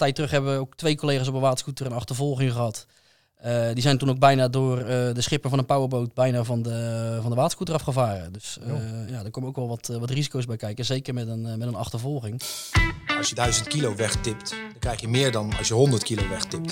tijd 0.00 0.14
terug 0.14 0.30
hebben 0.30 0.58
ook 0.58 0.76
twee 0.76 0.96
collega's 0.96 1.28
op 1.28 1.34
een 1.34 1.40
waterscooter 1.40 1.86
een 1.86 1.92
achtervolging 1.92 2.52
gehad. 2.52 2.86
Eh, 3.36 3.72
die 3.72 3.82
zijn 3.82 3.98
toen 3.98 4.10
ook 4.10 4.18
bijna 4.18 4.48
door 4.48 4.78
eh, 4.78 4.86
de 4.86 5.20
schipper 5.20 5.50
van 5.50 5.58
een 5.58 5.66
powerboot 5.66 6.14
bijna 6.14 6.44
van 6.44 6.62
de, 6.62 7.18
van 7.20 7.30
de 7.30 7.36
waterscooter 7.36 7.74
afgevaren. 7.74 8.32
Dus 8.32 8.58
uh, 8.66 9.10
ja, 9.10 9.24
er 9.24 9.30
komen 9.30 9.48
ook 9.48 9.56
wel 9.56 9.68
wat, 9.68 9.86
wat 9.86 10.10
risico's 10.10 10.46
bij 10.46 10.56
kijken. 10.56 10.84
Zeker 10.84 11.14
met 11.14 11.28
een, 11.28 11.42
met 11.42 11.68
een 11.68 11.74
achtervolging. 11.74 12.40
Als 13.18 13.28
je 13.28 13.34
1000 13.34 13.68
kilo 13.68 13.94
wegtipt, 13.94 14.50
dan 14.50 14.78
krijg 14.78 15.00
je 15.00 15.08
meer 15.08 15.32
dan 15.32 15.52
als 15.58 15.68
je 15.68 15.74
100 15.74 16.02
kilo 16.02 16.28
wegtipt. 16.28 16.70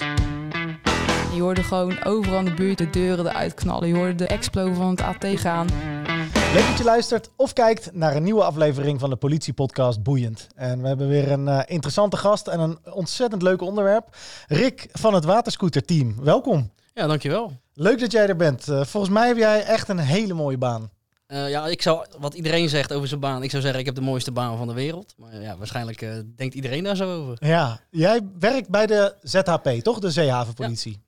Je 1.34 1.40
hoorde 1.40 1.62
gewoon 1.62 2.04
overal 2.04 2.38
in 2.38 2.44
de 2.44 2.54
buurt 2.54 2.78
de 2.78 2.90
deuren 2.90 3.26
eruit 3.26 3.54
knallen. 3.54 3.88
Je 3.88 3.94
hoorde 3.94 4.14
de 4.14 4.26
explo 4.26 4.72
van 4.72 4.90
het 4.90 5.00
AT 5.00 5.26
gaan. 5.34 5.66
Leuk 6.54 6.66
dat 6.66 6.78
je 6.78 6.84
luistert 6.84 7.30
of 7.36 7.52
kijkt 7.52 7.92
naar 7.92 8.16
een 8.16 8.22
nieuwe 8.22 8.44
aflevering 8.44 9.00
van 9.00 9.10
de 9.10 9.16
politiepodcast 9.16 10.02
Boeiend. 10.02 10.46
En 10.54 10.82
we 10.82 10.88
hebben 10.88 11.08
weer 11.08 11.30
een 11.30 11.46
uh, 11.46 11.60
interessante 11.66 12.16
gast 12.16 12.46
en 12.46 12.60
een 12.60 12.78
ontzettend 12.92 13.42
leuk 13.42 13.60
onderwerp. 13.60 14.16
Rick 14.46 14.88
van 14.92 15.14
het 15.14 15.24
Waterscooter-team, 15.24 16.14
welkom. 16.20 16.70
Ja, 16.94 17.06
dankjewel. 17.06 17.52
Leuk 17.74 18.00
dat 18.00 18.12
jij 18.12 18.28
er 18.28 18.36
bent. 18.36 18.68
Uh, 18.68 18.84
volgens 18.84 19.12
mij 19.12 19.26
heb 19.26 19.36
jij 19.36 19.64
echt 19.64 19.88
een 19.88 19.98
hele 19.98 20.34
mooie 20.34 20.58
baan. 20.58 20.90
Uh, 21.26 21.50
ja, 21.50 21.66
ik 21.66 21.82
zou, 21.82 22.06
wat 22.18 22.34
iedereen 22.34 22.68
zegt 22.68 22.92
over 22.92 23.08
zijn 23.08 23.20
baan, 23.20 23.42
ik 23.42 23.50
zou 23.50 23.62
zeggen 23.62 23.80
ik 23.80 23.86
heb 23.86 23.94
de 23.94 24.00
mooiste 24.00 24.32
baan 24.32 24.56
van 24.56 24.66
de 24.66 24.74
wereld. 24.74 25.14
Maar 25.16 25.42
ja, 25.42 25.56
waarschijnlijk 25.56 26.00
denkt 26.36 26.54
iedereen 26.54 26.84
daar 26.84 26.96
zo 26.96 27.20
over. 27.20 27.36
Ja, 27.46 27.80
jij 27.90 28.20
werkt 28.38 28.68
bij 28.68 28.86
de 28.86 29.14
ZHP, 29.22 29.68
toch? 29.68 29.98
De 29.98 30.10
Zeehavenpolitie. 30.10 30.92
Ja. 30.92 31.07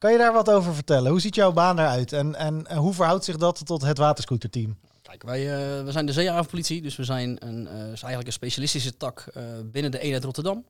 Kan 0.00 0.12
je 0.12 0.18
daar 0.18 0.32
wat 0.32 0.50
over 0.50 0.74
vertellen? 0.74 1.10
Hoe 1.10 1.20
ziet 1.20 1.34
jouw 1.34 1.52
baan 1.52 1.78
eruit 1.78 2.12
en, 2.12 2.34
en, 2.34 2.66
en 2.66 2.76
hoe 2.76 2.94
verhoudt 2.94 3.24
zich 3.24 3.36
dat 3.36 3.66
tot 3.66 3.82
het 3.82 3.98
waterscooterteam? 3.98 4.78
Kijk, 5.02 5.22
wij 5.22 5.40
uh, 5.40 5.84
we 5.84 5.92
zijn 5.92 6.06
de 6.06 6.12
zeehavenpolitie, 6.12 6.82
dus 6.82 6.96
we 6.96 7.04
zijn 7.04 7.46
een, 7.46 7.66
is 7.68 8.02
eigenlijk 8.02 8.26
een 8.26 8.32
specialistische 8.32 8.96
tak 8.96 9.26
uh, 9.36 9.42
binnen 9.64 9.90
de 9.90 9.98
eenheid 9.98 10.24
Rotterdam. 10.24 10.64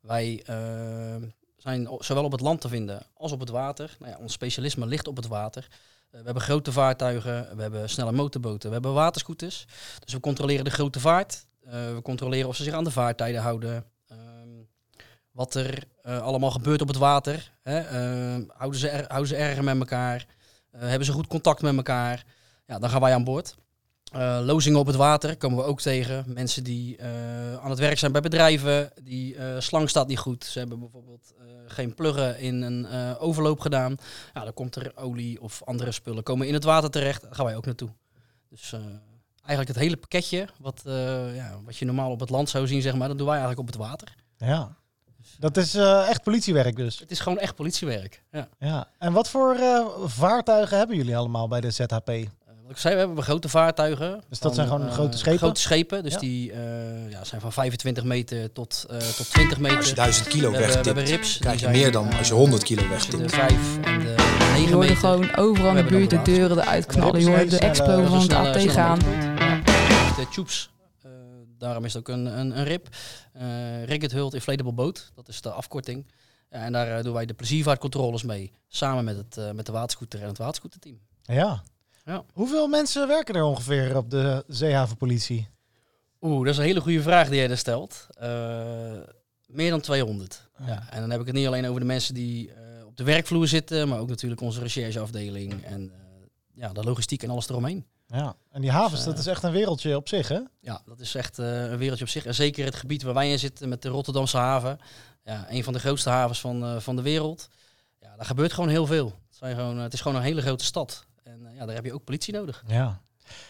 Wij 0.00 0.42
zijn 1.56 1.88
zowel 1.98 2.24
op 2.24 2.32
het 2.32 2.40
land 2.40 2.60
te 2.60 2.68
vinden 2.68 3.06
als 3.16 3.32
op 3.32 3.40
het 3.40 3.48
water. 3.48 3.96
Nou 3.98 4.12
ja, 4.12 4.18
ons 4.18 4.32
specialisme 4.32 4.86
ligt 4.86 5.08
op 5.08 5.16
het 5.16 5.26
water. 5.26 5.68
we 6.10 6.20
hebben 6.24 6.42
grote 6.42 6.72
vaartuigen, 6.72 7.56
we 7.56 7.62
hebben 7.62 7.90
snelle 7.90 8.12
motorboten, 8.12 8.68
we 8.68 8.74
hebben 8.74 8.92
waterscooters. 8.92 9.66
Dus 10.04 10.12
we 10.12 10.20
controleren 10.20 10.64
de 10.64 10.70
grote 10.70 11.00
vaart. 11.00 11.46
we 11.70 12.00
controleren 12.02 12.48
of 12.48 12.56
ze 12.56 12.62
zich 12.62 12.74
aan 12.74 12.84
de 12.84 12.90
vaartijden 12.90 13.42
houden. 13.42 13.84
Wat 15.34 15.54
er 15.54 15.84
allemaal 16.02 16.50
gebeurt 16.50 16.80
op 16.80 16.88
het 16.88 16.96
water. 16.96 17.52
Hè? 17.62 17.78
Ehm, 17.78 18.44
houden, 18.48 18.80
ze 18.80 18.88
er, 18.88 19.04
houden 19.08 19.28
ze 19.28 19.36
erger 19.36 19.64
met 19.64 19.78
elkaar? 19.78 20.26
hebben 20.70 21.06
ze 21.06 21.12
goed 21.12 21.26
contact 21.26 21.62
met 21.62 21.76
elkaar? 21.76 22.24
Ja, 22.66 22.78
dan 22.78 22.90
gaan 22.90 23.00
wij 23.00 23.14
aan 23.14 23.24
boord. 23.24 23.56
Lozingen 24.42 24.78
op 24.78 24.86
het 24.86 24.96
water 24.96 25.36
komen 25.36 25.58
we 25.58 25.64
ook 25.64 25.80
tegen. 25.80 26.24
Mensen 26.26 26.64
die 26.64 27.02
aan 27.60 27.70
het 27.70 27.78
werk 27.78 27.98
zijn 27.98 28.12
bij 28.12 28.20
bedrijven. 28.20 28.90
Die 29.02 29.36
slang 29.58 29.88
staat 29.88 30.08
niet 30.08 30.18
goed. 30.18 30.44
Ze 30.44 30.58
hebben 30.58 30.78
bijvoorbeeld 30.78 31.34
geen 31.66 31.94
pluggen 31.94 32.38
in 32.38 32.62
een 32.62 33.16
overloop 33.18 33.60
gedaan. 33.60 33.96
Ja, 34.34 34.44
dan 34.44 34.54
komt 34.54 34.76
er 34.76 34.92
olie 34.96 35.40
of 35.40 35.62
andere 35.64 35.92
spullen 35.92 36.22
komen 36.22 36.46
in 36.46 36.54
het 36.54 36.64
water 36.64 36.90
terecht. 36.90 37.22
Daar 37.22 37.34
gaan 37.34 37.46
wij 37.46 37.56
ook 37.56 37.66
naartoe. 37.66 37.90
Dus 38.48 38.74
eigenlijk 39.36 39.68
het 39.68 39.84
hele 39.84 39.96
pakketje 39.96 40.48
wat, 40.60 40.82
ja, 41.34 41.60
wat 41.64 41.76
je 41.76 41.84
normaal 41.84 42.10
op 42.10 42.20
het 42.20 42.30
land 42.30 42.48
zou 42.48 42.66
zien, 42.66 42.82
zeg 42.82 42.94
maar, 42.94 43.08
dat 43.08 43.18
doen 43.18 43.26
wij 43.26 43.38
eigenlijk 43.38 43.68
op 43.68 43.74
het 43.74 43.88
water. 43.88 44.14
Ja. 44.36 44.76
Dat 45.38 45.56
is 45.56 45.74
echt 45.74 46.22
politiewerk 46.22 46.76
dus. 46.76 46.98
Het 46.98 47.10
is 47.10 47.20
gewoon 47.20 47.38
echt 47.38 47.54
politiewerk. 47.54 48.22
Ja. 48.32 48.48
ja. 48.58 48.88
En 48.98 49.12
wat 49.12 49.28
voor 49.28 49.56
vaartuigen 50.04 50.78
hebben 50.78 50.96
jullie 50.96 51.16
allemaal 51.16 51.48
bij 51.48 51.60
de 51.60 51.70
ZHP? 51.70 52.10
Wat 52.64 52.72
ik 52.72 52.78
zei, 52.78 52.94
we 52.94 53.00
hebben 53.00 53.22
grote 53.22 53.48
vaartuigen. 53.48 54.22
Dus 54.28 54.38
dat 54.38 54.54
zijn 54.54 54.66
gewoon 54.66 54.86
uh, 54.86 54.92
grote 54.92 55.18
schepen? 55.18 55.38
Grote 55.38 55.60
schepen, 55.60 56.02
dus 56.02 56.12
ja. 56.12 56.18
die 56.18 56.52
uh, 56.52 57.10
ja, 57.10 57.24
zijn 57.24 57.40
van 57.40 57.52
25 57.52 58.04
meter 58.04 58.52
tot, 58.52 58.86
uh, 58.90 58.96
tot 58.96 59.30
20 59.30 59.58
meter. 59.58 59.76
Als 59.76 59.88
je 59.88 59.94
1000 59.94 60.28
kilo 60.28 60.50
we 60.50 60.58
wegtipt, 60.58 60.84
hebben, 60.84 61.04
we 61.04 61.10
hebben 61.10 61.20
rips, 61.22 61.38
krijg 61.38 61.60
je 61.60 61.68
meer 61.68 61.92
dan 61.92 62.12
als 62.12 62.28
je 62.28 62.34
100 62.34 62.62
kilo 62.62 62.88
wegtipt. 62.88 63.22
De 63.22 63.28
5 63.28 63.78
en 63.82 63.98
de 64.00 64.14
9 64.38 64.60
je 64.60 64.72
hoorde 64.72 64.78
meter. 64.78 64.96
gewoon 64.96 65.36
overal 65.36 65.70
in 65.70 65.76
de 65.76 65.84
buurt 65.84 66.10
de 66.10 66.22
deuren 66.22 66.58
eruit 66.58 66.86
knallen. 66.86 67.20
Je 67.20 67.26
hoorde 67.26 67.46
de 67.46 67.58
explo 67.58 68.04
van 68.04 68.20
het 68.20 68.32
AT 68.32 68.70
gaan. 68.70 68.98
De 68.98 70.26
tubes, 70.32 70.70
daarom 71.64 71.84
is 71.84 71.94
het 71.94 72.08
ook 72.08 72.16
een, 72.16 72.26
een, 72.26 72.58
een 72.58 72.64
rip. 72.64 72.88
Rigged 73.84 74.12
Hult 74.12 74.34
Inflatable 74.34 74.72
Boat, 74.72 75.10
dat 75.14 75.28
is 75.28 75.40
de 75.40 75.50
afkorting. 75.50 76.06
En 76.48 76.72
daar 76.72 77.02
doen 77.02 77.12
wij 77.12 77.26
de 77.26 77.34
pleziervaartcontroles 77.34 78.22
mee, 78.22 78.52
samen 78.68 79.04
met, 79.04 79.16
het, 79.16 79.54
met 79.54 79.66
de 79.66 79.72
waterscooter 79.72 80.20
en 80.20 80.28
het 80.28 80.38
waterscooterteam. 80.38 80.98
Ja, 81.22 81.62
ja. 82.04 82.24
Hoeveel 82.32 82.68
mensen 82.68 83.08
werken 83.08 83.34
er 83.34 83.42
ongeveer 83.42 83.96
op 83.96 84.10
de 84.10 84.44
zeehavenpolitie? 84.46 85.48
Oeh, 86.20 86.44
dat 86.44 86.52
is 86.52 86.58
een 86.58 86.64
hele 86.64 86.80
goede 86.80 87.02
vraag 87.02 87.28
die 87.28 87.36
jij 87.36 87.46
daar 87.46 87.58
stelt. 87.58 88.06
Uh, 88.22 88.92
meer 89.46 89.70
dan 89.70 89.80
200. 89.80 90.48
Ah. 90.54 90.66
Ja. 90.66 90.86
En 90.90 91.00
dan 91.00 91.10
heb 91.10 91.20
ik 91.20 91.26
het 91.26 91.34
niet 91.34 91.46
alleen 91.46 91.66
over 91.66 91.80
de 91.80 91.86
mensen 91.86 92.14
die 92.14 92.48
uh, 92.48 92.86
op 92.86 92.96
de 92.96 93.04
werkvloer 93.04 93.48
zitten, 93.48 93.88
maar 93.88 93.98
ook 93.98 94.08
natuurlijk 94.08 94.40
onze 94.40 94.60
rechercheafdeling 94.60 95.64
en 95.64 95.82
uh, 95.82 95.96
ja, 96.54 96.72
de 96.72 96.82
logistiek 96.82 97.22
en 97.22 97.30
alles 97.30 97.48
eromheen. 97.48 97.86
Ja, 98.14 98.36
en 98.50 98.60
die 98.60 98.70
havens, 98.70 99.04
dus, 99.04 99.04
dat 99.04 99.18
is 99.18 99.26
echt 99.26 99.42
een 99.42 99.52
wereldje 99.52 99.96
op 99.96 100.08
zich, 100.08 100.28
hè? 100.28 100.40
Ja, 100.60 100.82
dat 100.86 101.00
is 101.00 101.14
echt 101.14 101.38
een 101.38 101.76
wereldje 101.76 102.04
op 102.04 102.10
zich. 102.10 102.26
En 102.26 102.34
zeker 102.34 102.64
het 102.64 102.74
gebied 102.74 103.02
waar 103.02 103.14
wij 103.14 103.30
in 103.30 103.38
zitten 103.38 103.68
met 103.68 103.82
de 103.82 103.88
Rotterdamse 103.88 104.36
haven. 104.36 104.78
Ja, 105.24 105.46
een 105.48 105.64
van 105.64 105.72
de 105.72 105.78
grootste 105.78 106.10
havens 106.10 106.40
van, 106.40 106.82
van 106.82 106.96
de 106.96 107.02
wereld. 107.02 107.48
Ja, 108.00 108.16
daar 108.16 108.26
gebeurt 108.26 108.52
gewoon 108.52 108.70
heel 108.70 108.86
veel. 108.86 109.06
Het, 109.06 109.36
zijn 109.36 109.56
gewoon, 109.56 109.78
het 109.78 109.92
is 109.92 110.00
gewoon 110.00 110.16
een 110.16 110.24
hele 110.24 110.42
grote 110.42 110.64
stad. 110.64 111.04
En 111.22 111.48
ja, 111.54 111.66
daar 111.66 111.74
heb 111.74 111.84
je 111.84 111.94
ook 111.94 112.04
politie 112.04 112.34
nodig. 112.34 112.64
Ja. 112.66 113.00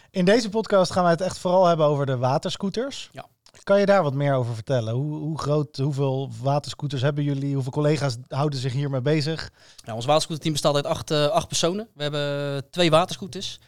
In 0.09 0.25
deze 0.25 0.49
podcast 0.49 0.91
gaan 0.91 1.03
we 1.03 1.09
het 1.09 1.21
echt 1.21 1.37
vooral 1.37 1.65
hebben 1.65 1.85
over 1.85 2.05
de 2.05 2.17
waterscooters. 2.17 3.09
Ja. 3.11 3.25
Kan 3.63 3.79
je 3.79 3.85
daar 3.85 4.03
wat 4.03 4.13
meer 4.13 4.33
over 4.33 4.53
vertellen? 4.53 4.93
Hoe, 4.93 5.17
hoe 5.17 5.39
groot, 5.39 5.77
hoeveel 5.77 6.29
waterscooters 6.41 7.01
hebben 7.01 7.23
jullie? 7.23 7.53
Hoeveel 7.53 7.71
collega's 7.71 8.17
houden 8.27 8.59
zich 8.59 8.73
hiermee 8.73 9.01
bezig? 9.01 9.51
Ja, 9.75 9.95
ons 9.95 10.05
waterscooterteam 10.05 10.53
bestaat 10.53 10.75
uit 10.75 10.85
acht, 10.85 11.11
uh, 11.11 11.27
acht 11.27 11.47
personen. 11.47 11.87
We 11.93 12.01
hebben 12.01 12.69
twee 12.69 12.89
waterscooters. 12.89 13.59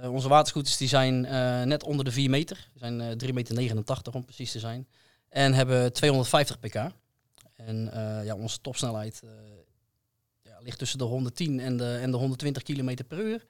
Uh, 0.00 0.12
onze 0.12 0.28
waterscooters 0.28 0.76
die 0.76 0.88
zijn 0.88 1.24
uh, 1.24 1.62
net 1.62 1.84
onder 1.84 2.04
de 2.04 2.12
4 2.12 2.30
meter. 2.30 2.68
Die 2.72 2.78
zijn 2.78 3.20
3,89 3.24 3.32
meter 3.34 4.12
om 4.12 4.24
precies 4.24 4.52
te 4.52 4.58
zijn. 4.58 4.86
En 5.28 5.54
hebben 5.54 5.92
250 5.92 6.60
pk. 6.60 6.74
En 7.56 7.90
ja, 8.24 8.34
onze 8.34 8.60
topsnelheid 8.60 9.22
ligt 10.60 10.78
tussen 10.78 10.98
de 10.98 11.04
110 11.04 11.60
en 11.60 11.76
de, 11.76 11.98
en 12.02 12.10
de 12.10 12.16
120 12.16 12.62
km 12.62 12.96
per 13.08 13.18
uur. 13.18 13.46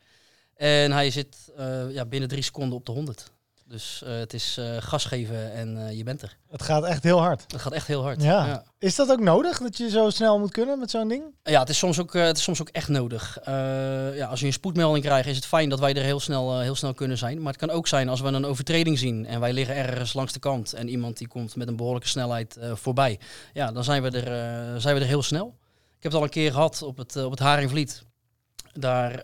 En 0.55 0.93
hij 0.93 1.11
zit 1.11 1.53
uh, 1.59 1.91
ja, 1.91 2.05
binnen 2.05 2.29
drie 2.29 2.43
seconden 2.43 2.79
op 2.79 2.87
de 2.87 2.93
100. 2.93 3.31
Dus 3.69 4.03
uh, 4.05 4.19
het 4.19 4.35
is 4.35 4.57
uh, 4.59 4.77
gas 4.79 5.05
geven 5.05 5.53
en 5.53 5.97
je 5.97 6.05
bent 6.05 6.23
er. 6.23 6.37
Het 6.51 6.63
gaat 6.63 6.85
echt 6.85 7.03
heel 7.03 7.19
hard. 7.19 7.45
Het 7.53 7.61
gaat 7.61 7.73
echt 7.73 7.87
heel 7.87 8.03
hard. 8.03 8.23
Ja. 8.23 8.47
ja. 8.47 8.65
Is 8.79 8.95
dat 8.95 9.11
ook 9.11 9.21
nodig 9.21 9.59
dat 9.59 9.77
je 9.77 9.91
zo 9.91 10.11
snel 10.11 10.39
moet 10.39 10.51
kunnen 10.51 10.79
met 10.79 10.91
zo'n 10.91 11.09
ding? 11.09 11.23
Ja, 11.43 11.61
het 11.61 11.69
is 11.69 11.79
soms 11.79 12.01
ook, 12.01 12.13
het 12.13 12.37
is 12.37 12.43
soms 12.43 12.61
ook 12.61 12.69
echt 12.69 12.89
nodig. 12.89 13.39
ja, 14.15 14.27
als 14.27 14.41
je 14.41 14.47
een 14.47 14.53
spoedmelding 14.53 15.05
krijgt, 15.05 15.29
is 15.29 15.37
het 15.37 15.47
fijn 15.47 15.69
dat 15.69 15.81
wij 15.81 15.95
er 15.95 16.03
heel 16.03 16.21
snel, 16.21 16.61
heel 16.61 16.75
snel 16.75 16.95
kunnen 16.95 17.19
zijn. 17.19 17.39
Maar 17.39 17.53
het 17.53 17.61
kan 17.61 17.71
ook 17.71 17.87
zijn 17.87 18.09
als 18.09 18.21
we 18.21 18.29
een 18.29 18.47
overtreding 18.47 18.99
zien 18.99 19.27
en 19.27 19.41
wij 19.41 19.53
liggen 19.53 19.77
ergens 19.77 20.13
langs 20.13 20.33
de 20.33 20.39
kant 20.39 20.73
en 20.73 20.89
iemand 20.89 21.19
die 21.19 21.29
komt 21.29 21.57
met 21.57 21.69
een 21.69 21.77
behoorlijke 21.77 22.09
snelheid 22.09 22.59
voorbij. 22.73 23.19
Ja, 23.53 23.73
dan 23.73 23.85
zijn 23.85 24.03
we 24.03 24.11
er, 24.11 24.81
zijn 24.81 24.95
we 24.95 25.01
er 25.01 25.07
heel 25.07 25.23
snel. 25.23 25.47
Ik 25.97 26.03
heb 26.03 26.13
het 26.13 26.15
al 26.15 26.23
een 26.23 26.31
keer 26.33 26.53
gehad 26.53 26.83
op 26.83 26.97
het, 26.97 27.17
op 27.17 27.31
het 27.31 27.41
Haringvliet. 27.41 28.03
Daar 28.73 29.23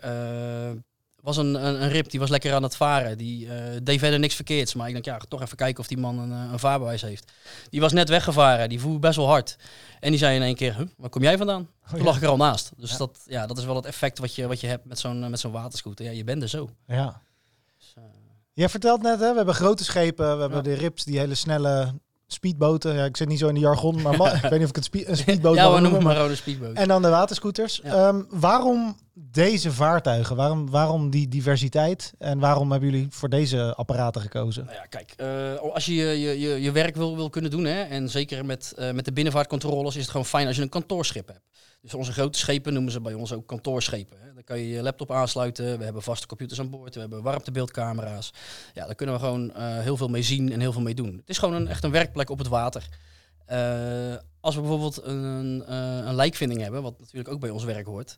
was 1.25 1.37
een, 1.37 1.65
een, 1.65 1.81
een, 1.81 1.89
rip, 1.89 2.09
die 2.09 2.19
was 2.19 2.29
lekker 2.29 2.53
aan 2.53 2.63
het 2.63 2.75
varen. 2.75 3.17
Die 3.17 3.45
uh, 3.45 3.53
deed 3.83 3.99
verder 3.99 4.19
niks 4.19 4.35
verkeerds. 4.35 4.73
Maar 4.73 4.87
ik 4.87 4.93
denk, 4.93 5.05
ja, 5.05 5.17
toch 5.27 5.41
even 5.41 5.57
kijken 5.57 5.79
of 5.79 5.87
die 5.87 5.97
man 5.97 6.19
een, 6.19 6.31
een 6.31 6.59
vaarbewijs 6.59 7.01
heeft. 7.01 7.31
Die 7.69 7.81
was 7.81 7.93
net 7.93 8.09
weggevaren, 8.09 8.69
die 8.69 8.79
voer 8.79 8.99
best 8.99 9.15
wel 9.15 9.27
hard. 9.27 9.57
En 9.99 10.09
die 10.09 10.19
zei 10.19 10.35
in 10.35 10.41
één 10.41 10.55
keer, 10.55 10.75
huh, 10.75 10.87
waar 10.97 11.09
kom 11.09 11.21
jij 11.21 11.37
vandaan? 11.37 11.69
Oh, 11.83 11.89
Toen 11.89 11.99
ja. 11.99 12.05
lag 12.05 12.15
ik 12.15 12.21
er 12.21 12.27
al 12.29 12.37
naast. 12.37 12.71
Dus 12.77 12.91
ja. 12.91 12.97
Dat, 12.97 13.19
ja, 13.25 13.47
dat 13.47 13.57
is 13.57 13.65
wel 13.65 13.75
het 13.75 13.85
effect 13.85 14.19
wat 14.19 14.35
je, 14.35 14.47
wat 14.47 14.59
je 14.61 14.67
hebt 14.67 14.85
met 14.85 14.99
zo'n 14.99 15.29
met 15.29 15.39
zo'n 15.39 15.51
waterscooter. 15.51 16.05
Ja, 16.05 16.11
je 16.11 16.23
bent 16.23 16.41
er 16.41 16.49
zo. 16.49 16.69
Ja. 16.87 17.21
Dus, 17.77 17.93
uh... 17.97 18.03
Jij 18.53 18.69
vertelt 18.69 19.01
net, 19.01 19.19
hè, 19.19 19.29
we 19.29 19.35
hebben 19.35 19.55
grote 19.55 19.83
schepen, 19.83 20.35
we 20.35 20.41
hebben 20.41 20.63
de 20.63 20.73
rips, 20.73 21.03
die 21.03 21.19
hele 21.19 21.35
snelle 21.35 21.93
speedboten. 22.27 22.95
Ja, 22.95 23.05
ik 23.05 23.17
zit 23.17 23.27
niet 23.27 23.39
zo 23.39 23.47
in 23.47 23.53
de 23.53 23.59
jargon, 23.59 24.01
maar 24.01 24.13
ik 24.35 24.41
weet 24.41 24.51
niet 24.51 24.63
of 24.63 24.69
ik 24.69 24.75
het 24.75 25.07
een 25.07 25.17
speedboot 25.17 25.55
ja, 25.55 25.63
we 25.63 25.71
noemen 25.71 25.81
noemen. 25.81 26.03
maar 26.03 26.17
rode 26.17 26.35
speedboot. 26.35 26.73
En 26.75 26.87
dan 26.87 27.01
de 27.01 27.09
waterscooters. 27.09 27.79
Ja. 27.83 28.07
Um, 28.07 28.27
waarom 28.29 28.95
deze 29.13 29.71
vaartuigen? 29.71 30.35
Waarom, 30.35 30.69
waarom 30.69 31.09
die 31.09 31.27
diversiteit? 31.27 32.13
En 32.17 32.39
waarom 32.39 32.71
hebben 32.71 32.89
jullie 32.89 33.07
voor 33.09 33.29
deze 33.29 33.75
apparaten 33.75 34.21
gekozen? 34.21 34.65
Nou 34.65 34.77
ja, 34.77 34.85
kijk, 34.85 35.13
uh, 35.17 35.73
als 35.73 35.85
je 35.85 35.93
je, 35.93 36.39
je 36.39 36.61
je 36.61 36.71
werk 36.71 36.95
wil, 36.95 37.15
wil 37.15 37.29
kunnen 37.29 37.51
doen, 37.51 37.65
hè, 37.65 37.81
en 37.81 38.09
zeker 38.09 38.45
met, 38.45 38.73
uh, 38.79 38.91
met 38.91 39.05
de 39.05 39.13
binnenvaartcontroles, 39.13 39.95
is 39.95 40.01
het 40.01 40.11
gewoon 40.11 40.25
fijn 40.25 40.47
als 40.47 40.55
je 40.55 40.61
een 40.61 40.69
kantoorschip 40.69 41.27
hebt. 41.27 41.41
Dus 41.85 41.93
onze 41.93 42.13
grote 42.13 42.37
schepen 42.37 42.73
noemen 42.73 42.91
ze 42.91 43.01
bij 43.01 43.13
ons 43.13 43.33
ook 43.33 43.47
kantoorschepen. 43.47 44.17
Hè. 44.19 44.33
Dan 44.33 44.43
kan 44.43 44.59
je 44.59 44.67
je 44.67 44.81
laptop 44.81 45.11
aansluiten. 45.11 45.77
We 45.77 45.83
hebben 45.83 46.01
vaste 46.01 46.27
computers 46.27 46.59
aan 46.59 46.69
boord. 46.69 46.93
We 46.93 46.99
hebben 46.99 47.21
warmtebeeldcamera's. 47.21 48.33
Ja, 48.73 48.85
daar 48.85 48.95
kunnen 48.95 49.15
we 49.15 49.21
gewoon 49.21 49.49
uh, 49.49 49.79
heel 49.79 49.97
veel 49.97 50.07
mee 50.07 50.21
zien 50.21 50.51
en 50.51 50.59
heel 50.59 50.71
veel 50.71 50.81
mee 50.81 50.95
doen. 50.95 51.17
Het 51.17 51.29
is 51.29 51.37
gewoon 51.37 51.53
een, 51.53 51.67
echt 51.67 51.83
een 51.83 51.91
werkplek 51.91 52.29
op 52.29 52.37
het 52.37 52.47
water. 52.47 52.87
Uh, 53.51 54.15
als 54.39 54.55
we 54.55 54.61
bijvoorbeeld 54.61 55.03
een, 55.03 55.63
uh, 55.69 55.97
een 56.05 56.15
lijkvinding 56.15 56.61
hebben, 56.61 56.81
wat 56.81 56.99
natuurlijk 56.99 57.33
ook 57.33 57.39
bij 57.39 57.49
ons 57.49 57.63
werk 57.63 57.85
hoort, 57.85 58.17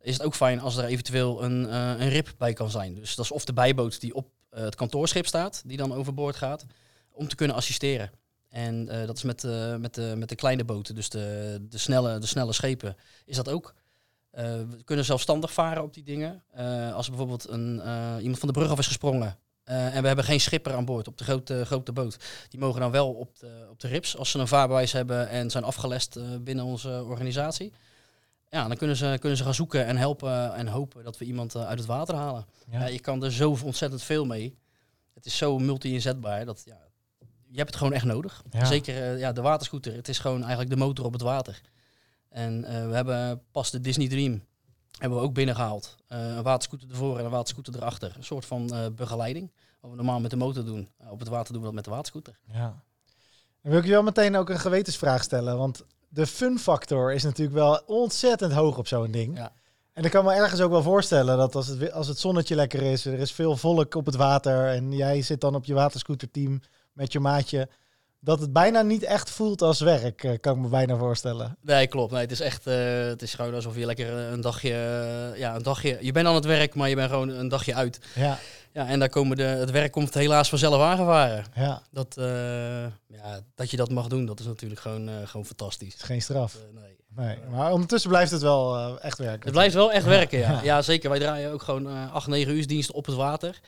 is 0.00 0.12
het 0.12 0.22
ook 0.22 0.34
fijn 0.34 0.60
als 0.60 0.76
er 0.76 0.84
eventueel 0.84 1.44
een, 1.44 1.74
een 1.74 2.08
rip 2.08 2.34
bij 2.38 2.52
kan 2.52 2.70
zijn. 2.70 2.94
Dus 2.94 3.14
dat 3.14 3.24
is 3.24 3.32
of 3.32 3.44
de 3.44 3.52
bijboot 3.52 4.00
die 4.00 4.14
op 4.14 4.30
het 4.50 4.74
kantoorschip 4.74 5.26
staat, 5.26 5.62
die 5.66 5.76
dan 5.76 5.94
overboord 5.94 6.36
gaat, 6.36 6.66
om 7.12 7.28
te 7.28 7.36
kunnen 7.36 7.56
assisteren. 7.56 8.10
En 8.48 8.88
eh, 8.88 9.06
dat 9.06 9.16
is 9.16 9.22
met, 9.22 9.44
eh, 9.44 9.76
met, 9.76 9.94
de, 9.94 10.14
met 10.16 10.28
de 10.28 10.34
kleine 10.34 10.64
boten, 10.64 10.94
dus 10.94 11.08
de, 11.08 11.58
de, 11.68 11.78
snelle, 11.78 12.18
de 12.18 12.26
snelle 12.26 12.52
schepen, 12.52 12.96
is 13.24 13.36
dat 13.36 13.48
ook. 13.48 13.74
Eh, 14.30 14.44
we 14.44 14.82
kunnen 14.84 15.04
zelfstandig 15.04 15.52
varen 15.52 15.82
op 15.82 15.94
die 15.94 16.02
dingen. 16.02 16.42
Als 16.94 17.04
er 17.04 17.10
bijvoorbeeld 17.10 17.48
een, 17.48 17.82
iemand 18.20 18.38
van 18.38 18.48
de 18.48 18.54
brug 18.54 18.70
af 18.70 18.78
is 18.78 18.86
gesprongen 18.86 19.38
en 19.64 20.00
we 20.00 20.06
hebben 20.06 20.24
geen 20.24 20.40
schipper 20.40 20.74
aan 20.74 20.84
boord 20.84 21.08
op 21.08 21.18
de 21.18 21.24
grote, 21.24 21.64
grote 21.66 21.92
boot, 21.92 22.16
die 22.48 22.60
mogen 22.60 22.80
dan 22.80 22.90
wel 22.90 23.12
op 23.12 23.38
de, 23.38 23.66
op 23.70 23.80
de 23.80 23.88
rips 23.88 24.16
als 24.16 24.30
ze 24.30 24.38
een 24.38 24.48
vaarbewijs 24.48 24.92
hebben 24.92 25.28
en 25.28 25.50
zijn 25.50 25.64
afgelest 25.64 26.18
binnen 26.44 26.64
onze 26.64 27.04
organisatie. 27.04 27.72
Ja, 28.50 28.68
dan 28.68 28.76
kunnen 28.76 28.96
ze, 28.96 29.16
kunnen 29.20 29.38
ze 29.38 29.44
gaan 29.44 29.54
zoeken 29.54 29.86
en 29.86 29.96
helpen 29.96 30.54
en 30.54 30.66
hopen 30.66 31.04
dat 31.04 31.18
we 31.18 31.24
iemand 31.24 31.56
uit 31.56 31.78
het 31.78 31.88
water 31.88 32.14
halen. 32.14 32.46
Ja. 32.70 32.80
Ja, 32.80 32.86
je 32.86 33.00
kan 33.00 33.24
er 33.24 33.32
zo 33.32 33.58
ontzettend 33.64 34.02
veel 34.02 34.24
mee. 34.24 34.58
Het 35.14 35.26
is 35.26 35.36
zo 35.36 35.58
multi-inzetbaar 35.58 36.44
dat 36.44 36.62
ja, 36.64 36.87
je 37.50 37.56
hebt 37.56 37.68
het 37.68 37.78
gewoon 37.78 37.92
echt 37.92 38.04
nodig. 38.04 38.42
Ja. 38.50 38.64
Zeker 38.64 39.02
eh, 39.02 39.18
ja, 39.18 39.32
de 39.32 39.40
waterscooter. 39.40 39.94
Het 39.94 40.08
is 40.08 40.18
gewoon 40.18 40.40
eigenlijk 40.40 40.70
de 40.70 40.76
motor 40.76 41.04
op 41.04 41.12
het 41.12 41.22
water. 41.22 41.60
En 42.28 42.64
eh, 42.64 42.88
we 42.88 42.94
hebben 42.94 43.42
pas 43.52 43.70
de 43.70 43.80
Disney 43.80 44.08
Dream 44.08 44.44
hebben 44.98 45.18
we 45.18 45.24
ook 45.24 45.34
binnengehaald. 45.34 45.96
Eh 46.06 46.36
een 46.36 46.42
waterscooter 46.42 46.90
ervoor 46.90 47.18
en 47.18 47.24
een 47.24 47.30
waterscooter 47.30 47.74
erachter. 47.74 48.14
Een 48.16 48.24
soort 48.24 48.44
van 48.44 48.92
begeleiding. 48.94 49.52
Wat 49.80 49.90
we 49.90 49.96
normaal 49.96 50.20
met 50.20 50.30
de 50.30 50.36
motor 50.36 50.64
doen. 50.64 50.88
Op 51.10 51.18
het 51.18 51.28
water 51.28 51.52
doen 51.52 51.60
we 51.60 51.66
dat 51.66 51.76
met 51.76 51.84
de 51.84 51.90
waterscooter. 51.90 52.38
Ja. 52.52 52.82
Dan 53.62 53.70
wil 53.72 53.78
ik 53.78 53.84
je 53.84 53.90
wel 53.90 54.02
meteen 54.02 54.36
ook 54.36 54.48
een 54.48 54.58
gewetensvraag 54.58 55.22
stellen. 55.22 55.58
Want 55.58 55.84
de 56.08 56.26
fun 56.26 56.58
factor 56.58 57.12
is 57.12 57.22
natuurlijk 57.22 57.56
wel 57.56 57.82
ontzettend 57.86 58.52
hoog 58.52 58.78
op 58.78 58.86
zo'n 58.86 59.10
ding. 59.10 59.36
Ja. 59.36 59.52
En 59.92 60.04
ik 60.04 60.10
kan 60.10 60.24
me 60.24 60.32
ergens 60.32 60.60
ook 60.60 60.70
wel 60.70 60.82
voorstellen 60.82 61.36
dat 61.36 61.54
als 61.54 61.66
het, 61.66 61.92
als 61.92 62.08
het 62.08 62.18
zonnetje 62.18 62.54
lekker 62.54 62.82
is, 62.82 63.04
er 63.04 63.18
is 63.18 63.32
veel 63.32 63.56
volk 63.56 63.94
op 63.94 64.06
het 64.06 64.14
water 64.14 64.66
en 64.66 64.92
jij 64.92 65.22
zit 65.22 65.40
dan 65.40 65.54
op 65.54 65.64
je 65.64 65.74
waterscooterteam 65.74 66.60
met 66.98 67.12
je 67.12 67.20
maatje, 67.20 67.68
dat 68.20 68.40
het 68.40 68.52
bijna 68.52 68.82
niet 68.82 69.02
echt 69.02 69.30
voelt 69.30 69.62
als 69.62 69.80
werk, 69.80 70.24
eh, 70.24 70.32
kan 70.40 70.56
ik 70.56 70.62
me 70.62 70.68
bijna 70.68 70.96
voorstellen. 70.96 71.56
Nee, 71.62 71.86
klopt. 71.86 72.12
Nee, 72.12 72.20
het 72.20 72.30
is 72.30 72.40
echt, 72.40 72.66
eh, 72.66 73.04
het 73.06 73.22
is 73.22 73.34
gewoon 73.34 73.54
alsof 73.54 73.76
je 73.76 73.86
lekker 73.86 74.18
eh, 74.18 74.30
een 74.30 74.40
dagje, 74.40 74.74
ja, 75.36 75.54
een 75.54 75.62
dagje, 75.62 75.98
je 76.00 76.12
bent 76.12 76.26
aan 76.26 76.34
het 76.34 76.44
werk, 76.44 76.74
maar 76.74 76.88
je 76.88 76.94
bent 76.94 77.10
gewoon 77.10 77.28
een 77.28 77.48
dagje 77.48 77.74
uit. 77.74 78.00
Ja, 78.14 78.38
Ja, 78.72 78.86
en 78.86 78.98
daar 78.98 79.08
komen 79.08 79.36
de, 79.36 79.42
het 79.42 79.70
werk 79.70 79.92
komt 79.92 80.14
helaas 80.14 80.48
vanzelf 80.48 80.82
aangevaren. 80.82 81.44
ja, 81.54 81.82
Dat, 81.90 82.14
ja, 83.06 83.40
dat 83.54 83.70
je 83.70 83.76
dat 83.76 83.90
mag 83.90 84.06
doen, 84.06 84.26
dat 84.26 84.40
is 84.40 84.46
natuurlijk 84.46 84.80
gewoon, 84.80 85.10
gewoon 85.24 85.46
fantastisch. 85.46 85.94
is 85.94 86.02
geen 86.02 86.22
straf. 86.22 86.56
Nee. 86.74 86.96
Nee, 87.16 87.38
maar 87.50 87.72
ondertussen 87.72 88.10
blijft 88.10 88.30
het 88.30 88.42
wel 88.42 88.98
echt 89.00 89.18
werken. 89.18 89.42
Het 89.42 89.52
blijft 89.52 89.74
wel 89.74 89.92
echt 89.92 90.04
werken, 90.04 90.38
ja. 90.38 90.50
Ja. 90.52 90.62
ja. 90.62 90.82
zeker. 90.82 91.10
Wij 91.10 91.18
draaien 91.18 91.52
ook 91.52 91.62
gewoon 91.62 92.10
8, 92.10 92.26
9 92.26 92.56
uur 92.56 92.66
dienst 92.66 92.92
op 92.92 93.06
het 93.06 93.14
water. 93.14 93.60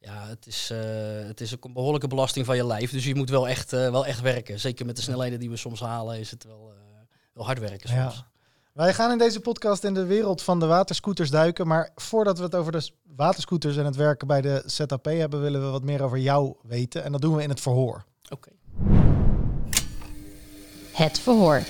Ja, 0.00 0.26
het 0.26 0.46
is, 0.46 0.70
eh, 0.70 0.78
het 1.26 1.40
is 1.40 1.50
een 1.50 1.72
behoorlijke 1.72 2.06
belasting 2.06 2.46
van 2.46 2.56
je 2.56 2.66
lijf. 2.66 2.90
Dus 2.90 3.04
je 3.04 3.14
moet 3.14 3.30
wel 3.30 3.48
echt, 3.48 3.72
eh, 3.72 3.90
wel 3.90 4.06
echt 4.06 4.20
werken. 4.20 4.60
Zeker 4.60 4.86
met 4.86 4.96
de 4.96 5.02
snelheden 5.02 5.38
die 5.40 5.50
we 5.50 5.56
soms 5.56 5.80
halen, 5.80 6.18
is 6.18 6.30
het 6.30 6.44
wel, 6.44 6.72
eh, 6.72 6.98
wel 7.32 7.44
hard 7.44 7.58
werken 7.58 7.94
Ja. 7.94 8.10
soms. 8.10 8.24
Wij 8.72 8.94
gaan 8.94 9.10
in 9.10 9.18
deze 9.18 9.40
podcast 9.40 9.84
in 9.84 9.94
de 9.94 10.04
wereld 10.04 10.42
van 10.42 10.60
de 10.60 10.66
waterscooters 10.66 11.30
duiken. 11.30 11.66
Maar 11.66 11.90
voordat 11.94 12.38
we 12.38 12.44
het 12.44 12.54
over 12.54 12.72
de 12.72 12.90
waterscooters 13.16 13.76
en 13.76 13.84
het 13.84 13.96
werken 13.96 14.26
bij 14.26 14.40
de 14.40 14.62
ZAP 14.66 15.04
hebben, 15.04 15.40
willen 15.40 15.64
we 15.64 15.70
wat 15.70 15.82
meer 15.82 16.02
over 16.02 16.18
jou 16.18 16.54
weten. 16.62 17.04
En 17.04 17.12
dat 17.12 17.20
doen 17.20 17.36
we 17.36 17.42
in 17.42 17.48
het 17.48 17.60
verhoor. 17.60 18.04
Oké. 18.30 18.50
Het 20.92 21.18
verhoor. 21.18 21.62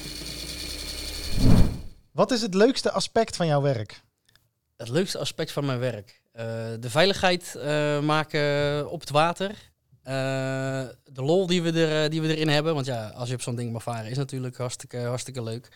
Wat 2.12 2.31
is 2.31 2.42
het 2.42 2.54
leukste 2.54 2.90
aspect 2.90 3.36
van 3.36 3.46
jouw 3.46 3.60
werk? 3.60 4.02
Het 4.76 4.88
leukste 4.88 5.19
aspect 5.19 5.52
van 5.52 5.64
mijn 5.66 5.78
werk. 5.78 6.20
Eh, 6.38 6.44
de 6.81 6.90
veiligheid 6.90 7.55
eh, 7.55 8.00
maken 8.00 8.90
op 8.90 9.00
het 9.00 9.11
water. 9.11 9.50
Eh, 10.02 10.14
de 11.05 11.23
lol 11.23 11.46
die 11.46 11.62
we, 11.62 11.87
er, 11.87 12.11
die 12.11 12.20
we 12.20 12.35
erin 12.35 12.49
hebben. 12.49 12.75
Want 12.75 12.87
ja, 12.87 13.08
als 13.08 13.29
je 13.29 13.35
op 13.35 13.43
zo'n 13.43 13.56
ding 13.56 13.73
mag 13.73 13.82
varen 13.82 14.11
is 14.11 14.17
natuurlijk 14.17 14.56
hartstikke, 14.56 14.99
hartstikke 14.99 15.43
leuk. 15.43 15.69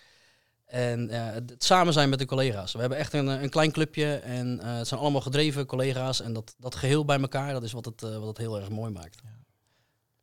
En 0.67 1.09
het 1.11 1.65
samen 1.65 1.93
zijn 1.93 2.09
met 2.09 2.19
de 2.19 2.25
collega's. 2.25 2.73
We 2.73 2.81
hebben 2.81 2.99
echt 2.99 3.13
een, 3.13 3.27
een 3.27 3.51
klein 3.51 3.73
clubje 3.73 4.15
en 4.15 4.59
het 4.65 4.89
zijn 4.89 5.01
allemaal 5.01 5.21
gedreven 5.21 5.67
collega's. 5.67 6.21
En 6.21 6.33
dat, 6.33 6.55
dat 6.59 6.75
geheel 6.75 7.05
bij 7.05 7.21
elkaar, 7.21 7.53
dat 7.53 7.63
is 7.63 7.73
wat 7.73 7.85
het, 7.85 8.01
wat 8.01 8.29
het 8.29 8.39
heel 8.39 8.61
erg 8.61 8.69
mooi 8.69 8.93
maakt. 8.93 9.21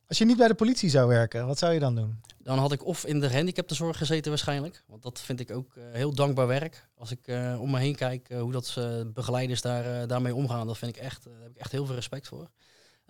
Als 0.09 0.17
je 0.17 0.25
niet 0.25 0.37
bij 0.37 0.47
de 0.47 0.53
politie 0.53 0.89
zou 0.89 1.07
werken, 1.07 1.47
wat 1.47 1.57
zou 1.57 1.73
je 1.73 1.79
dan 1.79 1.95
doen? 1.95 2.21
Dan 2.37 2.57
had 2.57 2.71
ik 2.71 2.85
of 2.85 3.05
in 3.05 3.19
de 3.19 3.29
gehandicaptenzorg 3.29 3.97
gezeten 3.97 4.29
waarschijnlijk. 4.29 4.83
Want 4.87 5.03
dat 5.03 5.19
vind 5.19 5.39
ik 5.39 5.51
ook 5.51 5.75
eh, 5.75 5.83
heel 5.91 6.13
dankbaar 6.13 6.47
werk. 6.47 6.87
Als 6.97 7.11
ik 7.11 7.19
eh, 7.25 7.61
om 7.61 7.71
me 7.71 7.79
heen 7.79 7.95
kijk 7.95 8.29
eh, 8.29 8.41
hoe 8.41 8.51
dat 8.51 8.77
begeleiders 9.13 9.61
daar, 9.61 10.07
daarmee 10.07 10.35
omgaan, 10.35 10.67
dat 10.67 10.77
vind 10.77 10.95
ik 10.95 11.01
echt, 11.01 11.23
daar 11.23 11.33
heb 11.41 11.51
ik 11.51 11.57
echt 11.57 11.71
heel 11.71 11.85
veel 11.85 11.95
respect 11.95 12.27
voor. 12.27 12.49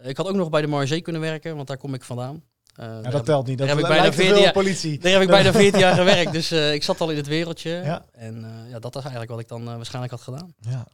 Ik 0.01 0.17
had 0.17 0.27
ook 0.27 0.35
nog 0.35 0.49
bij 0.49 0.61
de 0.61 0.67
Marge 0.67 1.01
kunnen 1.01 1.21
werken, 1.21 1.55
want 1.55 1.67
daar 1.67 1.77
kom 1.77 1.93
ik 1.93 2.03
vandaan. 2.03 2.43
Ja, 2.73 3.01
heb 3.01 3.11
dat 3.11 3.25
telt 3.25 3.47
niet. 3.47 3.57
Dat 3.57 3.67
heb 3.67 3.77
ik 3.77 3.87
bijna 3.87 4.03
te 4.03 4.11
14 4.11 4.25
veel 4.33 4.37
jaar- 4.43 4.47
op 4.47 4.61
politie. 4.61 4.99
Daar 4.99 5.11
heb 5.11 5.21
ik 5.21 5.27
bijna 5.27 5.51
14 5.63 5.79
jaar 5.79 5.95
gewerkt, 5.95 6.31
dus 6.31 6.51
ik 6.51 6.83
zat 6.83 7.01
al 7.01 7.09
in 7.09 7.17
het 7.17 7.27
wereldje. 7.27 7.69
Ja. 7.69 8.05
En 8.11 8.45
ja, 8.69 8.79
dat 8.79 8.95
is 8.95 9.01
eigenlijk 9.01 9.31
wat 9.31 9.39
ik 9.39 9.47
dan 9.47 9.65
waarschijnlijk 9.65 10.13
had 10.13 10.21
gedaan. 10.21 10.53
Ja. 10.59 10.87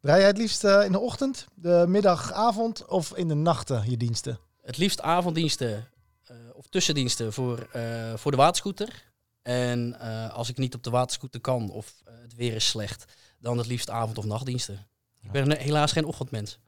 Draai 0.00 0.18
jij 0.18 0.28
het 0.28 0.38
liefst 0.38 0.64
in 0.64 0.92
de 0.92 0.98
ochtend, 0.98 1.46
de 1.54 1.84
middag, 1.88 2.32
avond 2.32 2.86
of 2.86 3.16
in 3.16 3.28
de 3.28 3.34
nachten 3.34 3.90
je 3.90 3.96
diensten? 3.96 4.38
Het 4.68 4.76
liefst 4.76 5.00
avonddiensten 5.00 5.88
eh, 6.24 6.36
of 6.52 6.66
tussendiensten 6.66 7.32
voor, 7.32 7.68
eh, 7.72 8.14
voor 8.14 8.30
de 8.30 8.36
waterscooter. 8.36 9.12
En 9.42 10.00
eh, 10.00 10.34
als 10.34 10.48
ik 10.48 10.56
niet 10.56 10.74
op 10.74 10.82
de 10.82 10.90
waterscooter 10.90 11.40
kan 11.40 11.70
of 11.70 12.02
het 12.04 12.34
weer 12.34 12.54
is 12.54 12.68
slecht, 12.68 13.04
dan 13.38 13.58
het 13.58 13.66
liefst 13.66 13.90
avond- 13.90 14.18
of 14.18 14.24
nachtdiensten. 14.24 14.86
Ik 15.20 15.30
ben 15.30 15.58
helaas 15.58 15.92
geen 15.92 16.04
ochtendmens. 16.04 16.58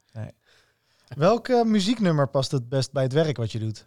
Welk 1.08 1.48
eh, 1.48 1.62
muzieknummer 1.62 2.28
past 2.28 2.50
het 2.50 2.68
best 2.68 2.92
bij 2.92 3.02
het 3.02 3.12
werk 3.12 3.36
wat 3.36 3.52
je 3.52 3.58
doet? 3.58 3.84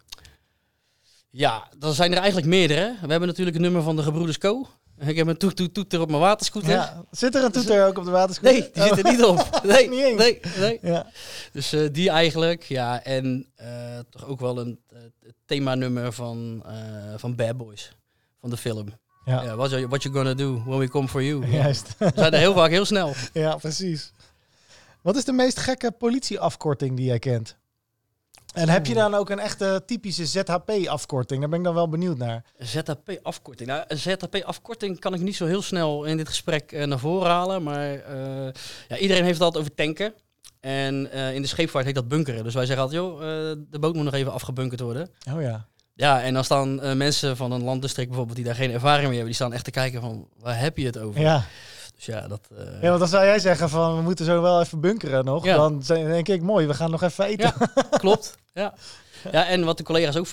Ja, 1.30 1.69
dan 1.77 1.94
zijn 1.94 2.12
er 2.12 2.18
eigenlijk 2.18 2.48
meerdere. 2.48 2.98
We 3.01 3.10
hebben 3.10 3.27
natuurlijk 3.27 3.56
een 3.56 3.62
nummer 3.62 3.81
van 3.81 3.95
de 3.95 4.04
Gebroeders 4.04 4.38
Co. 4.38 4.68
Ik 5.00 5.16
heb 5.16 5.28
een 5.28 5.38
toet 5.38 5.56
toet 5.56 5.74
toeter 5.74 6.01
op 6.01 6.10
mijn 6.10 6.22
waterscooter. 6.22 6.69
Ja. 6.69 7.04
Zit 7.12 7.36
er 7.36 7.44
een 7.44 7.51
toeter 7.51 7.88
ook 7.88 7.98
op 7.98 8.06
de 8.06 8.12
waterscooter? 8.12 8.60
Nee, 8.60 8.69
die 8.74 8.84
zit 8.84 9.06
er 9.06 9.12
niet 9.12 9.24
op. 9.24 9.50
Nee, 9.63 9.90
Niet 9.90 10.18
nee, 10.18 10.40
nee. 10.60 10.80
Ja. 10.81 11.07
Dus 11.51 11.74
eh, 11.74 11.88
die 11.92 12.10
eigenlijk, 12.10 12.63
ja. 12.63 13.04
En 13.04 13.48
eh, 13.56 14.00
toch 14.10 14.25
ook 14.25 14.40
wel 14.40 14.60
een 14.60 14.80
uh, 14.94 15.00
themanummer 15.45 16.13
van, 16.13 16.63
eh, 16.66 16.74
van 17.18 17.36
Bad 17.36 17.57
Boys. 17.57 17.92
Van 18.40 18.50
de 18.50 18.57
film. 18.57 18.88
Ja. 19.25 19.44
Ja, 19.44 19.56
what, 19.56 19.69
you, 19.69 19.88
what 19.88 20.04
you 20.04 20.16
gonna 20.16 20.34
do 20.34 20.63
when 20.66 20.80
we 20.80 20.90
come 20.90 21.07
for 21.07 21.24
you? 21.24 21.46
Juist. 21.51 21.96
We 21.98 22.12
zijn 22.16 22.34
er 22.34 22.39
heel 22.39 22.54
vaak 22.54 22.69
heel 22.69 22.86
snel. 22.86 23.13
ja, 23.34 23.56
precies. 23.56 24.12
Wat 25.01 25.16
is 25.16 25.25
de 25.25 25.31
meest 25.31 25.60
gekke 25.60 25.92
politieafkorting 25.92 26.98
die 26.98 27.06
jij 27.06 27.19
kent? 27.19 27.57
En 28.54 28.70
heb 28.70 28.86
je 28.86 28.94
dan 28.94 29.14
ook 29.14 29.30
een 29.30 29.40
echte 29.40 29.84
typische 29.86 30.26
ZHP-afkorting? 30.26 31.40
Daar 31.40 31.50
ben 31.50 31.60
ik 31.60 31.66
dan 31.66 31.74
wel 31.74 31.90
benieuwd 31.90 32.18
naar. 32.18 32.44
ZHP-afkorting. 32.58 33.70
Nou, 33.70 33.84
een 33.88 33.98
ZHP-afkorting 33.98 35.00
kan 35.00 35.14
ik 35.14 35.22
niet 35.22 35.36
zo 35.36 35.46
heel 35.46 35.62
snel 35.62 36.04
in 36.04 36.18
dit 36.18 36.27
gesprek 36.27 36.72
eh, 36.72 36.86
naar 36.86 37.00
voren 37.00 37.30
halen. 37.30 37.63
Maar 37.63 37.94
eh, 37.94 38.54
ja, 38.88 38.98
iedereen 38.98 39.24
heeft 39.24 39.34
het 39.34 39.44
altijd 39.44 39.63
over 39.63 39.75
tanken. 39.75 40.13
En 40.60 41.12
eh, 41.12 41.34
in 41.34 41.42
de 41.42 41.48
scheepvaart 41.48 41.86
heet 41.86 41.96
dat 41.96 42.08
bunkeren. 42.08 42.44
Dus 42.44 42.54
wij 42.54 42.66
zeggen 42.66 42.84
altijd, 42.84 43.01
joh, 43.01 43.20
de 43.70 43.80
boot 43.80 43.96
moet 43.96 44.04
nog 44.04 44.13
even 44.13 44.34
afgebunkerd 44.34 44.80
worden. 44.80 45.10
Oh 45.34 45.42
ja. 45.42 45.68
Ja, 45.96 46.22
en 46.22 46.34
dan 46.34 46.44
staan 46.44 46.98
mensen 46.98 47.38
van 47.38 47.51
een 47.51 47.63
landdistrict 47.63 48.08
bijvoorbeeld 48.08 48.38
die 48.38 48.46
daar 48.46 48.56
geen 48.56 48.72
ervaring 48.72 49.08
mee 49.08 49.18
hebben. 49.18 49.25
Die 49.25 49.36
staan 49.36 49.54
echt 49.54 49.63
te 49.63 49.72
kijken 49.72 50.01
van, 50.01 50.27
waar 50.39 50.60
heb 50.60 50.77
je 50.77 50.86
het 50.86 50.98
over? 50.98 51.22
Ja. 51.22 51.46
Dus 52.05 52.15
ja, 52.15 52.27
dat... 52.27 52.48
eh, 52.57 52.81
ja, 52.81 52.88
want 52.88 53.00
dan 53.00 53.07
zou 53.07 53.25
jij 53.25 53.39
zeggen 53.39 53.69
van 53.69 53.95
we 53.95 54.01
moeten 54.01 54.25
zo 54.25 54.41
wel 54.41 54.62
even 54.62 54.79
bunkeren 54.79 55.25
nog. 55.25 55.45
Ja. 55.45 55.55
Dan 55.55 55.79
denk 55.88 56.27
ik 56.27 56.41
mooi, 56.41 56.67
we 56.67 56.74
gaan 56.74 56.91
nog 56.91 57.01
even 57.01 57.25
eten. 57.25 57.53
Ja, 57.60 57.83
klopt. 57.98 58.36
Ja. 58.53 58.74
ja, 59.31 59.48
en 59.48 59.63
wat 59.63 59.77
de 59.77 59.83
collega's 59.83 60.15
ook 60.15 60.27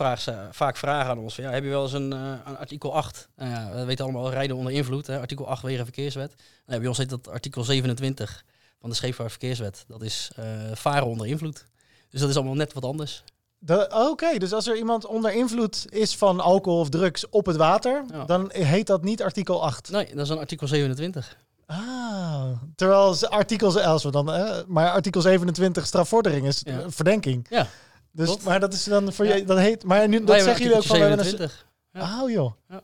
vaak 0.50 0.76
vragen 0.76 1.10
aan 1.10 1.18
ons. 1.18 1.36
Ja, 1.36 1.50
heb 1.50 1.62
je 1.64 1.68
wel 1.70 1.82
eens 1.82 1.92
een, 1.92 2.12
eh, 2.12 2.32
een 2.46 2.58
artikel 2.58 2.94
8? 2.94 3.28
Nou 3.36 3.50
ja, 3.50 3.70
we 3.74 3.84
weten 3.84 4.04
allemaal 4.04 4.30
rijden 4.30 4.56
onder 4.56 4.72
invloed. 4.72 5.06
Hè? 5.06 5.18
Artikel 5.20 5.48
8 5.48 5.62
wegen 5.62 5.84
verkeerswet. 5.84 6.34
Nou, 6.66 6.78
bij 6.78 6.88
ons 6.88 6.98
heet 6.98 7.08
dat 7.10 7.28
artikel 7.28 7.64
27 7.64 8.44
van 8.80 8.90
de 8.90 8.96
scheepvaartverkeerswet. 8.96 9.84
Dat 9.88 10.02
is 10.02 10.30
eh, 10.36 10.44
varen 10.74 11.06
onder 11.06 11.26
invloed. 11.26 11.66
Dus 12.10 12.20
dat 12.20 12.28
is 12.30 12.36
allemaal 12.36 12.54
net 12.54 12.72
wat 12.72 12.84
anders. 12.84 13.24
Dat- 13.58 13.92
Oké, 14.10 14.38
dus 14.38 14.52
als 14.52 14.66
er 14.66 14.76
iemand 14.76 15.06
onder 15.06 15.32
invloed 15.32 15.86
is 15.88 16.16
van 16.16 16.40
alcohol 16.40 16.80
of 16.80 16.88
drugs 16.88 17.28
op 17.28 17.46
het 17.46 17.56
water, 17.56 18.04
Ja. 18.12 18.24
dan 18.24 18.50
heet 18.52 18.86
dat 18.86 19.02
niet 19.02 19.22
artikel 19.22 19.62
8. 19.62 19.90
Nee, 19.90 20.06
dat 20.14 20.24
is 20.24 20.28
een 20.28 20.38
artikel 20.38 20.66
27. 20.68 21.36
Ah, 21.70 22.50
terwijl 22.76 23.14
ze 23.14 23.28
artikel, 23.28 23.80
als 23.80 24.02
we 24.02 24.10
dan, 24.10 24.32
eh, 24.32 24.58
maar 24.66 24.90
artikel 24.90 25.20
27 25.20 25.86
strafvordering 25.86 26.46
is 26.46 26.60
Ja. 26.64 26.90
verdenking. 26.90 27.46
Ja, 27.50 27.66
Dus, 28.12 28.38
maar 28.40 28.60
dat 28.60 28.72
is 28.72 28.84
dan 28.84 29.12
voor 29.12 29.26
je, 29.26 29.44
dat 29.44 29.58
heet, 29.58 29.84
maar 29.84 30.08
nu, 30.08 30.24
dat 30.24 30.40
zeggen 30.42 30.62
jullie 30.62 30.76
ook 30.76 30.84
van, 30.84 30.96
we 30.98 31.02
hebben 31.04 31.18
een, 31.18 31.24
27. 31.24 31.66
Ja. 31.92 32.22
oh 32.22 32.30
joh. 32.30 32.52
Ja. 32.68 32.80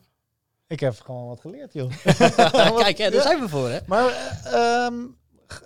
Ik 0.67 0.81
heb 0.81 1.01
gewoon 1.01 1.27
wat 1.27 1.41
geleerd 1.41 1.73
joh. 1.73 1.91
Kijk, 2.83 2.99
hè, 2.99 3.11
daar 3.11 3.23
zijn 3.23 3.41
we 3.41 3.49
voor, 3.49 3.69
hè? 3.69 3.79
Maar 3.87 4.07
eh, 4.45 4.85
ehm, 4.85 4.95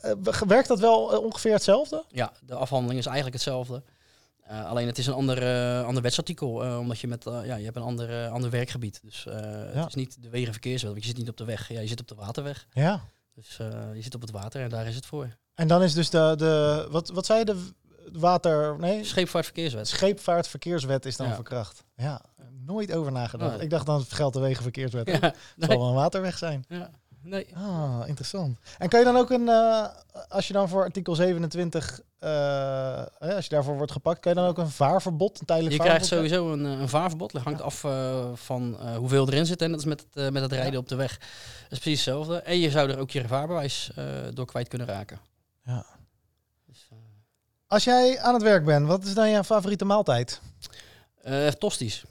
eh, 0.03 0.41
werkt 0.47 0.69
dat 0.69 0.79
wel 0.79 1.13
eh, 1.13 1.23
ongeveer 1.23 1.53
hetzelfde? 1.53 2.05
Ja, 2.09 2.33
de 2.47 2.55
afhandeling 2.55 2.99
is 2.99 3.07
eigenlijk 3.07 3.35
hetzelfde. 3.37 3.83
Eh, 4.51 4.65
alleen 4.65 4.87
het 4.87 4.99
is 4.99 5.07
een 5.07 5.13
ander, 5.15 5.43
eh, 5.43 5.85
ander 5.85 6.03
wetsartikel, 6.03 6.65
eh, 6.65 6.79
omdat 6.79 6.99
je 6.99 7.07
met, 7.09 7.25
ja, 7.25 7.55
je 7.55 7.65
hebt 7.65 7.77
een 7.77 7.83
ander, 7.83 8.29
ander 8.29 8.51
werkgebied. 8.51 9.01
Dus 9.03 9.23
Ja. 9.23 9.33
het 9.75 9.89
is 9.89 9.95
niet 9.95 10.23
de 10.23 10.29
wegenverkeerswet, 10.29 10.91
want 10.91 11.03
je 11.03 11.09
zit 11.09 11.19
niet 11.19 11.29
op 11.29 11.37
de 11.37 11.45
weg. 11.45 11.69
Ja, 11.69 11.81
je 11.81 11.87
zit 11.87 12.01
op 12.01 12.09
de 12.09 12.15
waterweg. 12.15 12.67
Ja. 12.73 13.01
Dus 13.35 13.57
je 13.95 14.03
zit 14.03 14.15
op 14.15 14.21
het 14.21 14.31
water 14.31 14.63
en 14.63 14.69
daar 14.69 14.87
is 14.87 14.95
het 14.95 15.07
voor. 15.07 15.29
En 15.55 15.69
dan 15.69 15.83
is 15.83 15.93
dus 15.95 16.11
de, 16.11 16.35
de 16.37 16.87
wat, 16.91 17.09
wat 17.09 17.27
zei 17.27 17.39
je, 17.39 17.45
de, 17.45 17.69
water... 18.13 18.79
Nee, 18.79 19.05
Scheepvaartverkeerswet. 19.05 19.89
scheepvaartverkeerswet 19.89 21.07
is 21.07 21.17
dan 21.17 21.27
Ja. 21.29 21.35
verkracht. 21.35 21.85
Ja, 21.97 22.21
nooit 22.67 22.93
over 22.93 23.13
nagedacht. 23.13 23.55
Nee. 23.55 23.63
Ik 23.65 23.71
dacht 23.71 23.87
dan 23.87 24.01
het 24.01 24.13
geldt 24.13 24.35
de 24.35 24.41
wegenverkeerswet. 24.41 25.07
Ja, 25.09 25.19
Het 25.21 25.35
zal 25.59 25.79
wel 25.79 25.89
een 25.89 25.95
waterweg 25.95 26.39
zijn. 26.39 26.65
Ja, 26.69 26.91
nee. 27.23 27.47
Ah, 27.57 28.03
interessant. 28.07 28.59
En 28.79 28.89
kan 28.89 28.99
je 28.99 29.05
dan 29.05 29.17
ook 29.17 29.31
een, 29.31 29.49
eh, 29.49 29.87
als 30.29 30.47
je 30.47 30.53
dan 30.53 30.69
voor 30.69 30.83
artikel 30.83 31.15
27, 31.15 32.01
eh, 32.19 33.05
als 33.19 33.45
je 33.45 33.51
daarvoor 33.51 33.77
wordt 33.77 33.93
gepakt, 33.93 34.21
kan 34.21 34.33
je 34.33 34.39
dan 34.39 34.49
ook 34.49 34.59
een 34.59 34.71
vaarverbod, 34.71 35.41
een 35.41 35.47
tijdelijk 35.47 35.75
Je 35.77 35.83
krijgt 35.83 36.07
sowieso 36.07 36.53
een, 36.53 36.67
eh, 36.67 36.81
een 36.81 36.89
vaarverbod. 36.89 37.33
Dat 37.33 37.43
hangt 37.43 37.63
af 37.63 37.81
van 38.35 38.77
hoeveel 38.97 39.29
erin 39.29 39.47
zit. 39.47 39.63
En 39.63 39.71
dat 39.71 39.81
is 39.81 39.87
met 39.87 40.07
het, 40.13 40.33
met 40.33 40.43
het 40.43 40.53
rijden 40.53 40.81
op 40.81 40.89
de 40.89 40.95
weg. 40.95 41.19
Dat 41.19 41.29
is 41.71 41.79
precies 41.79 42.05
hetzelfde. 42.05 42.37
En 42.37 42.59
je 42.59 42.71
zou 42.71 42.91
er 42.91 42.99
ook 42.99 43.11
je 43.11 43.29
vaarbewijs 43.29 43.91
door 44.35 44.47
kwijt 44.47 44.69
kunnen 44.69 44.87
raken. 44.87 45.21
Ja. 45.65 45.87
Dus, 46.67 46.89
Als 47.67 47.85
jij 47.85 48.21
aan 48.21 48.35
het 48.35 48.43
werk 48.43 48.65
bent, 48.65 48.87
wat 48.87 49.05
is 49.05 49.15
dan 49.15 49.31
jouw 49.31 49.43
favoriete 49.43 49.85
maaltijd? 49.85 50.41
tosties. 51.59 52.05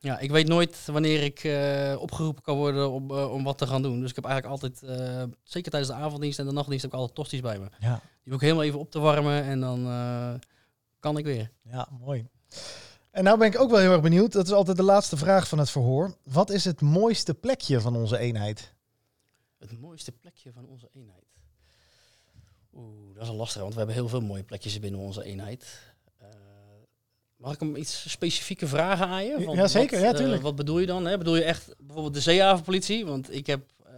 Ja, 0.00 0.18
ik 0.18 0.30
weet 0.30 0.48
nooit 0.48 0.86
wanneer 0.86 1.22
ik 1.22 1.44
eh, 1.44 1.96
opgeroepen 2.00 2.42
kan 2.42 2.56
worden 2.56 2.90
om, 2.90 3.10
eh, 3.10 3.32
om 3.32 3.44
wat 3.44 3.58
te 3.58 3.66
gaan 3.66 3.82
doen. 3.82 4.00
Dus 4.00 4.10
ik 4.10 4.16
heb 4.16 4.24
eigenlijk 4.24 4.62
altijd, 4.62 4.82
eh, 4.82 5.22
zeker 5.42 5.70
tijdens 5.70 5.92
de 5.92 5.98
avonddienst 5.98 6.38
en 6.38 6.46
de 6.46 6.52
nachtdienst, 6.52 6.82
heb 6.82 6.92
ik 6.92 6.98
altijd 6.98 7.16
tosties 7.16 7.40
bij 7.40 7.58
me. 7.58 7.68
Ja. 7.78 8.00
Die 8.22 8.32
hoef 8.32 8.34
ik 8.34 8.40
helemaal 8.40 8.64
even 8.64 8.78
op 8.78 8.90
te 8.90 8.98
warmen 8.98 9.42
en 9.42 9.60
dan 9.60 9.82
kan 11.00 11.18
ik 11.18 11.24
weer. 11.24 11.50
Ja, 11.62 11.88
mooi. 12.00 12.28
En 13.10 13.24
nou 13.24 13.38
ben 13.38 13.46
ik 13.46 13.60
ook 13.60 13.70
wel 13.70 13.78
heel 13.78 13.92
erg 13.92 14.00
benieuwd. 14.00 14.32
Dat 14.32 14.46
is 14.46 14.52
altijd 14.52 14.76
de 14.76 14.82
laatste 14.82 15.16
vraag 15.16 15.48
van 15.48 15.58
het 15.58 15.70
verhoor. 15.70 16.16
Wat 16.22 16.50
is 16.50 16.64
het 16.64 16.80
mooiste 16.80 17.34
plekje 17.34 17.80
van 17.80 17.96
onze 17.96 18.18
eenheid? 18.18 18.74
Het 19.58 19.80
mooiste 19.80 20.12
plekje 20.12 20.52
van 20.52 20.66
onze 20.66 20.88
eenheid. 20.94 21.24
Oeh, 22.74 23.14
dat 23.14 23.22
is 23.22 23.28
een 23.28 23.34
lastige, 23.34 23.60
want 23.60 23.72
we 23.72 23.78
hebben 23.78 23.96
heel 23.96 24.08
veel 24.08 24.20
mooie 24.20 24.42
plekjes 24.42 24.78
binnen 24.78 25.00
onze 25.00 25.24
eenheid. 25.24 25.87
Mag 27.38 27.52
ik 27.54 27.60
hem 27.60 27.76
iets 27.76 28.10
specifieke 28.10 28.66
vragen 28.66 29.06
aan 29.06 29.24
je? 29.24 29.50
Ja, 29.54 29.66
zeker. 29.66 29.96
Wat, 29.96 30.06
Ja, 30.06 30.12
eh, 30.12 30.16
tuurlijk. 30.16 30.42
wat 30.42 30.56
bedoel 30.56 30.78
je 30.78 30.86
dan? 30.86 31.04
Hè? 31.06 31.18
Bedoel 31.18 31.36
je 31.36 31.42
echt 31.44 31.74
bijvoorbeeld 31.78 32.14
de 32.14 32.20
zeehavenpolitie? 32.20 33.06
Want 33.06 33.34
ik 33.34 33.46
heb 33.46 33.60
eh, 33.86 33.92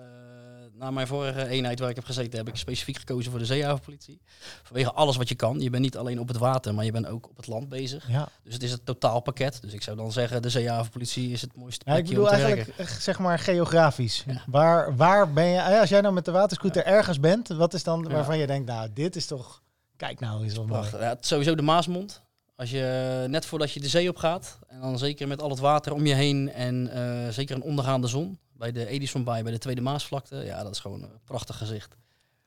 na 0.74 0.90
mijn 0.90 1.06
vorige 1.06 1.46
eenheid 1.46 1.78
waar 1.78 1.88
ik 1.88 1.94
heb 1.96 2.04
gezeten, 2.04 2.38
heb 2.38 2.48
ik 2.48 2.56
specifiek 2.56 2.98
gekozen 2.98 3.30
voor 3.30 3.40
de 3.40 3.46
zeehavenpolitie. 3.46 4.20
Vanwege 4.62 4.92
alles 4.92 5.16
wat 5.16 5.28
je 5.28 5.34
kan. 5.34 5.60
Je 5.60 5.70
bent 5.70 5.82
niet 5.82 5.96
alleen 5.96 6.20
op 6.20 6.28
het 6.28 6.36
water, 6.36 6.74
maar 6.74 6.84
je 6.84 6.92
bent 6.92 7.06
ook 7.06 7.28
op 7.28 7.36
het 7.36 7.46
land 7.46 7.68
bezig. 7.68 8.08
Ja, 8.08 8.28
Dus 8.42 8.52
het 8.54 8.62
is 8.62 8.70
het 8.70 8.86
totaalpakket. 8.86 9.60
Dus 9.62 9.72
ik 9.72 9.82
zou 9.82 9.96
dan 9.96 10.12
zeggen, 10.12 10.42
de 10.42 10.50
zeehavenpolitie 10.50 11.30
is 11.32 11.40
het 11.40 11.56
mooiste 11.56 11.84
ja 11.90 11.96
ik 11.96 12.06
bedoel 12.06 12.30
eigenlijk 12.30 12.66
werken. 12.66 12.84
eh, 12.94 13.00
zeg 13.00 13.18
maar 13.18 13.38
geografisch. 13.38 14.24
Ja. 14.26 14.42
Waar, 14.46 14.96
waar 14.96 15.32
ben 15.32 15.46
je, 15.46 15.78
als 15.80 15.88
jij 15.88 16.00
nou 16.00 16.14
met 16.14 16.24
de 16.24 16.30
waterscooter 16.30 16.84
ergens 16.84 17.20
bent, 17.20 17.48
wat 17.48 17.74
is 17.74 17.82
dan 17.84 18.08
waarvan 18.08 18.38
je 18.38 18.46
denkt, 18.46 18.68
nou, 18.68 18.88
dit 18.94 19.16
is 19.16 19.26
toch, 19.26 19.62
kijk 19.96 20.20
nou, 20.20 20.44
is 20.46 20.54
wel 20.54 20.66
mooi. 20.66 20.88
Ja, 20.98 21.16
sowieso 21.20 21.54
de 21.54 21.62
Maasmond. 21.62 22.22
Als 22.60 22.70
je 22.70 23.26
net 23.28 23.46
voordat 23.46 23.72
je 23.72 23.80
de 23.80 23.88
zee 23.88 24.08
op 24.08 24.16
gaat, 24.16 24.58
en 24.66 24.80
dan 24.80 24.98
zeker 24.98 25.28
met 25.28 25.42
al 25.42 25.50
het 25.50 25.58
water 25.58 25.92
om 25.92 26.06
je 26.06 26.14
heen 26.14 26.52
en 26.52 26.92
eh, 26.92 27.32
zeker 27.32 27.56
een 27.56 27.62
ondergaande 27.62 28.06
zon 28.06 28.38
bij 28.52 28.72
de 28.72 28.86
Edison 28.86 29.24
Bay, 29.24 29.42
bij 29.42 29.52
de 29.52 29.58
Tweede 29.58 29.80
Maasvlakte, 29.80 30.36
ja, 30.36 30.62
dat 30.62 30.72
is 30.72 30.78
gewoon 30.78 31.02
een 31.02 31.20
prachtig 31.24 31.56
gezicht. 31.56 31.96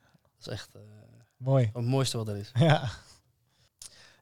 Dat 0.02 0.40
is 0.40 0.46
echt 0.46 0.74
eh, 0.74 0.80
Mooi. 1.36 1.70
het 1.72 1.84
mooiste 1.84 2.16
wat 2.16 2.28
er 2.28 2.36
is. 2.36 2.50
Ja. 2.54 2.90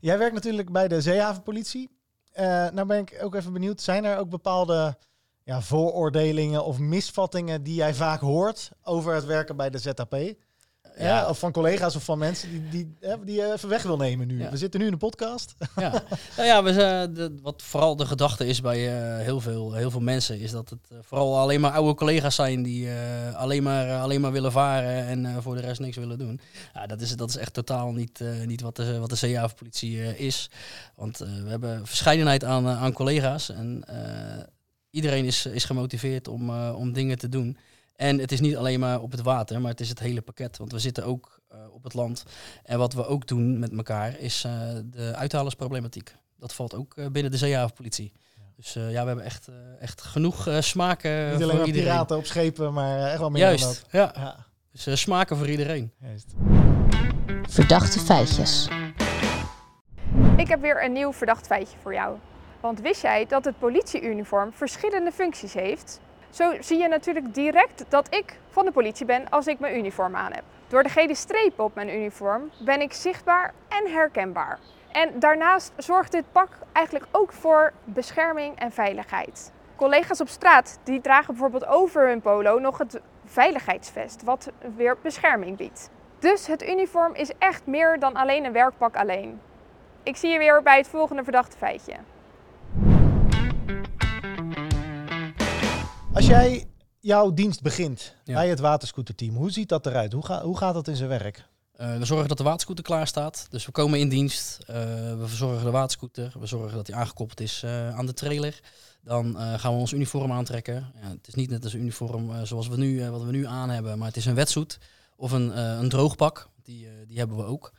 Jij 0.01 0.19
werkt 0.19 0.35
natuurlijk 0.35 0.73
bij 0.73 0.89
de 0.89 1.01
zeehavenpolitie. 1.01 1.91
Eh 2.33 2.45
nou 2.71 2.87
ben 2.87 2.99
ik 2.99 3.19
ook 3.23 3.35
even 3.35 3.53
benieuwd, 3.53 3.81
zijn 3.81 4.05
er 4.05 4.19
ook 4.19 4.29
bepaalde 4.29 4.99
ja, 5.43 5.61
vooroordelingen 5.61 6.65
of 6.65 6.79
misvattingen 6.79 7.63
die 7.63 7.75
jij 7.75 7.95
vaak 7.95 8.21
hoort 8.21 8.71
over 8.83 9.15
het 9.15 9.25
werken 9.25 9.57
bij 9.57 9.71
de 9.71 9.79
ZAP? 9.79 10.17
Ja. 10.99 11.29
Of 11.29 11.39
van 11.39 11.53
collega's 11.53 11.97
of 11.97 12.05
van 12.05 12.19
mensen 12.19 12.51
die, 12.51 12.69
die, 12.69 12.97
hè, 13.01 13.25
die 13.25 13.35
je 13.35 13.53
even 13.53 13.69
weg 13.69 13.83
wil 13.83 13.97
nemen 13.97 14.27
nu. 14.27 14.49
We 14.51 14.57
zitten 14.57 14.81
nu 14.81 14.87
in 14.87 14.93
een 14.93 14.99
podcast. 14.99 15.55
ja. 15.77 15.91
nou 16.37 16.49
ja, 16.49 16.63
we 16.63 16.73
de, 17.13 17.35
wat 17.43 17.63
vooral 17.63 17.97
de 17.97 18.07
gedachte 18.07 18.47
is 18.47 18.61
bij 18.61 18.79
eh, 19.19 19.25
heel, 19.25 19.41
veel, 19.41 19.73
heel 19.73 19.91
veel 19.91 20.01
mensen, 20.01 20.41
is 20.41 20.51
dat 20.51 20.71
het 20.71 20.89
eh, 20.91 20.99
vooral 21.03 21.39
alleen 21.39 21.61
maar 21.61 21.71
oude 21.73 21.95
collega's 21.95 22.35
zijn 22.35 22.63
die 22.63 22.89
eh, 22.91 23.35
alleen, 23.35 23.63
maar, 23.63 23.89
eh, 23.89 24.03
alleen 24.03 24.21
maar 24.21 24.33
willen 24.33 24.53
varen 24.53 25.07
en 25.07 25.27
eh, 25.27 25.37
voor 25.41 25.55
de 25.55 25.61
rest 25.61 25.81
niks 25.81 25.97
willen 25.97 26.19
doen. 26.19 26.41
Ja, 26.75 26.87
dat, 26.87 27.01
is, 27.01 27.17
dat 27.17 27.29
is 27.29 27.37
echt 27.37 27.55
totaal 27.55 27.93
niet, 27.93 28.21
eh, 28.21 28.29
niet 28.47 28.61
wat 28.61 28.77
de, 28.77 28.99
wat 28.99 29.11
de 29.11 29.17
zeehavenpolitie 29.17 30.03
eh, 30.03 30.21
is. 30.21 30.51
Want 30.95 31.21
eh, 31.21 31.29
we 31.43 31.49
hebben 31.51 31.87
verscheidenheid 31.87 32.45
aan, 32.45 32.67
eh, 32.69 32.83
aan 32.83 32.93
collega's 32.93 33.49
en 33.51 33.83
eh, 33.87 34.45
iedereen 34.91 35.25
is, 35.25 35.47
is 35.47 35.65
gemotiveerd 35.65 36.29
om, 36.29 36.51
eh, 36.51 36.75
om 36.77 36.93
dingen 36.93 37.19
te 37.19 37.29
doen. 37.29 37.57
En 37.97 38.19
het 38.19 38.33
is 38.33 38.41
niet 38.41 38.57
alleen 38.57 38.81
maar 38.81 39.01
op 39.01 39.11
het 39.11 39.23
water, 39.23 39.61
maar 39.61 39.71
het 39.71 39.81
is 39.81 39.89
het 39.89 39.99
hele 39.99 40.21
pakket. 40.21 40.57
Want 40.59 40.73
we 40.73 40.79
zitten 40.79 41.05
ook 41.05 41.41
eh, 41.49 41.59
op 41.73 41.83
het 41.85 41.95
land. 41.95 42.25
En 42.65 42.79
wat 42.79 42.93
we 42.93 43.07
ook 43.07 43.27
doen 43.27 43.59
met 43.59 43.73
elkaar 43.73 44.19
is 44.19 44.45
eh, 44.45 44.53
de 44.85 45.13
uithalersproblematiek. 45.15 46.15
Dat 46.39 46.53
valt 46.55 46.75
ook 46.75 46.97
eh, 46.97 47.07
binnen 47.07 47.31
de 47.33 47.39
zeehavenpolitie. 47.39 48.13
Dus 48.57 48.77
eh, 48.77 48.91
ja, 48.93 49.01
we 49.01 49.07
hebben 49.07 49.25
echt, 49.25 49.49
eh, 49.49 49.55
echt 49.81 50.03
genoeg 50.03 50.47
eh, 50.47 50.61
smaken 50.61 51.25
Niet 51.25 51.33
voor 51.35 51.43
alleen 51.43 51.57
maar 51.57 51.67
iedereen. 51.67 51.89
piraten 51.89 52.17
op 52.17 52.25
schepen, 52.27 52.73
maar 52.73 53.09
echt 53.11 53.19
wel 53.19 53.31
meer 53.31 53.43
dan 53.47 53.57
Juist, 53.59 53.87
ja. 53.91 54.07
dat. 54.07 54.17
Ja, 54.17 54.37
Dus 54.73 54.87
eh, 54.87 54.95
smaken 54.95 55.37
voor 55.37 55.49
iedereen. 55.49 55.93
juist. 56.01 56.33
Verdachte 57.49 57.99
feitjes. 57.99 58.69
Ik 60.37 60.49
heb 60.49 60.61
weer 60.61 60.85
een 60.85 60.93
nieuw 60.93 61.13
verdacht 61.13 61.47
feitje 61.47 61.77
voor 61.83 61.95
jou. 61.95 62.17
Want 62.61 62.81
wist 62.81 63.03
jij 63.03 63.27
dat 63.27 63.45
het 63.45 63.59
politieuniform 63.59 64.53
verschillende 64.53 65.13
functies 65.13 65.53
heeft? 65.55 66.01
Zo 66.33 66.53
zie 66.61 66.79
je 66.79 66.89
natuurlijk 66.89 67.35
direct 67.35 67.85
dat 67.89 68.15
ik 68.15 68.39
van 68.49 68.65
de 68.65 68.73
politie 68.73 69.07
ben 69.07 69.29
als 69.29 69.47
ik 69.47 69.59
mijn 69.59 69.77
uniform 69.77 70.17
aan 70.17 70.33
heb. 70.33 70.43
Door 70.69 70.83
de 70.83 70.89
gele 70.89 71.15
strepen 71.15 71.65
op 71.65 71.75
mijn 71.75 71.95
uniform 71.95 72.51
ben 72.65 72.81
ik 72.81 72.93
zichtbaar 72.93 73.55
en 73.69 73.93
herkenbaar. 73.93 74.59
En 74.93 75.19
daarnaast 75.19 75.73
zorgt 75.77 76.13
dit 76.13 76.25
pak 76.33 76.49
eigenlijk 76.73 77.07
ook 77.11 77.33
voor 77.33 77.73
bescherming 77.85 78.59
en 78.59 78.73
veiligheid. 78.73 79.53
Collega's 79.77 80.21
op 80.21 80.29
straat 80.29 80.79
die 80.85 81.01
dragen 81.01 81.27
bijvoorbeeld 81.27 81.67
over 81.67 82.09
hun 82.09 82.21
polo 82.21 82.59
nog 82.59 82.79
het 82.79 83.01
veiligheidsvest, 83.25 84.23
wat 84.23 84.51
weer 84.77 84.97
bescherming 85.03 85.57
biedt. 85.57 85.91
Dus 86.19 86.47
het 86.47 86.69
uniform 86.69 87.15
is 87.15 87.31
echt 87.39 87.67
meer 87.67 87.99
dan 87.99 88.15
alleen 88.15 88.45
een 88.45 88.53
werkpak 88.53 88.97
alleen. 88.97 89.41
Ik 90.03 90.17
zie 90.17 90.31
je 90.31 90.39
weer 90.39 90.63
bij 90.63 90.77
het 90.77 90.89
volgende 90.89 91.25
verdachte 91.25 91.57
feitje. 91.57 91.95
Als 96.15 96.27
jij 96.27 96.65
jouw 97.01 97.33
dienst 97.33 97.63
begint 97.63 98.15
Ja. 98.25 98.35
bij 98.35 98.49
het 98.49 98.61
waterscooterteam, 98.61 99.35
hoe 99.35 99.51
ziet 99.51 99.69
dat 99.69 99.87
eruit? 99.87 100.13
Hoe, 100.13 100.25
ga, 100.27 100.43
hoe 100.43 100.57
gaat 100.57 100.75
dat 100.75 100.89
in 100.89 100.97
zijn 100.97 101.09
werk? 101.09 101.49
Eh, 101.73 101.99
we 101.99 102.05
zorgen 102.05 102.29
dat 102.29 102.39
de 102.39 102.45
waterscooter 102.45 102.85
klaar 102.85 103.07
staat. 103.07 103.47
Dus 103.51 103.67
we 103.67 103.73
komen 103.73 103.99
in 103.99 104.09
dienst. 104.09 104.59
Eh, 104.67 104.75
we 105.19 105.25
verzorgen 105.27 105.65
de 105.65 105.71
waterscooter. 105.71 106.33
We 106.39 106.47
zorgen 106.47 106.77
dat 106.77 106.87
hij 106.87 106.97
aangekoppeld 106.97 107.41
is 107.41 107.63
eh, 107.63 107.97
aan 107.97 108.07
de 108.07 108.15
trailer. 108.15 108.61
Dan 109.05 109.37
gaan 109.37 109.73
we 109.75 109.79
ons 109.81 109.93
uniform 109.93 110.33
aantrekken. 110.33 110.93
Ja, 111.03 111.09
het 111.09 111.29
is 111.29 111.35
niet 111.35 111.51
net 111.51 111.65
als 111.65 111.73
een 111.73 111.81
uniform 111.81 112.47
zoals 112.47 112.69
we 112.69 112.77
nu, 112.77 113.11
wat 113.11 113.23
we 113.23 113.31
nu 113.31 113.47
aan 113.47 113.71
hebben. 113.71 113.99
Maar 113.99 114.09
het 114.09 114.17
is 114.17 114.25
een 114.27 114.35
wetsuit 114.35 114.79
of 115.17 115.33
een, 115.33 115.59
een 115.59 115.89
droogpak. 115.89 116.49
Die, 116.63 116.89
die 117.07 117.19
hebben 117.19 117.37
we 117.37 117.45
ook. 117.45 117.73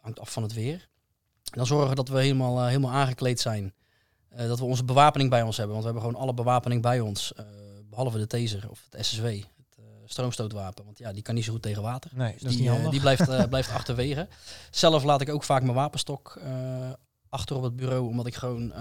Hangt 0.00 0.20
af 0.20 0.32
van 0.32 0.42
het 0.42 0.52
weer. 0.52 0.88
Dan 1.42 1.66
zorgen 1.66 1.88
we 1.88 1.94
dat 1.94 2.08
we 2.08 2.20
helemaal, 2.20 2.64
helemaal 2.66 2.90
aangekleed 2.90 3.40
zijn. 3.40 3.74
Dat 4.36 4.58
we 4.58 4.64
onze 4.64 4.84
bewapening 4.84 5.30
bij 5.30 5.42
ons 5.42 5.56
hebben. 5.56 5.74
Want 5.74 5.86
we 5.86 5.92
hebben 5.92 6.10
gewoon 6.10 6.28
alle 6.28 6.36
bewapening 6.42 6.82
bij 6.82 7.00
ons. 7.00 7.32
Behalve 7.96 8.18
de 8.18 8.26
taser 8.26 8.70
of 8.70 8.86
het 8.90 9.06
SSW. 9.06 9.24
Het 9.24 9.76
eh, 9.78 9.84
stroomstootwapen. 10.04 10.84
Want 10.84 10.98
ja, 10.98 11.12
die 11.12 11.22
kan 11.22 11.34
niet 11.34 11.44
zo 11.44 11.52
goed 11.52 11.62
tegen 11.62 11.82
water. 11.82 12.10
Nee, 12.14 12.32
Dus 12.32 12.42
dat 12.42 12.50
is 12.50 12.56
die, 12.56 12.70
niet 12.70 12.80
eh, 12.80 12.90
die 12.90 13.00
blijft, 13.00 13.28
eh, 13.28 13.44
blijft 13.54 13.70
achterwege. 13.70 14.28
Zelf 14.70 15.04
laat 15.04 15.20
ik 15.20 15.28
ook 15.28 15.44
vaak 15.44 15.62
mijn 15.62 15.74
wapenstok 15.74 16.40
achter 17.28 17.56
op 17.56 17.62
het 17.62 17.76
bureau, 17.76 18.06
omdat 18.08 18.26
ik 18.26 18.34
gewoon, 18.34 18.72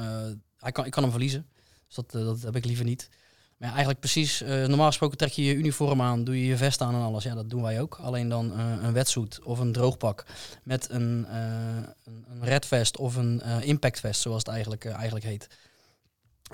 hij 0.57 0.71
kan, 0.71 0.85
ik 0.85 0.91
kan 0.91 1.03
hem 1.03 1.11
verliezen. 1.11 1.47
Dus 1.87 1.95
dat, 1.95 2.11
dat 2.11 2.41
heb 2.41 2.55
ik 2.55 2.65
liever 2.65 2.85
niet. 2.85 3.09
Maar 3.57 3.67
ja, 3.67 3.73
eigenlijk 3.73 3.99
precies, 3.99 4.39
normaal 4.39 4.87
gesproken 4.87 5.17
trek 5.17 5.31
je 5.31 5.43
je 5.43 5.53
uniform 5.53 6.01
aan, 6.01 6.23
doe 6.23 6.39
je 6.39 6.45
je 6.45 6.57
vest 6.57 6.81
aan 6.81 6.93
en 6.93 7.01
alles. 7.01 7.23
Ja, 7.23 7.35
dat 7.35 7.49
doen 7.49 7.61
wij 7.61 7.81
ook. 7.81 7.99
Alleen 8.01 8.29
dan 8.29 8.59
een 8.59 8.93
wetsuit 8.93 9.39
of 9.43 9.59
een 9.59 9.71
droogpak 9.71 10.25
met 10.63 10.89
een, 10.89 11.25
eh 11.25 11.75
een, 12.03 12.25
een 12.29 12.43
redvest 12.43 12.97
of 12.97 13.15
een 13.15 13.41
eh, 13.41 13.61
impactvest, 13.61 14.21
zoals 14.21 14.37
het 14.37 14.47
eigenlijk, 14.47 14.85
eigenlijk 14.85 15.25
heet. 15.25 15.47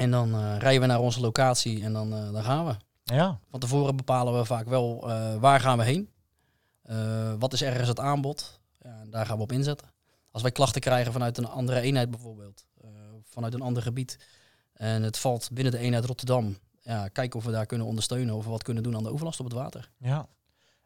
En 0.02 0.12
dan 0.12 0.34
eh, 0.34 0.58
rijden 0.58 0.82
we 0.82 0.88
naar 0.88 1.00
onze 1.00 1.20
locatie 1.22 1.84
en 1.84 1.94
dan, 1.94 2.14
eh, 2.14 2.32
dan 2.32 2.44
gaan 2.44 2.66
we. 2.66 2.76
Ja, 3.04 3.40
Van 3.50 3.60
tevoren 3.60 3.96
bepalen 3.96 4.38
we 4.38 4.46
vaak 4.46 4.68
wel 4.68 5.10
eh, 5.10 5.36
waar 5.36 5.60
gaan 5.60 5.78
we 5.78 5.84
heen. 5.84 6.10
Wat 7.40 7.54
is 7.54 7.62
ergens 7.62 7.88
het 7.88 8.00
aanbod? 8.00 8.60
Ja, 8.80 9.00
en 9.02 9.10
daar 9.10 9.26
gaan 9.26 9.38
we 9.38 9.44
op 9.44 9.52
inzetten. 9.52 9.88
Als 10.32 10.42
wij 10.42 10.52
klachten 10.52 10.82
krijgen 10.82 11.12
vanuit 11.12 11.38
een 11.38 11.48
andere 11.48 11.80
eenheid 11.82 12.10
bijvoorbeeld, 12.10 12.66
vanuit 13.24 13.54
een 13.54 13.62
ander 13.62 13.84
gebied, 13.84 14.18
en 14.74 15.04
het 15.04 15.18
valt 15.18 15.50
binnen 15.54 15.72
de 15.74 15.78
eenheid 15.80 16.06
Rotterdam, 16.06 16.58
ja, 16.82 17.08
kijken 17.08 17.40
of 17.40 17.46
we 17.46 17.52
daar 17.52 17.66
kunnen 17.66 17.88
ondersteunen 17.88 18.36
of 18.36 18.44
we 18.44 18.50
wat 18.50 18.64
kunnen 18.64 18.84
doen 18.84 18.96
aan 18.96 19.04
de 19.04 19.12
overlast 19.12 19.40
op 19.40 19.46
het 19.46 19.54
water. 19.56 19.92
ja. 19.98 20.28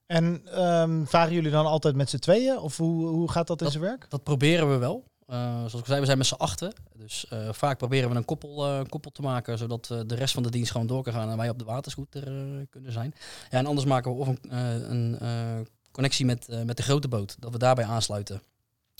En 0.05 0.41
ehm, 0.53 1.03
varen 1.05 1.33
jullie 1.33 1.51
dan 1.51 1.65
altijd 1.65 1.95
met 1.95 2.09
z'n 2.09 2.17
tweeën? 2.17 2.57
Of 2.59 2.77
hoe, 2.77 3.07
hoe 3.07 3.31
gaat 3.31 3.47
dat 3.47 3.57
in 3.59 3.63
Dat- 3.63 3.73
zijn 3.73 3.85
werk? 3.85 4.09
Dat 4.09 4.23
proberen 4.23 4.69
we 4.71 4.77
wel. 4.77 5.03
Eh, 5.25 5.57
zoals 5.57 5.73
ik 5.73 5.85
zei, 5.85 5.99
we 5.99 6.05
zijn 6.05 6.17
met 6.17 6.27
z'n 6.27 6.33
achten. 6.33 6.73
Dus 6.95 7.27
eh, 7.27 7.53
vaak 7.53 7.77
proberen 7.77 8.09
we 8.09 8.15
een 8.15 8.25
koppel, 8.25 8.65
eh, 8.65 8.81
koppel 8.89 9.11
te 9.11 9.21
maken, 9.21 9.57
zodat 9.57 9.85
de 9.85 10.15
rest 10.15 10.33
van 10.33 10.43
de 10.43 10.49
dienst 10.51 10.71
gewoon 10.71 10.87
door 10.87 11.03
kan 11.03 11.13
gaan 11.13 11.29
en 11.29 11.37
wij 11.37 11.49
op 11.49 11.59
de 11.59 11.65
waterscooter 11.65 12.23
kunnen 12.69 12.91
zijn. 12.91 13.13
Ja, 13.49 13.57
en 13.57 13.65
anders 13.65 13.87
maken 13.87 14.11
we 14.11 14.17
of 14.17 14.27
een, 14.27 14.91
een 14.91 15.67
connectie 15.91 16.25
met, 16.25 16.47
met 16.65 16.77
de 16.77 16.83
grote 16.83 17.07
boot, 17.07 17.35
dat 17.39 17.51
we 17.51 17.57
daarbij 17.57 17.85
aansluiten. 17.85 18.41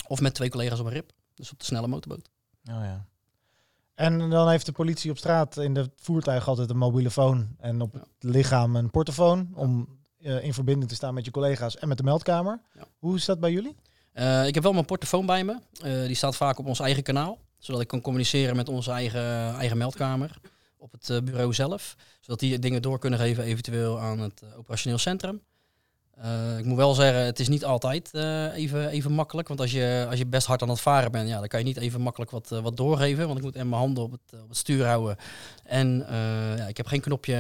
Of 0.08 0.22
met 0.22 0.34
twee 0.34 0.50
collega's 0.50 0.80
op 0.80 0.86
een 0.86 0.92
rip. 0.92 1.12
Dus 1.34 1.52
op 1.52 1.60
de 1.60 1.66
snelle 1.66 1.88
motorboot. 1.88 2.30
Oh 2.70 2.82
ja. 2.84 3.06
En 3.96 4.30
dan 4.30 4.50
heeft 4.50 4.66
de 4.66 4.72
politie 4.72 5.12
op 5.12 5.18
straat 5.18 5.58
in 5.58 5.74
de 5.74 5.90
voertuig 5.96 6.48
altijd 6.48 6.70
een 6.70 6.78
mobiele 6.78 7.12
phone 7.12 7.46
en 7.58 7.82
op 7.82 7.94
Ja. 7.94 8.00
het 8.00 8.24
lichaam 8.24 8.76
een 8.76 8.90
portofoon 8.92 9.50
om 9.54 9.88
in 10.18 10.54
verbinding 10.54 10.90
te 10.90 10.96
staan 10.96 11.14
met 11.14 11.26
je 11.26 11.32
collega's 11.32 11.78
en 11.78 11.88
met 11.88 11.98
de 11.98 12.04
meldkamer. 12.04 12.62
Ja. 12.74 12.88
Hoe 13.00 13.16
is 13.16 13.26
dat 13.26 13.40
bij 13.40 13.52
jullie? 13.52 13.76
Eh, 14.16 14.48
ik 14.48 14.54
heb 14.54 14.64
wel 14.64 14.74
mijn 14.74 14.86
portofoon 14.86 15.26
bij 15.26 15.44
me. 15.44 15.56
Eh, 15.84 16.06
die 16.06 16.16
staat 16.16 16.36
vaak 16.36 16.60
op 16.60 16.66
ons 16.66 16.80
eigen 16.80 17.04
kanaal. 17.04 17.38
Zodat 17.58 17.82
ik 17.82 17.88
kan 17.88 18.02
communiceren 18.02 18.56
met 18.56 18.70
onze 18.70 18.92
eigen, 18.92 19.56
eigen 19.56 19.78
meldkamer 19.78 20.38
op 20.78 20.92
het 20.92 21.10
eh, 21.10 21.18
bureau 21.24 21.54
zelf. 21.54 21.96
Zodat 22.20 22.40
die 22.40 22.60
dingen 22.60 22.82
door 22.82 23.00
kunnen 23.00 23.20
geven 23.20 23.44
eventueel 23.44 24.00
aan 24.00 24.20
het 24.20 24.42
operationeel 24.58 24.98
centrum. 24.98 25.42
Ik 26.58 26.66
moet 26.66 26.78
wel 26.78 26.94
zeggen, 26.94 27.26
het 27.26 27.40
is 27.40 27.48
niet 27.48 27.66
altijd 27.66 28.14
even, 28.54 28.90
even 28.90 29.12
makkelijk. 29.12 29.48
Want 29.48 29.60
als 29.60 29.72
je, 29.72 30.06
als 30.10 30.18
je 30.20 30.26
best 30.26 30.48
hard 30.48 30.62
aan 30.62 30.70
het 30.70 30.82
varen 30.82 31.12
bent, 31.12 31.30
ja, 31.30 31.40
dan 31.40 31.48
kan 31.48 31.60
je 31.60 31.66
niet 31.66 31.78
even 31.78 32.02
makkelijk 32.02 32.32
wat, 32.32 32.50
wat 32.50 32.78
doorgeven. 32.78 33.26
Want 33.26 33.38
ik 33.38 33.44
moet 33.44 33.56
en 33.56 33.70
mijn 33.70 33.82
handen 33.82 34.04
op 34.04 34.12
het, 34.12 34.42
op 34.42 34.48
het 34.50 34.58
stuur 34.58 34.86
houden. 34.86 35.16
En 35.64 36.06
ja, 36.58 36.68
ik 36.68 36.78
heb 36.78 36.88
geen 36.88 37.02
knopje 37.02 37.38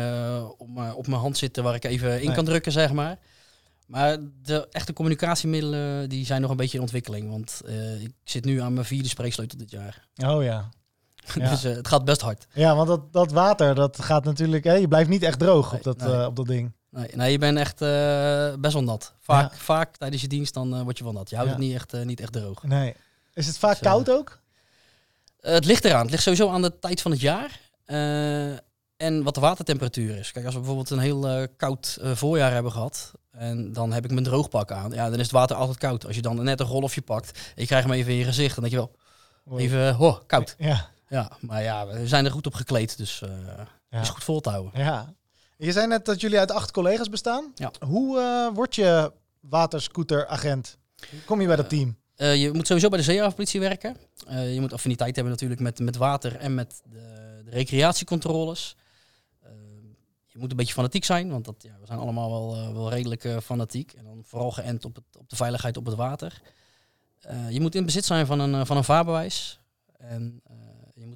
op, 0.58 0.70
mijn- 0.70 0.94
op 0.94 1.08
mijn 1.08 1.22
hand 1.22 1.38
zitten 1.38 1.64
waar 1.64 1.76
ik 1.76 1.84
even 1.86 2.20
in 2.20 2.26
Nee. 2.26 2.36
kan 2.36 2.46
drukken, 2.46 2.72
zeg 2.72 2.92
maar. 2.94 3.18
Maar 3.86 4.18
de 4.42 4.68
echte 4.72 4.94
communicatiemiddelen 4.94 6.10
die 6.10 6.26
zijn 6.26 6.42
nog 6.42 6.50
een 6.52 6.58
beetje 6.58 6.76
in 6.78 6.82
ontwikkeling. 6.84 7.30
Want 7.30 7.62
eh, 7.66 8.02
ik 8.02 8.14
zit 8.24 8.46
nu 8.46 8.62
aan 8.62 8.74
mijn 8.74 8.86
vierde 8.86 9.10
spreeksleutel 9.10 9.58
dit 9.58 9.72
jaar. 9.72 10.08
Oh 10.16 10.44
ja. 10.44 10.70
Ja. 11.36 11.50
dus 11.50 11.64
eh, 11.64 11.76
het 11.76 11.88
gaat 11.88 12.06
best 12.06 12.22
hard. 12.22 12.48
Ja, 12.54 12.76
want 12.76 12.88
dat, 12.88 13.14
dat 13.14 13.32
water, 13.32 13.76
dat 13.76 14.02
gaat 14.02 14.24
natuurlijk... 14.24 14.64
Hè, 14.64 14.74
je 14.74 14.88
blijft 14.88 15.10
niet 15.10 15.24
echt 15.24 15.40
droog 15.40 15.74
op, 15.74 15.84
dat, 15.84 15.98
nee. 15.98 16.14
eh, 16.14 16.26
op 16.26 16.36
dat 16.36 16.46
ding. 16.48 16.72
Nee, 16.90 17.08
nee 17.16 17.32
je 17.32 17.38
bent 17.38 17.58
echt 17.58 17.80
best 18.62 18.74
wel 18.74 18.84
nat. 18.84 19.14
Vaak, 19.20 19.52
Ja. 19.52 19.58
vaak 19.58 19.98
tijdens 19.98 20.22
je 20.22 20.28
dienst 20.28 20.54
dan 20.54 20.84
word 20.84 20.98
je 20.98 21.04
wel 21.04 21.14
nat. 21.14 21.30
Je 21.30 21.36
houdt 21.36 21.52
Ja. 21.52 21.58
het 21.58 21.66
niet 21.66 21.76
echt, 21.76 22.06
niet 22.06 22.20
echt 22.20 22.32
droog. 22.32 22.64
Nee. 22.64 22.94
Is 23.34 23.48
het 23.48 23.58
vaak 23.58 23.72
Dus, 23.80 23.88
koud 23.88 24.10
ook? 24.10 24.42
Het 25.40 25.66
ligt 25.66 25.86
eraan. 25.86 26.02
Het 26.02 26.12
ligt 26.12 26.24
sowieso 26.24 26.50
aan 26.50 26.62
de 26.62 26.80
tijd 26.80 27.02
van 27.02 27.12
het 27.12 27.20
jaar. 27.22 27.60
En 28.98 29.24
wat 29.24 29.34
de 29.36 29.40
watertemperatuur 29.42 30.18
is. 30.18 30.32
Kijk, 30.32 30.46
als 30.46 30.54
we 30.54 30.60
bijvoorbeeld 30.60 30.90
een 30.90 31.00
heel 31.00 31.28
eh, 31.28 31.48
koud 31.58 31.98
eh, 32.02 32.12
voorjaar 32.12 32.52
hebben 32.54 32.72
gehad. 32.72 33.12
En 33.32 33.74
dan 33.74 33.94
heb 33.94 34.04
ik 34.06 34.12
mijn 34.12 34.24
droogpak 34.24 34.72
aan. 34.72 34.92
Ja, 34.92 35.06
dan 35.10 35.14
is 35.20 35.22
het 35.22 35.32
water 35.32 35.56
altijd 35.56 35.78
koud. 35.78 36.06
Als 36.06 36.16
je 36.16 36.22
dan 36.22 36.44
net 36.44 36.60
een 36.60 36.66
golfje 36.66 37.02
pakt. 37.02 37.32
En 37.38 37.62
je 37.62 37.66
krijgt 37.66 37.88
hem 37.88 37.96
even 37.96 38.12
in 38.12 38.18
je 38.18 38.24
gezicht. 38.24 38.56
Dan 38.56 38.70
denk 38.70 38.76
je 38.76 38.90
wel, 39.46 39.60
even, 39.60 39.88
eh, 39.88 39.98
ho, 39.98 40.22
koud. 40.28 40.56
Ja. 40.58 40.90
Ja, 41.08 41.32
maar 41.40 41.64
ja, 41.64 41.88
we 41.88 42.08
zijn 42.08 42.26
er 42.26 42.32
goed 42.32 42.46
op 42.46 42.54
gekleed. 42.54 42.98
Dus 42.98 43.22
Ja. 43.90 44.02
is 44.02 44.10
goed 44.10 44.24
vol 44.24 44.42
te 44.42 44.50
houden. 44.50 44.72
Ja. 44.84 45.14
Je 45.58 45.72
zei 45.72 45.88
net 45.88 46.06
dat 46.06 46.22
jullie 46.22 46.40
uit 46.40 46.52
acht 46.52 46.72
collega's 46.72 47.10
bestaan. 47.10 47.52
Ja. 47.56 47.72
Hoe 47.86 48.52
word 48.54 48.76
je 48.76 49.12
waterscooteragent? 49.40 50.78
Kom 51.26 51.42
je 51.42 51.48
bij 51.48 51.56
dat 51.56 51.70
team? 51.70 51.98
Je 52.16 52.50
moet 52.54 52.68
sowieso 52.68 52.90
bij 52.90 52.98
de 52.98 53.04
zeehavenpolitie 53.04 53.60
werken. 53.60 53.98
Je 54.30 54.58
moet 54.60 54.74
affiniteit 54.74 55.16
hebben 55.16 55.34
natuurlijk 55.34 55.62
met, 55.62 55.80
met 55.80 55.96
water 55.96 56.36
en 56.36 56.54
met 56.54 56.82
de, 56.92 57.42
de 57.46 57.52
recreatiecontroles. 57.52 58.76
Je 60.36 60.42
moet 60.42 60.52
een 60.52 60.58
beetje 60.58 60.74
fanatiek 60.74 61.04
zijn, 61.04 61.30
want 61.30 61.46
dat, 61.46 61.56
ja, 61.64 61.78
we 61.80 61.86
zijn 61.86 62.00
allemaal 62.00 62.30
wel, 62.32 62.56
eh, 62.56 62.74
wel 62.74 62.90
redelijk 62.90 63.24
eh, 63.24 63.38
fanatiek. 63.38 63.94
En 63.94 64.04
dan 64.04 64.24
vooral 64.26 64.52
geënt 64.52 64.86
op, 64.86 64.96
het, 64.96 65.18
op 65.18 65.30
de 65.30 65.36
veiligheid 65.36 65.78
op 65.78 65.86
het 65.86 65.96
water. 65.96 66.42
Eh, 67.20 67.50
je 67.50 67.62
moet 67.62 67.76
in 67.76 67.86
bezit 67.86 68.06
zijn 68.06 68.26
van 68.26 68.40
een, 68.40 68.66
van 68.66 68.78
een 68.78 68.84
vaarbewijs. 68.84 69.60
En 69.98 70.42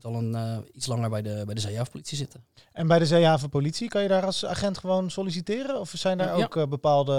moet 0.04 0.14
al 0.14 0.22
een, 0.22 0.36
eh, 0.36 0.58
iets 0.74 0.86
langer 0.86 1.10
bij 1.10 1.22
de, 1.22 1.42
bij 1.46 1.56
de 1.56 1.62
zeehavenpolitie 1.62 2.18
zitten. 2.18 2.44
En 2.74 2.88
bij 2.88 3.00
de 3.00 3.06
zeehavenpolitie, 3.06 3.90
kan 3.90 4.02
je 4.02 4.08
daar 4.08 4.26
als 4.26 4.46
agent 4.46 4.78
gewoon 4.78 5.12
solliciteren? 5.12 5.80
Of 5.80 5.92
zijn 5.96 6.18
daar 6.18 6.38
Ja. 6.38 6.44
ook 6.44 6.56
eh, 6.56 6.68
bepaalde... 6.68 7.14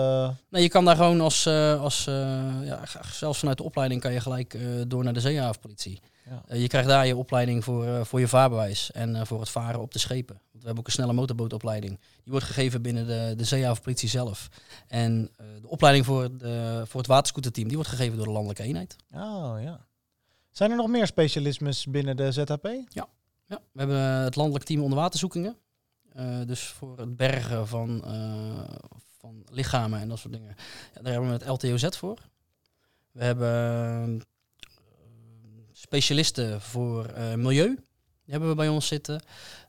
Nee, 0.48 0.62
je 0.62 0.68
kan 0.68 0.84
daar 0.84 0.96
gewoon 0.96 1.20
als, 1.20 1.46
eh, 1.46 1.80
als 1.82 2.04
ja, 2.64 2.82
zelfs 3.12 3.38
vanuit 3.38 3.56
de 3.56 3.64
opleiding 3.64 4.00
kan 4.00 4.12
je 4.12 4.20
gelijk 4.20 4.58
door 4.86 5.04
naar 5.04 5.12
de 5.12 5.20
zeehavenpolitie. 5.20 6.00
Ja. 6.48 6.56
Je 6.56 6.68
krijgt 6.68 6.88
daar 6.88 7.06
je 7.06 7.16
opleiding 7.16 7.64
voor, 7.64 8.06
voor 8.06 8.20
je 8.20 8.28
vaarbewijs 8.28 8.92
en 8.92 9.26
voor 9.26 9.40
het 9.40 9.48
varen 9.48 9.80
op 9.80 9.92
de 9.92 9.98
schepen. 9.98 10.34
Want 10.34 10.50
we 10.50 10.58
hebben 10.64 10.78
ook 10.78 10.86
een 10.86 10.92
snelle 10.92 11.12
motorbootopleiding. 11.12 11.98
Die 12.00 12.32
wordt 12.32 12.46
gegeven 12.46 12.82
binnen 12.82 13.06
de, 13.06 13.34
de 13.36 13.44
zeehavenpolitie 13.44 14.08
zelf. 14.08 14.48
En 14.88 15.30
de 15.60 15.68
opleiding 15.68 16.06
voor, 16.06 16.36
de, 16.36 16.82
voor 16.86 17.00
het 17.00 17.08
waterscooterteam, 17.08 17.66
die 17.66 17.76
wordt 17.76 17.90
gegeven 17.90 18.16
door 18.16 18.26
de 18.26 18.32
landelijke 18.32 18.62
eenheid. 18.62 18.96
Oh 19.14 19.54
ja. 19.62 19.80
Zijn 20.50 20.70
er 20.70 20.76
nog 20.76 20.88
meer 20.88 21.06
specialismes 21.06 21.86
binnen 21.86 22.16
de 22.16 22.32
ZHP? 22.32 22.68
Ja, 22.88 23.08
we 23.46 23.78
hebben 23.78 23.96
het 24.00 24.36
landelijk 24.36 24.64
team 24.64 24.82
onderwaterzoekingen. 24.82 25.56
Eh, 26.12 26.40
dus 26.46 26.62
voor 26.66 26.98
het 26.98 27.16
bergen 27.16 27.68
van, 27.68 28.04
eh, 28.04 28.74
van 29.18 29.42
lichamen 29.50 30.00
en 30.00 30.08
dat 30.08 30.18
soort 30.18 30.32
dingen. 30.32 30.54
Ja, 30.94 31.02
daar 31.02 31.12
hebben 31.12 31.30
we 31.30 31.36
het 31.36 31.46
LTOZ 31.46 31.88
voor. 31.96 32.18
We 33.12 33.24
hebben 33.24 34.20
eh, 34.20 34.24
specialisten 35.72 36.60
voor 36.60 37.04
eh, 37.06 37.34
milieu. 37.34 37.74
Die 38.24 38.38
hebben 38.38 38.48
we 38.48 38.54
bij 38.54 38.68
ons 38.68 38.86
zitten. 38.86 39.20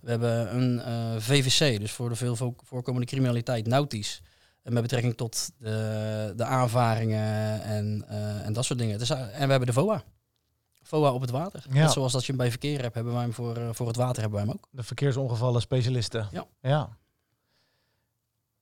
We 0.02 0.10
hebben 0.10 0.56
een 0.56 0.80
eh, 0.82 1.16
VVC, 1.20 1.80
dus 1.80 1.92
voor 1.92 2.10
de 2.10 2.16
veel 2.16 2.36
vo- 2.36 2.56
voorkomende 2.64 3.08
criminaliteit, 3.08 3.68
nautisch. 3.68 4.22
En 4.64 4.74
met 4.74 4.82
betrekking 4.82 5.18
tot 5.18 5.52
de, 5.58 6.34
de 6.36 6.44
aanvaringen 6.46 7.62
en, 7.64 8.06
eh, 8.08 8.46
en 8.46 8.54
dat 8.54 8.66
soort 8.66 8.80
dingen. 8.80 9.00
Dus, 9.00 9.10
eh, 9.10 9.20
en 9.22 9.46
we 9.46 9.52
hebben 9.52 9.66
de 9.66 9.74
VOA. 9.74 10.04
VOA 10.92 11.12
op 11.12 11.22
het 11.22 11.30
water. 11.30 11.66
Ja. 11.70 11.74
Net 11.74 11.92
zoals 11.92 12.12
dat 12.12 12.22
je 12.22 12.28
hem 12.28 12.38
bij 12.38 12.50
verkeer 12.50 12.82
hebt, 12.82 12.96
hebben 12.96 13.14
wij 13.14 13.22
hem 13.22 13.34
voor, 13.34 13.58
eh, 13.58 13.70
voor 13.72 13.88
het 13.88 13.96
water 13.96 14.22
hebben 14.22 14.40
wij 14.40 14.48
hem 14.48 14.58
ook. 14.58 14.68
De 14.72 14.84
verkeersongevallen 14.84 15.62
specialisten. 15.62 16.28
Ja. 16.32 16.46
ja. 16.62 16.98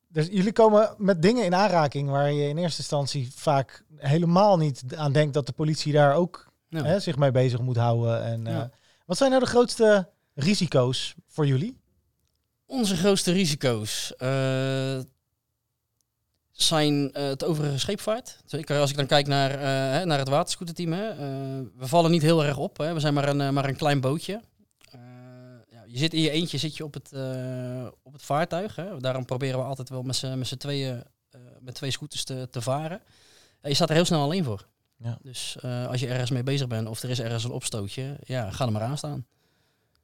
Dus 0.08 0.28
jullie 0.28 0.52
komen 0.52 0.96
met 0.98 1.22
dingen 1.22 1.46
in 1.46 1.56
aanraking 1.56 2.10
waar 2.10 2.32
je 2.32 2.48
in 2.48 2.58
eerste 2.58 2.80
instantie 2.80 3.32
vaak 3.36 3.84
helemaal 3.96 4.58
niet 4.58 4.84
aan 4.96 5.12
denkt 5.12 5.34
dat 5.34 5.46
de 5.46 5.52
politie 5.52 5.94
daar 5.94 6.14
ook 6.16 6.52
Ja. 6.68 6.84
hè, 6.84 7.00
zich 7.00 7.18
mee 7.18 7.32
bezig 7.32 7.60
moet 7.60 7.78
houden. 7.78 8.24
En, 8.24 8.48
eh. 8.48 8.64
Wat 9.06 9.18
zijn 9.18 9.30
nou 9.30 9.44
de 9.44 9.50
grootste 9.50 10.10
risico's 10.34 11.16
voor 11.28 11.48
jullie? 11.48 11.78
Onze 12.66 12.96
grootste 12.96 13.32
risico's 13.32 14.16
eh, 14.16 15.00
zijn 16.64 17.14
eh, 17.14 17.24
het 17.24 17.44
overige 17.44 17.80
scheepvaart. 17.80 18.38
Zeker 18.46 18.80
als 18.80 18.90
ik 18.90 18.96
dan 18.96 19.06
kijk 19.06 19.28
naar, 19.28 19.52
eh, 19.52 20.06
naar 20.06 20.20
het 20.20 20.28
waterscooterteam. 20.28 20.94
Hè. 20.94 21.10
eh, 21.10 21.18
we 21.76 21.88
vallen 21.88 22.12
niet 22.12 22.22
heel 22.22 22.46
erg 22.46 22.58
op. 22.58 22.78
Hè. 22.78 22.94
We 22.94 23.00
zijn 23.00 23.14
maar 23.14 23.28
een, 23.28 23.54
maar 23.54 23.66
een 23.66 23.76
klein 23.76 24.02
bootje. 24.02 24.42
Ja, 25.72 25.84
je 25.88 25.98
zit 25.98 26.14
in 26.14 26.22
je 26.22 26.30
eentje 26.30 26.58
zit 26.58 26.78
je 26.78 26.84
op, 26.84 26.94
het, 26.94 27.12
op 28.04 28.14
het 28.14 28.22
vaartuig. 28.22 28.76
Hè. 28.76 29.00
Daarom 29.00 29.26
proberen 29.26 29.60
we 29.60 29.66
altijd 29.66 29.90
wel 29.90 30.04
met 30.04 30.16
z'n 30.16 30.58
tweeën 30.58 31.04
met 31.60 31.76
twee 31.76 31.92
scooters 31.92 32.24
te, 32.24 32.48
te 32.52 32.62
varen. 32.62 33.02
Je 33.62 33.74
staat 33.74 33.90
er 33.90 33.96
heel 33.96 34.06
snel 34.06 34.22
alleen 34.22 34.44
voor. 34.44 34.68
Ja. 34.98 35.18
Dus 35.22 35.58
als 35.64 36.00
je 36.00 36.08
ergens 36.08 36.30
mee 36.30 36.44
bezig 36.44 36.68
bent 36.68 36.88
of 36.88 37.04
er 37.04 37.10
is 37.10 37.20
ergens 37.20 37.44
een 37.44 37.52
opstootje, 37.52 38.18
ja, 38.24 38.52
ga 38.52 38.66
er 38.66 38.72
maar 38.72 38.82
aan 38.82 38.98
staan. 38.98 39.26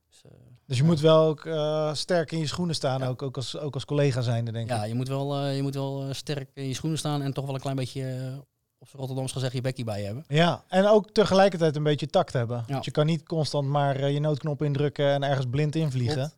Dus, 0.10 0.22
Dus 0.68 0.78
je 0.78 0.84
Ja. 0.84 0.90
moet 0.90 1.00
wel 1.00 1.24
ook 1.24 1.46
eh, 1.46 1.94
sterk 1.94 2.32
in 2.32 2.40
je 2.40 2.48
schoenen 2.48 2.76
staan, 2.76 3.00
Ja. 3.00 3.08
ook, 3.08 3.22
ook, 3.22 3.36
als, 3.36 3.58
ook 3.58 3.74
als 3.74 3.86
collega 3.86 4.22
zijnde, 4.22 4.52
denk 4.52 4.70
Ja, 4.70 4.82
ik. 4.84 4.88
je 4.90 4.96
moet 4.96 5.08
wel, 5.08 5.36
eh, 5.36 5.56
je 5.56 5.62
moet 5.62 5.74
wel 5.76 6.02
eh, 6.04 6.14
sterk 6.14 6.50
in 6.54 6.68
je 6.68 6.74
schoenen 6.74 7.00
staan 7.00 7.22
en 7.22 7.34
toch 7.34 7.46
wel 7.46 7.54
een 7.56 7.62
klein 7.62 7.76
beetje, 7.76 8.34
op 8.80 8.88
Rotterdams 8.94 9.32
gezegd, 9.32 9.54
je 9.54 9.62
bekkie 9.62 9.84
bij 9.86 10.04
hebben. 10.04 10.24
Ja, 10.28 10.64
en 10.68 10.86
ook 10.88 11.12
tegelijkertijd 11.12 11.76
een 11.76 11.84
beetje 11.84 12.08
tact 12.08 12.34
hebben. 12.34 12.64
Ja. 12.68 12.74
Want 12.74 12.86
je 12.86 12.92
kan 12.92 13.06
niet 13.06 13.24
constant 13.24 13.68
maar 13.68 14.10
je 14.10 14.20
noodknop 14.20 14.62
indrukken 14.64 15.08
en 15.14 15.24
ergens 15.24 15.46
blind 15.50 15.76
invliegen. 15.76 16.32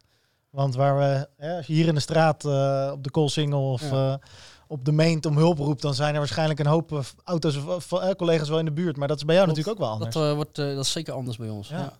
Want 0.49 0.75
waar 0.75 0.97
we, 0.97 1.27
als 1.55 1.67
je 1.67 1.73
hier 1.73 1.87
in 1.87 1.93
de 1.95 1.99
straat 1.99 2.45
op 2.91 3.03
de 3.03 3.11
Koolsingel 3.11 3.71
of 3.71 3.89
Ja. 3.89 4.19
op 4.67 4.85
de 4.85 4.91
Meent 4.91 5.25
om 5.25 5.37
hulp 5.37 5.57
roept, 5.57 5.81
dan 5.81 5.93
zijn 5.93 6.13
er 6.13 6.19
waarschijnlijk 6.19 6.59
een 6.59 6.65
hoop 6.65 7.01
auto's 7.23 7.55
of 7.57 7.87
collega's 8.17 8.49
wel 8.49 8.59
in 8.59 8.65
de 8.65 8.71
buurt. 8.71 8.97
Maar 8.97 9.07
dat 9.07 9.17
is 9.17 9.25
bij 9.25 9.35
jou 9.35 9.47
natuurlijk 9.47 9.73
ook 9.75 9.83
wel 9.83 9.91
anders. 9.93 10.13
Dat, 10.13 10.35
wordt, 10.35 10.55
dat 10.55 10.77
is 10.85 10.91
zeker 10.91 11.13
anders 11.13 11.37
bij 11.37 11.49
ons. 11.49 11.67
Ja. 11.69 11.93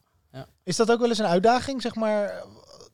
Is 0.68 0.76
dat 0.76 0.92
ook 0.92 1.00
wel 1.00 1.10
eens 1.10 1.18
een 1.18 1.26
uitdaging, 1.26 1.82
zeg 1.82 1.96
maar, 1.96 2.44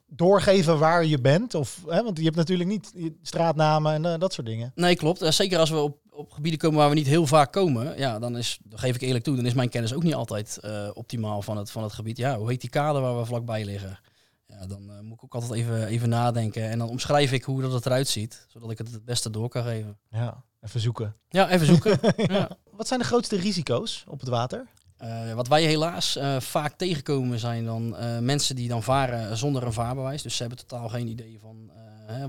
doorgeven 0.07 0.79
waar 0.79 1.05
je 1.05 1.21
bent? 1.21 1.55
Of, 1.55 1.81
hè, 1.87 2.03
want 2.03 2.17
je 2.17 2.23
hebt 2.23 2.35
natuurlijk 2.35 2.69
niet 2.69 2.91
je 2.95 3.15
straatnamen 3.21 3.93
en 3.93 4.05
eh, 4.05 4.19
dat 4.19 4.33
soort 4.33 4.47
dingen. 4.47 4.71
Nee, 4.75 4.95
klopt. 4.95 5.21
Eh, 5.21 5.31
zeker 5.31 5.59
als 5.59 5.69
we 5.69 5.75
op, 5.75 5.97
op 6.09 6.31
gebieden 6.31 6.59
komen 6.59 6.77
waar 6.77 6.89
we 6.89 6.95
niet 6.95 7.07
heel 7.07 7.27
vaak 7.27 7.51
komen, 7.51 7.97
ja, 7.97 8.19
dan 8.19 8.37
is, 8.37 8.59
dan 8.63 8.79
geef 8.79 8.95
ik 8.95 9.01
eerlijk 9.01 9.23
toe, 9.23 9.35
dan 9.35 9.45
is 9.45 9.53
mijn 9.53 9.69
kennis 9.69 9.93
ook 9.93 10.03
niet 10.03 10.13
altijd 10.13 10.57
eh, 10.57 10.89
optimaal 10.93 11.41
van 11.41 11.57
het, 11.57 11.71
van 11.71 11.83
het 11.83 11.93
gebied. 11.93 12.17
Ja, 12.17 12.37
hoe 12.37 12.49
heet 12.49 12.61
die 12.61 12.69
kade 12.69 12.99
waar 12.99 13.17
we 13.17 13.25
vlakbij 13.25 13.65
liggen? 13.65 13.99
Ja, 14.47 14.65
dan 14.65 15.05
moet 15.05 15.17
ik 15.17 15.23
ook 15.23 15.33
altijd 15.33 15.51
even, 15.51 15.87
even 15.87 16.09
nadenken 16.09 16.69
en 16.69 16.79
dan 16.79 16.89
omschrijf 16.89 17.31
ik 17.31 17.43
hoe 17.43 17.61
dat 17.61 17.73
het 17.73 17.85
eruit 17.85 18.07
ziet, 18.07 18.45
zodat 18.47 18.71
ik 18.71 18.77
het 18.77 18.91
het 18.91 19.05
beste 19.05 19.29
door 19.29 19.49
kan 19.49 19.63
geven. 19.63 19.97
Ja, 20.09 20.43
even 20.61 20.79
zoeken. 20.79 21.15
Ja, 21.29 21.49
even 21.49 21.65
zoeken. 21.65 21.99
ja. 22.33 22.49
Wat 22.71 22.87
zijn 22.87 22.99
de 22.99 23.05
grootste 23.05 23.35
risico's 23.35 24.03
op 24.07 24.19
het 24.19 24.29
water? 24.29 24.67
Eh, 25.03 25.33
wat 25.33 25.47
wij 25.47 25.63
helaas 25.63 26.15
eh, 26.15 26.39
vaak 26.39 26.73
tegenkomen 26.73 27.39
zijn 27.39 27.65
dan 27.65 27.97
eh, 27.97 28.19
mensen 28.19 28.55
die 28.55 28.67
dan 28.67 28.83
varen 28.83 29.37
zonder 29.37 29.63
een 29.63 29.73
vaarbewijs. 29.73 30.21
Dus 30.21 30.35
ze 30.35 30.41
hebben 30.41 30.59
totaal 30.67 30.89
geen 30.89 31.07
idee 31.07 31.37
van 31.41 31.71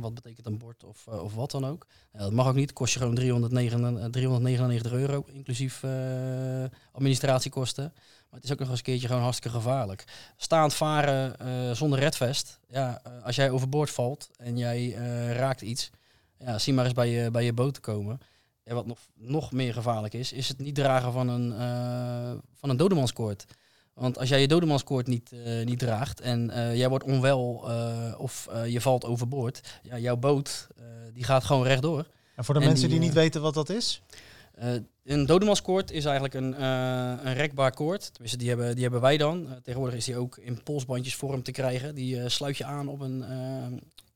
wat 0.00 0.14
betekent 0.14 0.46
een 0.46 0.58
bord 0.58 0.84
of, 0.84 1.06
of 1.06 1.34
wat 1.34 1.50
dan 1.50 1.66
ook. 1.66 1.86
Dat 2.12 2.32
mag 2.32 2.46
ook 2.46 2.54
niet. 2.54 2.72
Kost 2.72 2.92
je 2.92 2.98
gewoon 2.98 3.14
309, 3.14 3.98
eh, 4.00 4.04
399 4.04 4.92
euro, 4.92 5.24
inclusief 5.32 5.82
administratiekosten. 6.92 7.92
Maar 7.94 8.40
het 8.40 8.44
is 8.44 8.52
ook 8.52 8.58
nog 8.58 8.68
eens 8.68 8.78
een 8.78 8.84
keertje 8.84 9.06
gewoon 9.06 9.22
hartstikke 9.22 9.56
gevaarlijk. 9.56 10.04
Staand 10.36 10.74
varen 10.74 11.36
zonder 11.76 11.98
redvest. 11.98 12.58
Ja, 12.68 13.02
als 13.22 13.36
jij 13.36 13.50
overboord 13.50 13.90
valt 13.90 14.30
en 14.36 14.56
jij 14.56 14.90
raakt 15.32 15.62
iets. 15.62 15.90
Ja, 16.38 16.58
zie 16.58 16.72
maar 16.72 16.84
eens 16.84 16.94
bij 16.94 17.08
je, 17.08 17.30
bij 17.30 17.44
je 17.44 17.52
boot 17.52 17.74
te 17.74 17.80
komen. 17.80 18.20
Ja, 18.64 18.74
wat 18.74 18.86
nog, 18.86 18.98
nog 19.14 19.52
meer 19.52 19.72
gevaarlijk 19.72 20.14
is, 20.14 20.32
is 20.32 20.48
het 20.48 20.58
niet 20.58 20.74
dragen 20.74 21.12
van 21.12 21.28
een, 21.28 21.52
eh 21.52 22.32
van 22.54 22.70
een 22.70 22.76
dodemanskoord. 22.76 23.44
Want 23.94 24.18
als 24.18 24.28
jij 24.28 24.40
je 24.40 24.48
dodemanskoord 24.48 25.06
niet, 25.06 25.32
eh, 25.32 25.64
niet 25.64 25.78
draagt 25.78 26.20
en 26.20 26.50
eh, 26.50 26.76
jij 26.76 26.88
wordt 26.88 27.04
onwel 27.04 27.64
of 28.18 28.48
je 28.66 28.80
valt 28.80 29.04
overboord, 29.04 29.80
ja, 29.82 29.98
jouw 29.98 30.16
boot 30.16 30.66
die 31.12 31.24
gaat 31.24 31.44
gewoon 31.44 31.64
rechtdoor. 31.64 32.06
En 32.36 32.44
voor 32.44 32.54
de 32.54 32.60
En 32.60 32.66
mensen 32.66 32.88
die, 32.88 32.98
die, 32.98 33.06
niet 33.08 33.16
weten 33.16 33.40
wat 33.40 33.54
dat 33.54 33.68
is? 33.68 34.02
Een 35.04 35.26
dodemanskoord 35.26 35.90
is 35.90 36.04
eigenlijk 36.04 36.34
een, 36.34 36.62
een 37.26 37.34
rekbaar 37.34 37.74
koord. 37.74 38.12
Tenminste, 38.12 38.38
die 38.38 38.48
hebben, 38.48 38.72
die 38.72 38.82
hebben 38.82 39.00
wij 39.00 39.16
dan. 39.16 39.48
Tegenwoordig 39.62 39.96
is 39.96 40.04
die 40.04 40.16
ook 40.16 40.38
in 40.38 40.62
polsbandjesvorm 40.62 41.42
te 41.42 41.50
krijgen. 41.50 41.94
Die 41.94 42.28
sluit 42.28 42.56
je 42.56 42.64
aan 42.64 42.88
op 42.88 43.00
een, 43.00 43.20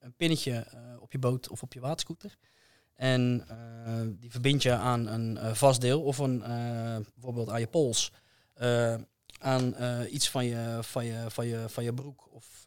een 0.00 0.14
pinnetje 0.16 0.66
op 1.00 1.12
je 1.12 1.18
boot 1.18 1.48
of 1.48 1.62
op 1.62 1.72
je 1.72 1.80
waterscooter. 1.80 2.36
En 2.98 3.44
eh, 3.48 4.00
die 4.20 4.30
verbind 4.30 4.62
je 4.62 4.72
aan 4.72 5.06
een 5.06 5.36
eh, 5.36 5.52
vast 5.52 5.80
deel 5.80 6.02
of 6.02 6.18
een, 6.18 6.42
eh, 6.42 6.96
bijvoorbeeld 7.14 7.48
aan 7.48 7.60
je 7.60 7.66
pols. 7.66 8.12
aan 9.38 9.74
iets 10.10 10.30
van 10.30 10.44
je, 10.44 10.78
van, 10.80 11.04
je, 11.04 11.24
van, 11.28 11.46
je, 11.46 11.64
van 11.68 11.84
je 11.84 11.94
broek 11.94 12.28
of, 12.32 12.66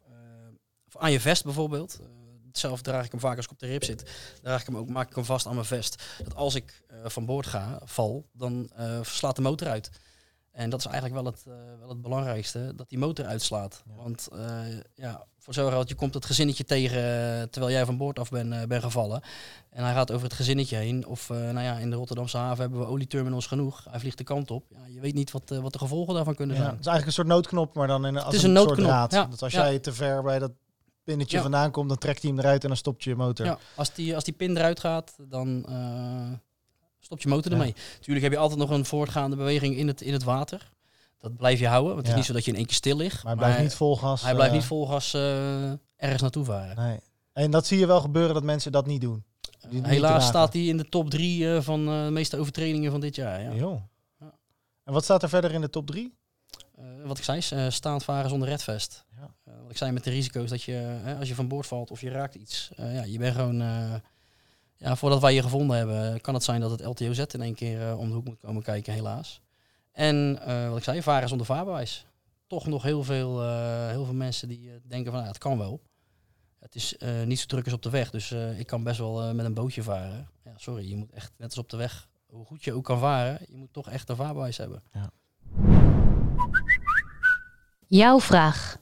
aan 0.98 1.12
je 1.12 1.20
vest 1.20 1.44
bijvoorbeeld. 1.44 2.00
Zelf 2.52 2.82
draag 2.82 3.04
ik 3.04 3.10
hem 3.10 3.20
vaak 3.20 3.36
als 3.36 3.44
ik 3.44 3.50
op 3.50 3.58
de 3.58 3.66
rib 3.66 3.84
zit. 3.84 4.10
Draag 4.42 4.60
ik 4.60 4.66
hem 4.66 4.76
ook, 4.76 4.88
maak 4.88 5.08
ik 5.08 5.14
hem 5.14 5.24
vast 5.24 5.46
aan 5.46 5.54
mijn 5.54 5.66
vest. 5.66 6.02
Dat 6.24 6.34
als 6.34 6.54
ik 6.54 6.82
van 7.04 7.26
boord 7.26 7.46
ga, 7.46 7.80
val, 7.84 8.28
dan 8.32 8.70
slaat 9.02 9.36
de 9.36 9.42
motor 9.42 9.68
uit. 9.68 9.90
En 10.52 10.70
dat 10.70 10.78
is 10.78 10.86
eigenlijk 10.86 11.14
wel 11.22 11.32
het, 11.32 11.42
eh, 11.46 11.52
wel 11.78 11.88
het 11.88 12.02
belangrijkste, 12.02 12.72
dat 12.76 12.88
die 12.88 12.98
motor 12.98 13.24
uitslaat. 13.26 13.82
Ja. 13.86 14.02
Want 14.02 14.28
eh, 14.32 14.60
ja, 14.94 15.24
voor 15.38 15.54
zover 15.54 15.72
geld, 15.72 15.88
je 15.88 15.94
komt 15.94 16.14
het 16.14 16.24
gezinnetje 16.24 16.64
tegen 16.64 16.98
eh, 16.98 17.42
terwijl 17.42 17.72
jij 17.72 17.84
van 17.84 17.96
boord 17.96 18.18
af 18.18 18.30
bent 18.30 18.68
bent 18.68 18.82
gevallen. 18.82 19.22
En 19.70 19.84
hij 19.84 19.92
gaat 19.92 20.10
over 20.10 20.24
het 20.24 20.36
gezinnetje 20.36 20.76
heen. 20.76 21.06
Of 21.06 21.28
nou 21.28 21.60
ja, 21.60 21.78
in 21.78 21.90
de 21.90 21.96
Rotterdamse 21.96 22.36
haven 22.36 22.60
hebben 22.60 22.80
we 22.80 22.86
olieterminals 22.86 23.46
genoeg. 23.46 23.84
Hij 23.90 24.00
vliegt 24.00 24.18
de 24.18 24.24
kant 24.24 24.50
op. 24.50 24.64
Ja, 24.68 24.86
je 24.88 25.00
weet 25.00 25.14
niet 25.14 25.30
wat, 25.30 25.48
wat 25.48 25.72
de 25.72 25.78
gevolgen 25.78 26.14
daarvan 26.14 26.34
kunnen 26.34 26.56
Ja, 26.56 26.62
zijn. 26.62 26.74
het 26.76 26.86
is 26.86 26.90
eigenlijk 26.90 27.18
een 27.18 27.24
soort 27.24 27.36
noodknop, 27.36 27.74
maar 27.74 27.86
dan 27.86 28.06
in, 28.06 28.18
als 28.18 28.34
is 28.34 28.42
een, 28.42 28.56
een 28.56 28.62
soort 28.62 28.78
draad. 28.78 29.12
ja. 29.12 29.24
Dat 29.24 29.42
als 29.42 29.52
jij 29.52 29.78
te 29.78 29.92
ver 29.92 30.22
bij 30.22 30.38
dat 30.38 30.52
pinnetje 31.04 31.40
vandaan 31.40 31.70
komt, 31.70 31.88
dan 31.88 31.98
trekt 31.98 32.22
hij 32.22 32.30
hem 32.30 32.38
eruit 32.40 32.62
en 32.62 32.68
dan 32.68 32.76
stopt 32.76 33.04
je 33.04 33.16
motor. 33.16 33.46
Ja, 33.46 33.58
als 33.74 33.94
die, 33.94 34.14
als 34.14 34.24
die 34.24 34.34
pin 34.34 34.56
eruit 34.56 34.80
gaat, 34.80 35.16
dan 35.28 35.66
stopt 37.04 37.22
je 37.22 37.28
motor 37.28 37.52
ermee. 37.52 37.74
Natuurlijk 37.94 38.24
heb 38.24 38.32
je 38.32 38.38
altijd 38.38 38.58
nog 38.58 38.70
een 38.70 38.84
voortgaande 38.84 39.36
beweging 39.36 39.76
in 39.76 39.86
het, 39.86 40.00
in 40.00 40.12
het 40.12 40.22
water. 40.22 40.70
Dat 41.22 41.36
blijf 41.36 41.58
je 41.58 41.66
houden, 41.66 41.94
want 41.94 42.00
het 42.00 42.08
is 42.08 42.14
niet 42.14 42.24
zo 42.24 42.32
dat 42.32 42.44
je 42.44 42.50
in 42.50 42.56
één 42.56 42.66
keer 42.66 42.74
stil 42.74 42.96
ligt. 42.96 43.24
Maar 43.24 43.36
hij 43.36 43.44
blijft 43.44 43.62
niet 43.62 43.74
vol 43.74 43.96
gas. 43.96 44.22
hij 44.22 44.34
blijft 44.34 44.52
eh, 44.52 44.58
niet 44.58 44.66
vol 44.66 44.86
gas 44.86 45.14
eh, 45.14 45.70
ergens 45.96 46.22
naartoe 46.22 46.44
varen. 46.44 46.76
Nee. 46.76 46.98
En 47.32 47.50
dat 47.50 47.66
zie 47.66 47.78
je 47.78 47.86
wel 47.86 48.00
gebeuren 48.00 48.34
dat 48.34 48.42
mensen 48.42 48.72
dat 48.72 48.86
niet 48.86 49.00
doen. 49.00 49.24
Die 49.68 49.86
Helaas 49.86 50.26
staat 50.26 50.52
hij 50.52 50.64
in 50.64 50.76
de 50.76 50.88
top 50.88 51.10
drie 51.10 51.54
eh, 51.54 51.62
van 51.62 51.84
de 51.84 52.08
meeste 52.10 52.36
overtredingen 52.38 52.90
van 52.90 53.00
dit 53.00 53.14
jaar. 53.14 53.42
Ja. 53.42 53.80
Ja. 54.18 54.32
En 54.84 54.92
wat 54.92 55.04
staat 55.04 55.22
er 55.22 55.28
verder 55.28 55.52
in 55.52 55.60
de 55.60 55.70
top 55.70 55.86
drie? 55.86 56.14
Wat 57.04 57.18
ik 57.18 57.24
zei, 57.24 57.38
is, 57.38 57.74
staand 57.74 58.04
varen 58.04 58.30
zonder 58.30 58.48
redvest. 58.48 59.04
Ja. 59.16 59.34
Wat 59.62 59.70
ik 59.70 59.76
zei 59.76 59.92
met 59.92 60.04
de 60.04 60.10
risico's 60.10 60.50
dat 60.50 60.62
je, 60.62 60.98
als 61.18 61.28
je 61.28 61.34
van 61.34 61.48
boord 61.48 61.66
valt 61.66 61.90
of 61.90 62.00
je 62.00 62.10
raakt 62.10 62.34
iets, 62.34 62.70
ja, 62.76 63.04
je 63.04 63.18
bent 63.18 63.34
gewoon, 63.34 63.62
ja, 64.82 64.96
voordat 64.96 65.20
wij 65.20 65.34
je 65.34 65.42
gevonden 65.42 65.76
hebben, 65.76 66.20
kan 66.20 66.34
het 66.34 66.42
zijn 66.44 66.60
dat 66.60 66.70
het 66.70 66.84
LTOZ 66.84 67.18
in 67.18 67.42
één 67.42 67.54
keer 67.54 67.88
eh, 67.88 67.98
om 67.98 68.08
de 68.08 68.14
hoek 68.14 68.24
moet 68.24 68.40
komen 68.40 68.62
kijken, 68.62 68.92
helaas. 68.92 69.40
En 69.92 70.38
eh, 70.40 70.68
wat 70.68 70.78
ik 70.78 70.84
zei, 70.84 71.02
varen 71.02 71.28
zonder 71.28 71.46
vaarbewijs. 71.46 72.06
Toch 72.46 72.66
nog 72.66 72.82
heel 72.82 73.04
veel, 73.04 73.42
eh, 73.42 73.88
heel 73.88 74.04
veel 74.04 74.14
mensen 74.14 74.48
die 74.48 74.70
eh, 74.70 74.76
denken 74.82 75.10
van, 75.10 75.20
nou, 75.20 75.32
het 75.32 75.38
kan 75.38 75.58
wel. 75.58 75.82
Het 76.58 76.74
is 76.74 76.96
eh, 76.96 77.22
niet 77.22 77.38
zo 77.38 77.46
druk 77.46 77.64
als 77.64 77.74
op 77.74 77.82
de 77.82 77.90
weg, 77.90 78.10
dus 78.10 78.30
eh, 78.30 78.58
ik 78.58 78.66
kan 78.66 78.82
best 78.82 78.98
wel 78.98 79.34
met 79.34 79.44
een 79.44 79.54
bootje 79.54 79.82
varen. 79.82 80.28
Ja, 80.44 80.52
sorry, 80.56 80.88
je 80.88 80.96
moet 80.96 81.10
echt, 81.10 81.32
net 81.36 81.48
als 81.48 81.58
op 81.58 81.70
de 81.70 81.76
weg, 81.76 82.08
hoe 82.26 82.44
goed 82.44 82.64
je 82.64 82.72
ook 82.72 82.84
kan 82.84 82.98
varen, 82.98 83.38
je 83.48 83.56
moet 83.56 83.72
toch 83.72 83.88
echt 83.88 84.08
een 84.08 84.16
vaarbewijs 84.16 84.56
hebben. 84.56 84.82
Jouw 87.86 88.20
vraag. 88.20 88.81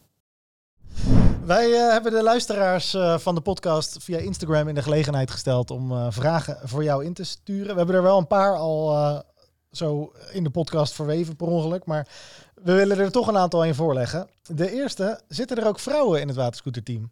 Wij 1.51 1.73
eh, 1.73 1.91
hebben 1.91 2.13
de 2.13 2.23
luisteraars 2.23 2.95
eh, 2.95 3.19
van 3.19 3.35
de 3.35 3.41
podcast 3.41 3.97
via 4.03 4.19
Instagram 4.19 4.69
in 4.69 4.75
de 4.75 4.83
gelegenheid 4.83 5.31
gesteld 5.31 5.71
om 5.71 5.93
eh, 5.93 6.07
vragen 6.11 6.69
voor 6.69 6.85
jou 6.85 7.05
in 7.05 7.13
te 7.13 7.25
sturen. 7.25 7.71
We 7.71 7.77
hebben 7.77 7.95
er 7.95 8.03
wel 8.03 8.19
een 8.19 8.27
paar 8.27 8.57
al 8.57 9.25
zo 9.71 10.13
in 10.33 10.45
de 10.45 10.51
podcast 10.51 10.95
verweven 10.95 11.37
per 11.37 11.47
ongeluk, 11.47 11.85
maar 11.85 12.09
we 12.55 12.73
willen 12.73 12.99
er 12.99 13.13
toch 13.13 13.29
een 13.29 13.37
aantal 13.37 13.65
in 13.65 13.75
voorleggen. 13.75 14.29
De 14.43 14.73
eerste, 14.73 15.21
zitten 15.29 15.57
er 15.57 15.67
ook 15.67 15.79
vrouwen 15.79 16.21
in 16.21 16.29
het 16.29 16.37
waterscooterteam? 16.37 17.11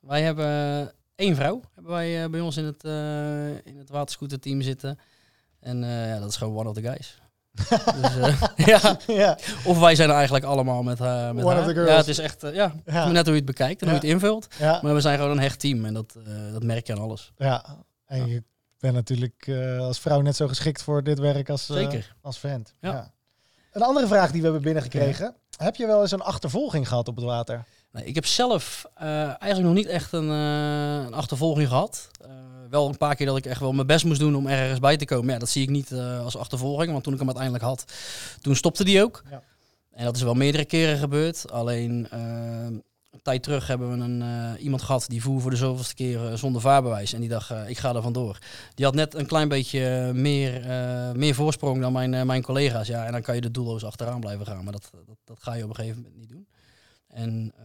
Wij 0.00 0.22
hebben 0.22 0.92
één 1.14 1.36
vrouw 1.36 1.60
hebben 1.74 1.92
wij, 1.92 2.30
bij 2.30 2.40
ons 2.40 2.56
in 2.56 2.64
het, 2.64 2.84
in 3.64 3.78
het 3.78 3.90
waterscooterteam 3.90 4.62
zitten. 4.62 4.98
En 5.60 5.78
ja, 5.84 6.18
dat 6.18 6.28
is 6.28 6.36
gewoon 6.36 6.56
one 6.56 6.68
of 6.68 6.74
the 6.74 6.82
guys. 6.82 7.21
Dus, 7.52 8.16
eh, 8.16 8.42
ja. 8.66 8.96
ja, 9.06 9.38
Of 9.64 9.78
wij 9.78 9.94
zijn 9.94 10.10
eigenlijk 10.10 10.44
allemaal 10.44 10.82
met, 10.82 10.98
haar 10.98 11.34
met 11.34 11.44
One 11.44 11.54
haar. 11.54 11.62
of 11.62 11.68
the 11.68 11.74
girls. 11.74 11.88
Ja, 11.90 11.96
het 11.96 12.08
is 12.08 12.18
echt, 12.18 12.42
eh, 12.42 12.54
ja, 12.54 12.72
ja, 12.84 13.08
net 13.08 13.22
hoe 13.24 13.34
je 13.34 13.40
het 13.40 13.44
bekijkt 13.44 13.80
en 13.82 13.88
hoe 13.88 13.96
je 14.00 14.02
het 14.06 14.10
invult. 14.14 14.46
Maar 14.60 14.94
we 14.94 15.00
zijn 15.00 15.16
gewoon 15.16 15.30
een 15.32 15.40
hecht 15.42 15.60
team 15.60 15.84
en 15.84 15.94
dat, 15.94 16.14
eh, 16.26 16.52
dat 16.52 16.62
merk 16.62 16.86
je 16.86 16.92
aan 16.92 17.00
alles. 17.02 17.32
ja. 17.36 17.84
En 18.06 18.26
je 18.26 18.42
bent 18.78 18.94
natuurlijk 18.94 19.46
eh, 19.46 19.78
als 19.78 19.98
vrouw 20.00 20.20
net 20.20 20.36
zo 20.36 20.48
geschikt 20.48 20.82
voor 20.82 21.02
dit 21.02 21.18
werk 21.18 21.50
als, 21.50 21.68
eh, 21.68 21.76
Zeker. 21.76 22.14
als 22.20 22.38
vent. 22.38 22.74
Ja. 22.80 22.90
Ja. 22.92 23.12
Een 23.72 23.82
andere 23.82 24.06
vraag 24.06 24.30
die 24.30 24.38
we 24.38 24.44
hebben 24.46 24.62
binnengekregen. 24.62 25.34
Heb 25.56 25.76
je 25.76 25.86
wel 25.86 26.00
eens 26.00 26.10
een 26.10 26.20
achtervolging 26.20 26.88
gehad 26.88 27.08
op 27.08 27.16
het 27.16 27.24
water? 27.24 27.64
Nee, 27.92 28.04
ik 28.04 28.14
heb 28.14 28.26
zelf 28.26 28.84
eh, 28.94 29.24
eigenlijk 29.24 29.62
nog 29.62 29.74
niet 29.74 29.86
echt 29.86 30.12
een, 30.12 30.30
eh, 30.30 31.04
een 31.06 31.14
achtervolging 31.14 31.68
gehad. 31.68 32.10
Eh, 32.20 32.30
wel 32.70 32.88
een 32.88 32.96
paar 32.96 33.14
keer 33.14 33.26
dat 33.26 33.36
ik 33.36 33.46
echt 33.46 33.60
wel 33.60 33.72
mijn 33.72 33.86
best 33.86 34.04
moest 34.04 34.20
doen 34.20 34.36
om 34.36 34.46
ergens 34.46 34.80
bij 34.80 34.96
te 34.96 35.04
komen. 35.04 35.24
Maar 35.24 35.34
ja, 35.34 35.40
dat 35.40 35.48
zie 35.48 35.62
ik 35.62 35.70
niet 35.70 35.92
als 36.24 36.36
achtervolging, 36.36 36.92
want 36.92 37.04
toen 37.04 37.12
ik 37.12 37.18
hem 37.18 37.28
uiteindelijk 37.28 37.64
had, 37.64 37.84
toen 38.40 38.56
stopte 38.56 38.84
die 38.84 39.02
ook. 39.02 39.22
Ja. 39.30 39.42
En 39.90 40.04
dat 40.04 40.16
is 40.16 40.22
wel 40.22 40.34
meerdere 40.34 40.64
keren 40.64 40.98
gebeurd. 40.98 41.50
Alleen 41.50 42.06
een 42.10 43.22
tijd 43.22 43.42
terug 43.42 43.66
hebben 43.66 43.98
we 43.98 44.04
een, 44.04 44.58
iemand 44.58 44.82
gehad 44.82 45.04
die 45.08 45.22
voer 45.22 45.40
voor 45.40 45.50
de 45.50 45.56
zoveelste 45.56 45.94
keer 45.94 46.36
zonder 46.38 46.60
vaarbewijs. 46.60 47.12
En 47.12 47.20
die 47.20 47.28
dacht, 47.28 47.50
ik 47.66 47.78
ga 47.78 47.94
er 47.94 48.02
vandoor. 48.02 48.38
Die 48.74 48.84
had 48.84 48.94
net 48.94 49.14
een 49.14 49.26
klein 49.26 49.48
beetje 49.48 50.12
meer, 50.14 50.62
meer 51.16 51.34
voorsprong 51.34 51.80
dan 51.80 51.92
mijn, 51.92 52.26
mijn 52.26 52.42
collega's. 52.42 52.86
Ja, 52.86 53.06
en 53.06 53.12
dan 53.12 53.22
kan 53.22 53.34
je 53.34 53.40
er 53.40 53.52
doelloos 53.52 53.84
achteraan 53.84 54.20
blijven 54.20 54.46
gaan. 54.46 54.64
Maar 54.64 54.72
dat, 54.72 54.90
dat, 55.06 55.16
dat 55.24 55.38
ga 55.40 55.54
je 55.54 55.62
op 55.62 55.68
een 55.68 55.74
gegeven 55.74 55.96
moment 55.96 56.16
niet 56.16 56.28
doen. 56.28 56.46
En, 57.12 57.52
eh, 57.56 57.64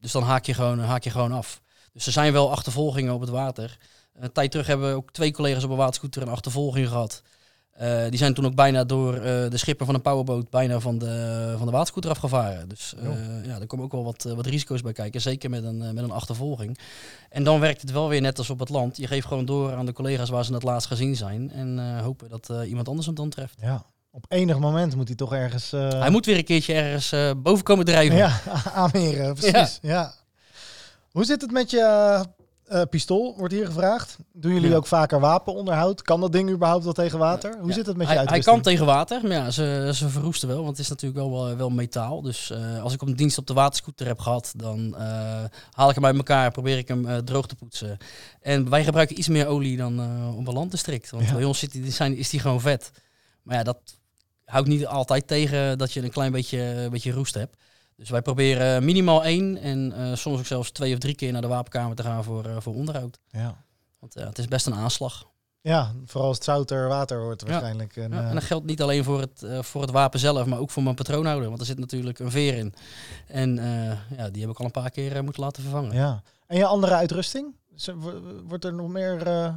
dus 0.00 0.12
dan 0.12 0.22
haak 0.22 0.44
je, 0.44 0.54
gewoon, 0.54 0.78
haak 0.78 1.04
je 1.04 1.10
gewoon 1.10 1.32
af. 1.32 1.60
Dus 1.92 2.06
er 2.06 2.12
zijn 2.12 2.32
wel 2.32 2.50
achtervolgingen 2.50 3.14
op 3.14 3.20
het 3.20 3.30
water. 3.30 3.78
Een 4.14 4.32
tijd 4.32 4.50
terug 4.50 4.66
hebben 4.66 4.88
we 4.88 4.94
ook 4.94 5.12
twee 5.12 5.32
collega's 5.32 5.64
op 5.64 5.70
een 5.70 5.76
waterscooter 5.76 6.22
een 6.22 6.28
achtervolging 6.28 6.88
gehad. 6.88 7.22
Eh, 7.70 8.08
die 8.08 8.18
zijn 8.18 8.34
toen 8.34 8.46
ook 8.46 8.54
bijna 8.54 8.84
door 8.84 9.14
eh, 9.14 9.50
de 9.50 9.56
schipper 9.56 9.86
van 9.86 9.94
een 9.94 10.02
powerboot 10.02 10.50
bijna 10.50 10.80
van 10.80 10.98
de, 10.98 11.54
van 11.56 11.66
de 11.66 11.72
waterscooter 11.72 12.10
afgevaren. 12.10 12.68
Dus 12.68 12.94
ja, 13.42 13.60
er 13.60 13.66
komen 13.66 13.84
ook 13.84 13.92
wel 13.92 14.04
wat, 14.04 14.22
wat 14.22 14.46
risico's 14.46 14.82
bij 14.82 14.92
kijken. 14.92 15.20
Zeker 15.20 15.50
met 15.50 15.64
een, 15.64 15.78
met 15.78 16.04
een 16.04 16.10
achtervolging. 16.10 16.78
En 17.30 17.44
dan 17.44 17.60
werkt 17.60 17.80
het 17.80 17.90
wel 17.90 18.08
weer 18.08 18.20
net 18.20 18.38
als 18.38 18.50
op 18.50 18.58
het 18.58 18.68
land. 18.68 18.96
Je 18.96 19.06
geeft 19.06 19.26
gewoon 19.26 19.44
door 19.44 19.74
aan 19.74 19.86
de 19.86 19.92
collega's 19.92 20.28
waar 20.28 20.44
ze 20.44 20.54
het 20.54 20.62
laatst 20.62 20.88
gezien 20.88 21.16
zijn. 21.16 21.52
En 21.52 21.98
hopen 22.00 22.28
dat 22.28 22.52
iemand 22.66 22.88
anders 22.88 23.06
hem 23.06 23.14
dan 23.14 23.28
treft. 23.28 23.56
Ja. 23.60 23.84
Op 24.10 24.24
enig 24.28 24.58
moment 24.58 24.96
moet 24.96 25.06
hij 25.06 25.16
toch 25.16 25.32
ergens... 25.32 25.72
eh, 25.72 25.88
Hij 26.00 26.10
moet 26.10 26.26
weer 26.26 26.36
een 26.36 26.44
keertje 26.44 26.74
ergens 26.74 27.12
eh, 27.12 27.30
boven 27.36 27.64
komen 27.64 27.84
drijven. 27.84 28.16
Ja, 28.16 28.40
aanmeren, 28.74 29.34
precies. 29.34 29.78
Ja. 29.82 30.12
Hoe 31.10 31.24
zit 31.24 31.40
het 31.40 31.50
met 31.50 31.70
je 31.70 31.80
eh, 32.66 32.82
pistool, 32.90 33.34
wordt 33.38 33.54
hier 33.54 33.66
gevraagd. 33.66 34.16
Doen 34.32 34.52
jullie 34.54 34.70
Ja. 34.70 34.76
ook 34.76 34.86
vaker 34.86 35.20
wapenonderhoud? 35.20 36.02
Kan 36.02 36.20
dat 36.20 36.32
ding 36.32 36.50
überhaupt 36.50 36.84
wel 36.84 36.92
tegen 36.92 37.18
water? 37.18 37.56
Hoe 37.58 37.68
Ja. 37.68 37.74
zit 37.74 37.86
het 37.86 37.96
met 37.96 38.06
je 38.06 38.12
hij, 38.12 38.22
hij 38.22 38.26
uitrusting? 38.32 38.54
kan 38.54 38.72
tegen 38.72 38.86
water, 38.86 39.20
maar 39.22 39.30
ja, 39.32 39.50
ze, 39.50 39.90
ze 39.94 40.08
verroesten 40.08 40.48
wel, 40.48 40.56
want 40.56 40.68
het 40.68 40.78
is 40.78 40.88
natuurlijk 40.88 41.20
wel, 41.20 41.56
wel, 41.56 41.70
metaal. 41.70 42.22
Dus 42.22 42.52
als 42.82 42.92
ik 42.92 43.02
op 43.02 43.16
dienst 43.16 43.38
op 43.38 43.46
de 43.46 43.52
waterscooter 43.54 44.06
heb 44.06 44.18
gehad, 44.18 44.52
dan 44.56 44.94
haal 45.70 45.88
ik 45.88 45.94
hem 45.94 46.04
uit 46.06 46.16
elkaar, 46.16 46.50
probeer 46.50 46.78
ik 46.78 46.88
hem 46.88 47.24
droog 47.24 47.46
te 47.46 47.54
poetsen. 47.54 47.96
En 48.40 48.70
wij 48.70 48.84
gebruiken 48.84 49.18
iets 49.18 49.28
meer 49.28 49.46
olie 49.46 49.76
dan 49.76 50.00
op 50.36 50.46
een 50.46 50.54
landdistrict, 50.54 51.10
want 51.10 51.26
Ja. 51.26 51.34
bij 51.34 51.44
ons 51.44 51.58
zit 51.58 51.72
die, 51.72 51.90
zijn, 51.92 52.16
is 52.16 52.30
die 52.30 52.40
gewoon 52.40 52.60
vet. 52.60 52.90
Maar 53.42 53.56
ja, 53.56 53.62
dat 53.62 53.78
houdt 54.44 54.68
niet 54.68 54.86
altijd 54.86 55.26
tegen 55.26 55.78
dat 55.78 55.92
je 55.92 56.02
een 56.02 56.10
klein 56.10 56.32
beetje, 56.32 56.58
een 56.60 56.90
beetje 56.90 57.12
roest 57.12 57.34
hebt. 57.34 57.56
Dus 57.96 58.10
wij 58.10 58.22
proberen 58.22 58.84
minimaal 58.84 59.24
één 59.24 59.56
en 59.56 59.92
eh, 59.92 60.14
soms 60.14 60.38
ook 60.38 60.46
zelfs 60.46 60.70
twee 60.70 60.92
of 60.92 60.98
drie 60.98 61.14
keer 61.14 61.32
naar 61.32 61.42
de 61.42 61.48
wapenkamer 61.48 61.96
te 61.96 62.02
gaan 62.02 62.24
voor, 62.24 62.44
eh, 62.44 62.56
voor 62.60 62.74
onderhoud. 62.74 63.18
Ja. 63.28 63.64
Want 63.98 64.14
ja, 64.14 64.26
het 64.26 64.38
is 64.38 64.48
best 64.48 64.66
een 64.66 64.74
aanslag. 64.74 65.26
ja, 65.60 65.92
vooral 66.04 66.28
als 66.28 66.36
het 66.36 66.46
zouter 66.46 66.88
water 66.88 67.22
wordt 67.22 67.40
Ja. 67.42 67.48
waarschijnlijk. 67.48 67.96
En, 67.96 68.10
Ja, 68.10 68.20
eh, 68.22 68.28
en 68.28 68.34
dat 68.34 68.42
geldt 68.44 68.66
niet 68.66 68.82
alleen 68.82 69.04
voor 69.04 69.20
het, 69.20 69.42
eh, 69.42 69.62
voor 69.62 69.80
het 69.82 69.90
wapen 69.90 70.20
zelf, 70.20 70.46
maar 70.46 70.58
ook 70.58 70.70
voor 70.70 70.82
mijn 70.82 70.94
patroonhouder. 70.94 71.48
Want 71.48 71.60
er 71.60 71.66
zit 71.66 71.78
natuurlijk 71.78 72.18
een 72.18 72.30
veer 72.30 72.54
in. 72.54 72.74
En 73.26 73.58
eh, 73.58 74.16
ja, 74.18 74.30
die 74.30 74.42
heb 74.42 74.50
ik 74.50 74.58
al 74.58 74.64
een 74.64 74.70
paar 74.70 74.90
keer 74.90 75.16
eh, 75.16 75.22
moeten 75.22 75.42
laten 75.42 75.62
vervangen. 75.62 75.94
ja. 75.94 76.22
en 76.46 76.56
je 76.56 76.66
andere 76.66 76.94
uitrusting? 76.94 77.54
Wordt 78.46 78.64
er 78.64 78.74
nog 78.74 78.88
meer 78.88 79.26
eh 79.26 79.54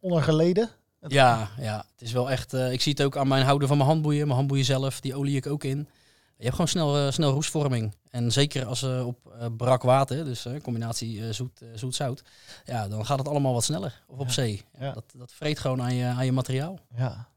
onder 0.00 0.22
geleden? 0.22 0.70
Ja, 1.12 1.48
ja, 1.60 1.76
het 1.92 2.00
is 2.02 2.12
wel 2.12 2.30
echt. 2.30 2.54
eh, 2.54 2.72
ik 2.72 2.80
zie 2.80 2.92
het 2.92 3.02
ook 3.02 3.16
aan 3.16 3.28
mijn 3.28 3.44
houden 3.44 3.68
van 3.68 3.76
mijn 3.76 3.88
handboeien. 3.88 4.22
Mijn 4.24 4.36
handboeien 4.36 4.64
zelf, 4.64 5.00
die 5.00 5.14
olie 5.14 5.36
ik 5.36 5.46
ook 5.46 5.64
in. 5.64 5.78
Je 6.36 6.42
hebt 6.42 6.50
gewoon 6.50 6.68
snel, 6.68 6.96
eh, 6.96 7.12
snel 7.12 7.30
roestvorming. 7.32 7.94
En 8.10 8.32
zeker 8.32 8.64
als 8.66 8.82
uh, 8.82 9.06
op 9.06 9.34
brak 9.56 9.82
water, 9.82 10.24
dus 10.24 10.46
combinatie 10.62 11.32
zoet, 11.32 11.60
zoet-zout, 11.74 12.22
ja, 12.64 12.88
dan 12.88 13.06
gaat 13.06 13.18
het 13.18 13.28
allemaal 13.28 13.52
wat 13.52 13.64
sneller. 13.64 14.02
Of 14.06 14.18
op 14.18 14.26
Ja. 14.26 14.32
zee. 14.32 14.64
Ja. 14.78 14.92
Dat, 14.92 15.04
dat 15.16 15.32
vreet 15.32 15.58
gewoon 15.58 15.82
aan 15.82 15.94
je, 15.94 16.04
aan 16.06 16.24
je 16.24 16.32
materiaal. 16.32 16.78
Ja. 16.96 17.28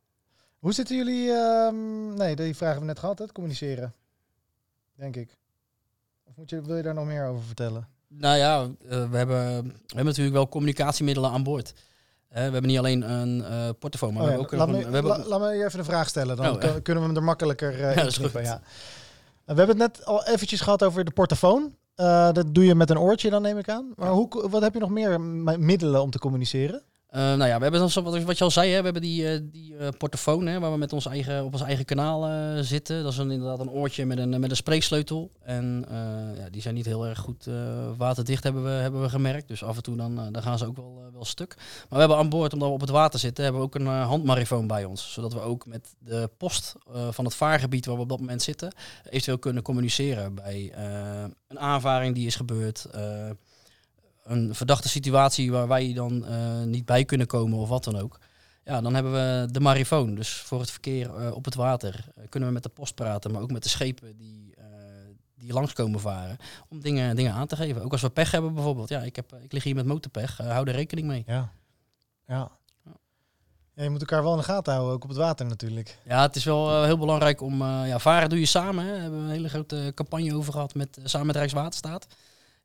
Hoe 0.59 0.73
zitten 0.73 0.95
jullie... 0.97 1.29
ehm, 1.31 2.13
nee, 2.13 2.35
die 2.35 2.55
vraag 2.55 2.69
hebben 2.69 2.79
we 2.87 2.93
net 2.93 2.99
gehad, 2.99 3.19
het 3.19 3.31
communiceren. 3.31 3.93
Denk 4.95 5.15
ik. 5.15 5.37
Of 6.23 6.35
moet 6.35 6.49
je, 6.49 6.61
wil 6.61 6.75
je 6.75 6.83
daar 6.83 6.93
nog 6.93 7.05
meer 7.05 7.25
over 7.27 7.43
vertellen? 7.43 7.87
Nou 8.07 8.37
ja, 8.37 8.67
we, 8.87 8.95
hebben, 9.17 9.63
we 9.63 9.73
hebben 9.87 10.05
natuurlijk 10.05 10.35
wel 10.35 10.49
communicatiemiddelen 10.49 11.31
aan 11.31 11.43
boord. 11.43 11.73
We 12.29 12.39
hebben 12.39 12.65
niet 12.67 12.77
alleen 12.77 13.09
een 13.11 13.43
eh 13.43 13.69
portofoon, 13.79 14.13
maar 14.13 14.21
Oh 14.23 14.27
we 14.27 14.33
ja, 14.33 14.39
hebben 14.39 14.59
ook 14.59 14.67
laat, 14.67 14.75
me, 14.77 14.83
een... 14.83 14.89
We 14.89 14.93
hebben, 14.93 15.17
la- 15.17 15.27
laat 15.27 15.39
me 15.39 15.57
je 15.57 15.65
even 15.65 15.79
een 15.79 15.85
vraag 15.85 16.07
stellen. 16.07 16.35
Dan 16.37 16.45
Oh, 16.45 16.59
kunnen 16.59 17.03
we 17.03 17.09
hem 17.09 17.15
er 17.15 17.23
makkelijker 17.23 17.71
dat 17.95 17.95
is 17.95 18.03
inknippen, 18.03 18.39
goed. 18.41 18.49
Ja. 18.49 18.61
We 19.45 19.55
hebben 19.61 19.67
het 19.81 19.95
net 19.95 20.05
al 20.05 20.25
eventjes 20.25 20.61
gehad 20.61 20.83
over 20.83 21.05
de 21.05 21.11
portofoon. 21.11 21.75
Eh, 21.95 22.31
dat 22.31 22.55
doe 22.55 22.65
je 22.65 22.75
met 22.75 22.89
een 22.89 22.99
oortje 22.99 23.29
dan, 23.29 23.41
neem 23.41 23.57
ik 23.57 23.69
aan. 23.69 23.93
Maar 23.95 24.09
hoe, 24.09 24.49
wat 24.49 24.61
heb 24.61 24.73
je 24.73 24.79
nog 24.79 24.89
meer 24.89 25.21
middelen 25.21 26.01
om 26.01 26.09
te 26.11 26.19
communiceren? 26.19 26.81
Eh, 27.09 27.21
nou 27.21 27.45
ja, 27.45 27.57
we 27.57 27.63
hebben 27.63 27.89
dan, 27.93 28.03
wat, 28.03 28.23
wat 28.23 28.37
je 28.37 28.43
al 28.43 28.51
zei, 28.51 28.67
we 28.67 28.83
hebben 28.83 29.01
die, 29.01 29.31
eh, 29.31 29.39
die 29.43 29.77
eh, 29.77 29.87
portofoon 29.97 30.45
hè, 30.45 30.59
waar 30.59 30.71
we 30.71 30.77
met 30.77 30.93
ons 30.93 31.05
eigen, 31.05 31.45
op 31.45 31.53
ons 31.53 31.61
eigen 31.61 31.85
kanaal 31.85 32.27
zitten. 32.63 33.03
Dat 33.03 33.11
is 33.11 33.17
een, 33.17 33.31
inderdaad 33.31 33.59
een 33.59 33.69
oortje 33.69 34.05
met 34.05 34.17
een, 34.17 34.39
met 34.39 34.49
een 34.49 34.55
spreeksleutel. 34.55 35.31
En 35.41 35.85
ja, 36.37 36.49
die 36.49 36.61
zijn 36.61 36.75
niet 36.75 36.85
heel 36.85 37.05
erg 37.05 37.19
goed 37.19 37.47
waterdicht, 37.97 38.43
hebben 38.43 38.63
we, 38.63 38.69
hebben 38.69 39.01
we 39.01 39.09
gemerkt. 39.09 39.47
Dus 39.47 39.63
af 39.63 39.75
en 39.75 39.83
toe 39.83 39.95
dan, 39.95 40.31
dan 40.31 40.41
gaan 40.41 40.57
ze 40.57 40.65
ook 40.65 40.75
wel, 40.75 41.03
wel 41.13 41.25
stuk. 41.25 41.55
Maar 41.57 41.87
we 41.89 41.97
hebben 41.99 42.17
aan 42.17 42.29
boord, 42.29 42.53
omdat 42.53 42.67
we 42.67 42.73
op 42.73 42.81
het 42.81 42.89
water 42.89 43.19
zitten, 43.19 43.43
hebben 43.43 43.61
we 43.61 43.67
ook 43.67 43.75
een 43.75 43.87
handmarifoon 43.87 44.67
bij 44.67 44.85
ons. 44.85 45.13
Zodat 45.13 45.33
we 45.33 45.39
ook 45.39 45.65
met 45.65 45.95
de 45.99 46.29
post 46.37 46.75
van 47.09 47.25
het 47.25 47.35
vaargebied 47.35 47.85
waar 47.85 47.95
we 47.95 48.01
op 48.01 48.09
dat 48.09 48.19
moment 48.19 48.41
zitten, 48.41 48.73
eventueel 49.03 49.39
kunnen 49.39 49.63
communiceren 49.63 50.35
bij 50.35 50.73
een 51.47 51.59
aanvaring 51.59 52.15
die 52.15 52.25
is 52.25 52.35
gebeurd. 52.35 52.87
Een 54.23 54.55
verdachte 54.55 54.89
situatie 54.89 55.51
waar 55.51 55.67
wij 55.67 55.93
dan 55.93 56.25
eh, 56.25 56.61
niet 56.63 56.85
bij 56.85 57.05
kunnen 57.05 57.27
komen 57.27 57.57
of 57.57 57.69
wat 57.69 57.83
dan 57.83 57.97
ook. 57.97 58.19
Ja, 58.63 58.81
dan 58.81 58.93
hebben 58.93 59.11
we 59.11 59.51
de 59.51 59.59
marifoon. 59.59 60.15
Dus 60.15 60.33
voor 60.33 60.59
het 60.59 60.71
verkeer 60.71 61.15
eh, 61.15 61.31
op 61.35 61.45
het 61.45 61.55
water 61.55 62.05
eh, 62.15 62.23
kunnen 62.29 62.49
we 62.49 62.55
met 62.55 62.63
de 62.63 62.69
post 62.69 62.95
praten, 62.95 63.31
maar 63.31 63.41
ook 63.41 63.51
met 63.51 63.63
de 63.63 63.69
schepen 63.69 64.17
die, 64.17 64.53
die 65.35 65.53
langskomen 65.53 65.99
varen. 65.99 66.37
Om 66.69 66.81
dingen, 66.81 67.15
dingen 67.15 67.33
aan 67.33 67.47
te 67.47 67.55
geven. 67.55 67.83
Ook 67.83 67.91
als 67.91 68.01
we 68.01 68.09
pech 68.09 68.31
hebben 68.31 68.53
bijvoorbeeld. 68.53 68.89
Ja, 68.89 69.01
ik, 69.01 69.15
heb, 69.15 69.35
ik 69.41 69.51
lig 69.51 69.63
hier 69.63 69.75
met 69.75 69.85
motorpech. 69.85 70.37
hou 70.37 70.67
er 70.67 70.75
rekening 70.75 71.07
mee. 71.07 71.23
Ja. 71.27 71.51
ja. 72.27 72.51
Ja, 73.73 73.83
je 73.85 73.89
moet 73.91 73.99
elkaar 73.99 74.23
wel 74.23 74.31
in 74.31 74.37
de 74.37 74.43
gaten 74.43 74.73
houden, 74.73 74.95
ook 74.95 75.03
op 75.03 75.09
het 75.09 75.17
water 75.17 75.45
natuurlijk. 75.45 75.97
Ja, 76.03 76.21
het 76.21 76.35
is 76.35 76.43
wel 76.43 76.83
heel 76.83 76.97
belangrijk 76.97 77.41
om... 77.41 77.63
ja, 77.63 77.99
varen 77.99 78.29
doe 78.29 78.39
je 78.39 78.45
samen. 78.45 78.85
Hè. 78.85 78.91
Daar 78.91 79.01
hebben 79.01 79.19
we 79.19 79.25
een 79.25 79.31
hele 79.31 79.49
grote 79.49 79.91
campagne 79.95 80.35
over 80.35 80.53
gehad 80.53 80.73
met, 80.73 80.99
samen 81.03 81.27
met 81.27 81.35
Rijkswaterstaat. 81.35 82.07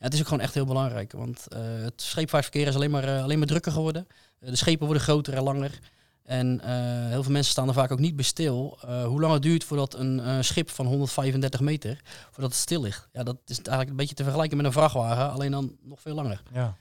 Het 0.05 0.15
is 0.15 0.21
ook 0.21 0.27
gewoon 0.27 0.43
echt 0.43 0.55
heel 0.55 0.65
belangrijk. 0.65 1.13
Want 1.13 1.49
eh, 1.49 1.61
het 1.63 2.03
scheepvaartverkeer 2.03 2.67
is 2.67 2.75
alleen 2.75 2.91
maar, 2.91 3.05
eh, 3.05 3.23
alleen 3.23 3.39
maar 3.39 3.47
drukker 3.47 3.73
geworden. 3.73 4.07
Eh, 4.41 4.49
de 4.49 4.57
schepen 4.57 4.85
worden 4.85 5.03
groter 5.03 5.35
en 5.35 5.43
langer. 5.43 5.79
En 6.23 6.61
heel 7.09 7.23
veel 7.23 7.33
mensen 7.33 7.53
staan 7.53 7.69
er 7.69 7.75
vaak 7.75 7.93
ook 7.93 7.99
niet 7.99 8.17
bij 8.17 8.25
stil. 8.25 8.79
hoe 9.05 9.21
lang 9.21 9.33
het 9.33 9.43
duurt 9.43 9.65
voordat 9.65 9.95
een 9.95 10.45
schip 10.45 10.71
van 10.71 10.87
135 10.87 11.61
meter 11.61 12.01
voordat 12.31 12.53
het 12.53 12.61
stil 12.61 12.81
ligt. 12.81 13.09
Ja, 13.13 13.23
dat 13.23 13.37
is 13.47 13.57
eigenlijk 13.57 13.91
een 13.91 13.97
beetje 13.97 14.15
te 14.15 14.23
vergelijken 14.23 14.57
met 14.57 14.67
een 14.67 14.73
vrachtwagen, 14.73 15.31
alleen 15.31 15.51
dan 15.51 15.77
nog 15.83 16.01
veel 16.01 16.15
langer. 16.15 16.43
Ja. 16.53 16.77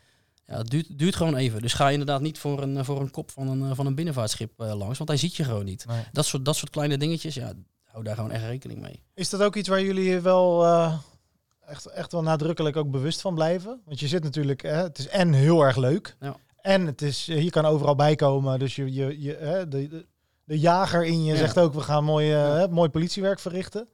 Ja, 0.46 0.58
het 0.58 0.70
duurt, 0.70 1.00
duurt 1.00 1.16
gewoon 1.16 1.36
even. 1.36 1.62
Dus 1.62 1.74
ga 1.74 1.86
je 1.86 1.92
inderdaad 1.92 2.22
niet 2.22 2.40
voor 2.40 2.62
een, 2.62 2.86
voor 2.86 3.02
een 3.02 3.12
kop 3.12 3.32
van 3.32 3.48
een, 3.48 3.76
van 3.76 3.86
een 3.86 3.96
binnenvaartschip 3.96 4.52
langs, 4.58 4.98
want 4.98 5.10
hij 5.10 5.18
ziet 5.18 5.36
je 5.36 5.44
gewoon 5.44 5.66
niet. 5.66 5.86
Nee. 5.86 6.04
Dat 6.12 6.26
soort, 6.26 6.46
dat 6.46 6.56
soort 6.56 6.72
kleine 6.72 6.98
dingetjes, 6.98 7.36
ja, 7.36 7.54
hou 7.84 8.04
daar 8.04 8.16
gewoon 8.16 8.32
echt 8.32 8.44
rekening 8.44 8.80
mee. 8.82 9.04
Is 9.14 9.30
dat 9.30 9.42
ook 9.42 9.56
iets 9.56 9.70
waar 9.70 9.84
jullie 9.84 10.20
wel 10.20 10.66
echt, 11.68 11.86
echt 11.86 12.12
wel 12.12 12.22
nadrukkelijk 12.24 12.76
ook 12.76 12.92
bewust 12.92 13.22
van 13.22 13.34
blijven? 13.34 13.82
Want 13.86 14.00
je 14.00 14.08
zit 14.08 14.24
natuurlijk, 14.24 14.62
hè, 14.62 14.76
het 14.84 14.98
is 14.98 15.08
en 15.08 15.34
heel 15.34 15.62
erg 15.62 15.76
leuk. 15.78 16.16
Ja. 16.20 16.36
En 16.62 16.86
het 16.86 17.02
is, 17.02 17.26
je 17.26 17.50
kan 17.50 17.66
overal 17.66 17.96
bij 17.96 18.16
komen. 18.16 18.60
Dus 18.60 18.76
je, 18.76 18.94
je, 18.94 19.22
je, 19.22 19.36
hè, 19.40 19.68
de, 19.68 19.88
de, 19.88 20.06
de 20.44 20.60
jager 20.60 21.06
in 21.06 21.24
je 21.24 21.32
Ja. 21.32 21.38
zegt 21.38 21.60
ook, 21.60 21.74
we 21.74 21.82
gaan 21.82 22.04
mooi, 22.04 22.34
eh, 22.34 22.54
hè, 22.54 22.68
mooi 22.68 22.90
politiewerk 22.90 23.40
verrichten. 23.40 23.88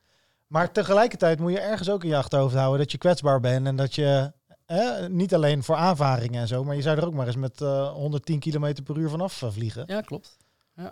Maar 0.48 0.72
tegelijkertijd 0.72 1.40
moet 1.40 1.52
je 1.52 1.60
ergens 1.60 1.90
ook 1.90 2.04
in 2.04 2.10
je 2.10 2.18
achterhoofd 2.18 2.56
houden 2.56 2.80
dat 2.80 2.92
je 2.92 2.98
kwetsbaar 2.98 3.40
bent. 3.40 3.68
En 3.68 3.76
dat 3.76 3.96
je, 3.96 4.32
hè, 4.66 5.10
niet 5.10 5.34
alleen 5.34 5.64
voor 5.64 5.76
aanvaringen 5.76 6.42
en 6.42 6.48
zo, 6.48 6.64
maar 6.64 6.76
je 6.76 6.82
zou 6.82 6.98
er 6.98 7.06
ook 7.06 7.14
maar 7.14 7.28
eens 7.28 7.36
met 7.36 7.62
eh, 7.62 7.92
110 7.92 8.40
km 8.40 8.74
per 8.84 8.98
uur 8.98 9.10
vanaf 9.10 9.42
eh, 9.42 9.50
vliegen. 9.52 9.84
Ja, 9.88 10.02
klopt. 10.02 10.38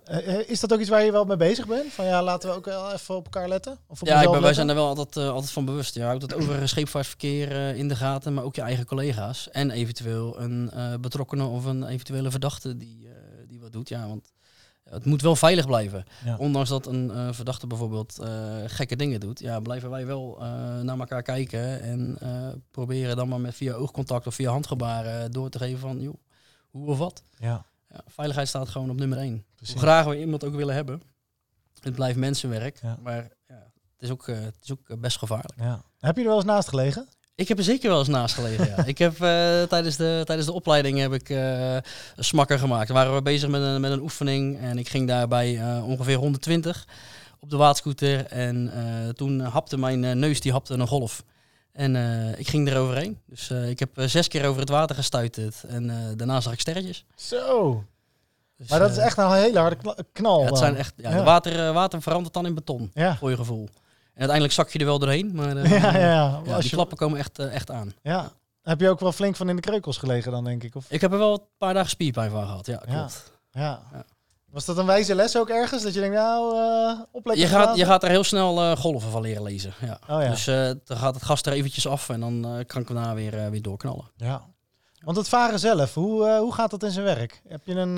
Eh, 0.04 0.36
eh, 0.36 0.50
is 0.50 0.60
dat 0.60 0.73
ook 0.73 0.80
iets 0.80 0.89
waar 0.89 1.04
je 1.04 1.12
wel 1.12 1.26
mee 1.26 1.38
bezig 1.38 1.67
bent? 1.67 1.93
Van 1.93 2.06
ja, 2.06 2.23
laten 2.23 2.50
we 2.50 2.56
ook 2.56 2.65
wel 2.65 2.91
even 2.91 3.15
op 3.15 3.23
elkaar 3.23 3.47
letten? 3.47 3.78
Of 3.88 4.02
op 4.02 4.08
Ja, 4.08 4.13
ik 4.13 4.21
ben, 4.21 4.32
wij 4.32 4.39
letten? 4.39 4.56
zijn 4.56 4.69
er 4.69 4.76
wel 4.76 4.88
altijd, 4.88 5.17
eh, 5.17 5.30
altijd 5.30 5.52
van 5.52 5.65
bewust. 5.65 5.93
Je 5.93 6.04
houdt 6.04 6.21
het 6.21 6.34
over 6.34 6.69
scheepvaartverkeer 6.69 7.76
in 7.76 7.88
de 7.88 7.95
gaten, 7.95 8.34
maar 8.34 8.43
ook 8.43 8.56
je 8.56 8.62
eigen 8.62 8.86
collega's. 8.86 9.50
En 9.50 9.71
eventueel 9.71 10.41
een 10.41 10.71
eh, 10.71 10.93
betrokkene 11.02 11.45
of 11.45 11.65
een 11.65 11.84
eventuele 11.84 12.32
verdachte 12.32 12.78
die, 12.78 13.08
die 13.47 13.60
wat 13.60 13.71
doet. 13.71 13.89
Ja, 13.89 14.08
want 14.08 14.32
het 14.89 15.06
moet 15.06 15.21
wel 15.21 15.36
veilig 15.36 15.65
blijven. 15.65 16.04
Ja. 16.26 16.38
Ondanks 16.38 16.69
dat 16.69 16.86
een 16.86 17.34
verdachte 17.34 17.67
bijvoorbeeld 17.67 18.19
gekke 18.65 18.95
dingen 18.95 19.19
doet, 19.19 19.39
ja, 19.39 19.60
blijven 19.60 19.89
wij 19.89 20.06
wel 20.06 20.38
naar 20.84 21.00
elkaar 21.00 21.23
kijken 21.23 21.82
en 21.82 22.17
proberen 22.71 23.15
dan 23.15 23.28
maar 23.28 23.41
met 23.41 23.56
via 23.56 23.73
oogcontact 23.73 24.28
of 24.28 24.36
via 24.36 24.52
handgebaren 24.52 25.32
door 25.32 25.50
te 25.50 25.58
geven 25.58 25.80
van 25.80 26.02
joh, 26.02 26.15
hoe 26.69 26.88
of 26.88 26.97
wat. 26.97 27.23
Ja, 27.38 27.65
Ja, 27.89 28.02
veiligheid 28.08 28.47
staat 28.47 28.69
gewoon 28.69 28.89
op 28.89 28.97
nummer 28.97 29.17
één. 29.17 29.45
precies. 29.56 29.73
Hoe 29.73 29.84
graag 29.84 30.06
we 30.06 30.19
iemand 30.19 30.43
ook 30.43 30.56
willen 30.56 30.76
hebben. 30.76 31.02
Het 31.82 31.95
blijft 31.95 32.17
mensenwerk, 32.17 32.80
Ja. 32.82 32.97
maar 33.02 33.15
ja, 33.47 33.56
het 33.93 34.02
is 34.02 34.10
ook, 34.10 34.28
eh, 34.28 34.36
het 34.36 34.56
is 34.63 34.71
ook 34.71 34.89
eh, 34.89 34.97
best 34.97 35.17
gevaarlijk. 35.17 35.54
Ja. 35.60 35.82
Heb 36.00 36.15
je 36.15 36.21
er 36.21 36.28
wel 36.28 36.36
eens 36.36 36.45
naast 36.45 36.67
gelegen? 36.67 37.08
Ik 37.36 37.47
heb 37.47 37.58
er 37.58 37.63
zeker 37.63 37.89
wel 37.89 38.00
eens 38.00 38.08
naast 38.08 38.36
gelegen. 38.36 38.67
ja. 38.67 38.86
ik 38.93 38.97
heb 38.97 39.12
eh, 39.13 39.63
tijdens, 39.63 39.95
de, 39.95 40.21
tijdens 40.26 40.47
de 40.47 40.54
opleiding 40.54 40.97
heb 41.00 41.13
ik 41.13 41.30
een 41.30 41.84
smakker 42.23 42.60
gemaakt. 42.60 42.89
Waren 42.89 43.15
we 43.15 43.21
bezig 43.21 43.50
met 43.50 43.62
een, 43.62 43.82
met 43.82 43.91
een 43.91 44.02
oefening 44.02 44.60
en 44.60 44.78
ik 44.78 44.89
ging 44.89 45.08
daarbij 45.08 45.82
ongeveer 45.82 46.17
120 46.17 46.88
op 47.39 47.50
de 47.50 47.58
waatscooter. 47.58 48.26
En 48.26 48.71
toen 49.15 49.39
hapte 49.39 49.78
mijn 49.78 50.19
neus 50.19 50.41
die 50.41 50.52
hapte 50.52 50.73
een 50.73 50.88
golf. 50.88 51.23
En 51.77 51.95
eh, 51.95 52.39
ik 52.39 52.47
ging 52.47 52.69
er 52.69 52.77
overheen. 52.77 53.19
Dus 53.25 53.49
eh, 53.49 53.69
ik 53.69 53.79
heb 53.79 53.97
eh, 53.97 54.07
zes 54.07 54.27
keer 54.27 54.47
over 54.47 54.59
het 54.59 54.69
water 54.69 54.95
gestuiterd. 54.95 55.63
En 55.67 56.13
daarna 56.17 56.41
zag 56.41 56.53
ik 56.53 56.59
sterretjes. 56.59 57.05
Zo. 57.15 57.83
Dus, 58.57 58.69
Maar 58.69 58.79
dat 58.79 58.91
is 58.91 58.97
echt 58.97 59.17
nou 59.17 59.35
een 59.35 59.41
hele 59.41 59.59
harde 59.59 59.77
knal. 60.11 60.39
ja, 60.39 60.45
het 60.45 60.57
zijn 60.57 60.75
echt, 60.75 60.93
ja, 60.97 61.23
water, 61.23 61.73
water 61.73 62.01
verandert 62.01 62.33
dan 62.33 62.45
in 62.45 62.55
beton, 62.55 62.91
Ja. 62.93 63.15
voor 63.17 63.29
je 63.29 63.35
gevoel. 63.35 63.63
En 64.13 64.23
uiteindelijk 64.29 64.53
zak 64.53 64.69
je 64.69 64.79
er 64.79 64.85
wel 64.85 64.99
doorheen. 64.99 65.31
Maar 65.35 65.57
Ja, 65.69 65.97
ja, 65.97 66.41
die 66.43 66.63
je- 66.63 66.69
klappen 66.69 66.97
komen 66.97 67.19
echt, 67.19 67.39
echt 67.39 67.71
aan. 67.71 67.93
ja. 68.01 68.31
Heb 68.61 68.79
je 68.79 68.89
ook 68.89 68.99
wel 68.99 69.11
flink 69.11 69.35
van 69.35 69.49
in 69.49 69.55
de 69.55 69.61
kreukels 69.61 69.97
gelegen 69.97 70.31
dan, 70.31 70.43
denk 70.43 70.63
ik? 70.63 70.75
Of? 70.75 70.85
Ik 70.89 71.01
heb 71.01 71.11
er 71.11 71.17
wel 71.17 71.33
een 71.33 71.45
paar 71.57 71.73
dagen 71.73 71.89
spierpijn 71.89 72.31
van 72.31 72.45
gehad. 72.45 72.65
Ja, 72.65 72.81
Ja. 72.87 72.93
klopt. 72.97 73.31
Ja. 73.51 73.81
Ja. 73.93 74.05
Was 74.51 74.65
dat 74.65 74.77
een 74.77 74.86
wijze 74.86 75.15
les 75.15 75.38
ook 75.38 75.49
ergens? 75.49 75.83
Dat 75.83 75.93
je 75.93 75.99
denkt, 75.99 76.15
nou, 76.15 76.57
eh 76.57 76.99
opletten. 77.12 77.45
Je 77.45 77.51
gaat, 77.51 77.77
je 77.77 77.86
gaat 77.86 78.03
er 78.03 78.10
heel 78.10 78.23
snel 78.23 78.62
eh, 78.62 78.77
golven 78.77 79.12
van 79.12 79.21
leren 79.21 79.43
lezen. 79.43 79.73
Ja. 79.81 79.99
Oh 80.10 80.21
ja. 80.21 80.29
Dus 80.29 80.47
eh, 80.47 80.71
dan 80.83 80.97
gaat 80.97 81.13
het 81.13 81.23
gas 81.23 81.41
er 81.41 81.53
eventjes 81.53 81.88
af 81.88 82.10
en 82.10 82.19
dan 82.19 82.63
kan 82.67 82.81
ik 82.81 82.88
daarna 82.88 83.13
weer, 83.13 83.51
weer 83.51 83.62
doorknallen. 83.62 84.12
ja. 84.15 84.55
Want 85.03 85.17
het 85.17 85.29
varen 85.29 85.60
zelf, 85.60 85.93
hoe, 85.93 86.38
hoe 86.38 86.53
gaat 86.53 86.71
dat 86.71 86.83
in 86.83 86.91
zijn 86.91 87.05
werk? 87.05 87.41
Heb 87.47 87.65
je 87.65 87.75
een... 87.75 87.95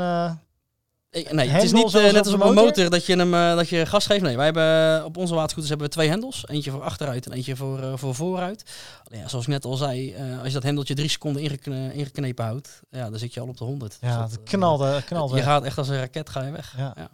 eh, 1.10 1.22
Ik- 1.22 1.32
nee, 1.32 1.48
het 1.50 1.64
is 1.64 1.72
niet 1.72 1.94
eh, 1.96 2.04
net 2.04 2.18
als 2.18 2.28
op 2.28 2.34
een 2.34 2.48
motor? 2.48 2.64
motor 2.64 2.90
dat 2.90 3.06
je, 3.06 3.16
hem, 3.16 3.34
eh, 3.34 3.56
dat 3.56 3.70
je 3.70 3.86
gas 3.86 4.06
geeft. 4.06 4.22
Nee, 4.22 4.36
wij 4.36 4.46
hebben 4.46 5.06
op 5.06 5.18
onze 5.18 5.34
waterscooters 5.34 5.70
hebben 5.70 5.88
we 5.88 5.94
twee 5.94 6.10
hendels. 6.10 6.44
Eentje 6.48 6.72
voor 6.72 6.82
achteruit 6.84 7.26
en 7.26 7.32
eentje 7.32 7.56
voor, 7.56 7.80
eh, 7.82 7.94
voor 7.96 8.16
vooruit. 8.16 8.64
Ja, 9.04 9.28
zoals 9.28 9.46
ik 9.46 9.52
net 9.52 9.66
al 9.66 9.76
zei, 9.76 10.14
eh, 10.14 10.38
als 10.38 10.48
je 10.48 10.54
dat 10.54 10.64
hendeltje 10.64 10.94
drie 10.94 11.10
seconden 11.10 11.42
ingekne- 11.42 11.94
ingeknepen 11.94 12.46
houdt, 12.46 12.80
ja, 12.90 13.10
dan 13.10 13.20
zit 13.20 13.34
je 13.34 13.40
al 13.40 13.48
op 13.48 13.58
de 13.58 13.64
100. 13.64 13.98
Dus 14.00 14.10
ja, 14.10 14.20
dat, 14.20 14.32
eh, 14.32 14.38
knalt, 14.44 14.82
eh, 14.82 14.96
knalt 15.06 15.32
Je 15.36 15.42
gaat 15.42 15.64
echt 15.64 15.78
als 15.78 15.88
een 15.88 15.98
raket 16.00 16.30
ga 16.30 16.44
je 16.44 16.52
weg. 16.52 16.74
Ja. 16.78 16.94
Ja. 16.98 17.10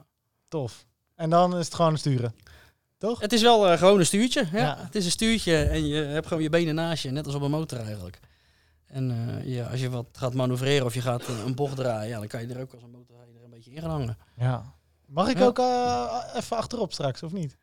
Tof. 0.47 0.85
En 1.15 1.29
dan 1.29 1.57
is 1.57 1.65
het 1.65 1.75
gewoon 1.75 1.97
sturen. 1.97 2.35
Toch? 2.97 3.19
Het 3.19 3.33
is 3.33 3.41
wel 3.41 3.67
eh, 3.69 3.77
gewoon 3.77 3.99
een 3.99 4.05
stuurtje. 4.05 4.47
Ja. 4.51 4.59
Ja. 4.59 4.77
Het 4.79 4.95
is 4.95 5.05
een 5.05 5.11
stuurtje 5.11 5.57
en 5.63 5.87
je 5.87 5.95
hebt 6.03 6.27
gewoon 6.27 6.43
je 6.43 6.49
benen 6.49 6.75
naast 6.75 7.03
je, 7.03 7.11
net 7.11 7.25
als 7.25 7.35
op 7.35 7.41
een 7.41 7.51
motor 7.51 7.79
eigenlijk. 7.79 8.19
En 8.87 9.11
eh, 9.43 9.53
ja, 9.55 9.65
als 9.65 9.79
je 9.79 9.89
wat 9.89 10.05
gaat 10.11 10.33
manoeuvreren 10.33 10.85
of 10.85 10.93
je 10.93 11.01
gaat 11.01 11.21
eh, 11.21 11.27
een 11.45 11.55
bocht 11.55 11.75
draaien, 11.75 12.09
ja, 12.09 12.17
dan 12.19 12.27
kan 12.27 12.41
je 12.47 12.53
er 12.53 12.61
ook 12.61 12.73
als 12.73 12.81
een 12.83 12.89
motorrijder 12.91 13.14
hangen. 13.83 14.17
Ja. 14.37 14.73
Mag 15.05 15.27
ik 15.29 15.37
Ja. 15.37 15.45
ook 15.45 15.59
eh, 15.59 16.21
even 16.35 16.57
achterop 16.57 16.93
straks, 16.93 17.23
of 17.23 17.31
niet? 17.31 17.57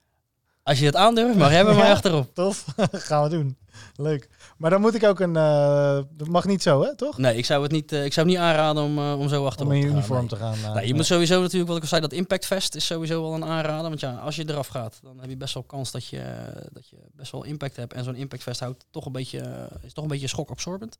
Als 0.62 0.79
je 0.79 0.87
het 0.87 0.96
aandurft, 0.96 1.37
mag 1.38 1.51
jij 1.51 1.64
bij 1.64 1.75
mij 1.75 1.87
Ja. 1.87 1.92
achterop. 1.92 2.35
Tof. 2.35 2.64
Gaan 2.92 3.22
we 3.22 3.29
doen. 3.29 3.57
Leuk. 3.96 4.29
Maar 4.57 4.70
dan 4.70 4.81
moet 4.81 4.94
ik 4.94 5.05
ook 5.05 5.20
een... 5.20 5.37
eh, 5.37 5.98
dat 6.11 6.29
mag 6.29 6.44
niet 6.44 6.62
zo, 6.62 6.83
hè? 6.83 6.96
Toch? 6.96 7.18
Nee, 7.18 7.37
ik 7.37 7.44
zou 7.44 7.62
het 7.62 7.72
niet, 7.72 7.92
eh, 7.92 8.05
ik 8.05 8.12
zou 8.12 8.27
het 8.27 8.37
niet 8.37 8.44
aanraden 8.44 8.83
om, 8.83 8.98
om 8.98 9.29
zo 9.29 9.46
achterop 9.46 9.72
Om 9.72 9.77
in 9.79 9.81
te 9.83 9.87
gaan, 9.88 9.96
uniform 9.96 10.20
nee. 10.20 10.29
te 10.29 10.37
gaan. 10.37 10.75
Nee, 10.75 10.87
je 10.87 10.94
moet 10.94 11.07
sowieso 11.07 11.40
natuurlijk, 11.40 11.66
wat 11.68 11.77
ik 11.77 11.83
al 11.83 11.88
zei, 11.88 12.01
dat 12.01 12.12
Impact 12.12 12.46
Vest 12.46 12.75
is 12.75 12.87
sowieso 12.87 13.22
wel 13.22 13.35
een 13.35 13.44
aanrader. 13.44 13.88
Want 13.88 14.01
ja, 14.01 14.14
als 14.14 14.37
je 14.37 14.48
eraf 14.48 14.66
gaat, 14.66 15.01
dan 15.03 15.20
heb 15.20 15.29
je 15.31 15.37
best 15.37 15.55
wel 15.55 15.62
kans 15.62 15.90
dat 15.90 16.07
je, 16.07 16.53
dat 16.72 16.88
je 16.88 16.96
best 17.12 17.33
wel 17.33 17.44
impact 17.44 17.77
hebt. 17.77 17.92
En 17.92 18.05
zo'n 18.05 18.14
Impact 18.14 18.42
Vest 18.42 18.61
houdt 18.61 18.85
toch 18.90 19.07
een 19.07 19.12
beetje, 19.12 19.68
is 19.83 19.92
toch 19.92 20.05
een 20.05 20.11
beetje 20.11 20.29
schokabsorbent. 20.29 20.98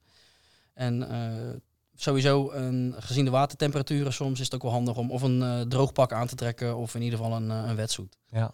En 0.75 1.09
eh, 1.11 1.55
sowieso, 1.97 2.51
een, 2.51 2.95
gezien 2.99 3.25
de 3.25 3.31
watertemperaturen 3.31 4.13
soms, 4.13 4.39
is 4.39 4.45
het 4.45 4.55
ook 4.55 4.63
wel 4.63 4.71
handig 4.71 4.97
om 4.97 5.11
of 5.11 5.23
een 5.23 5.43
eh 5.43 5.61
droogpak 5.61 6.13
aan 6.13 6.27
te 6.27 6.35
trekken 6.35 6.77
of 6.77 6.95
in 6.95 7.03
ieder 7.03 7.19
geval 7.19 7.37
een, 7.37 7.51
eh, 7.51 7.65
een 7.67 7.77
wetsuit. 7.77 8.17
Ja. 8.29 8.53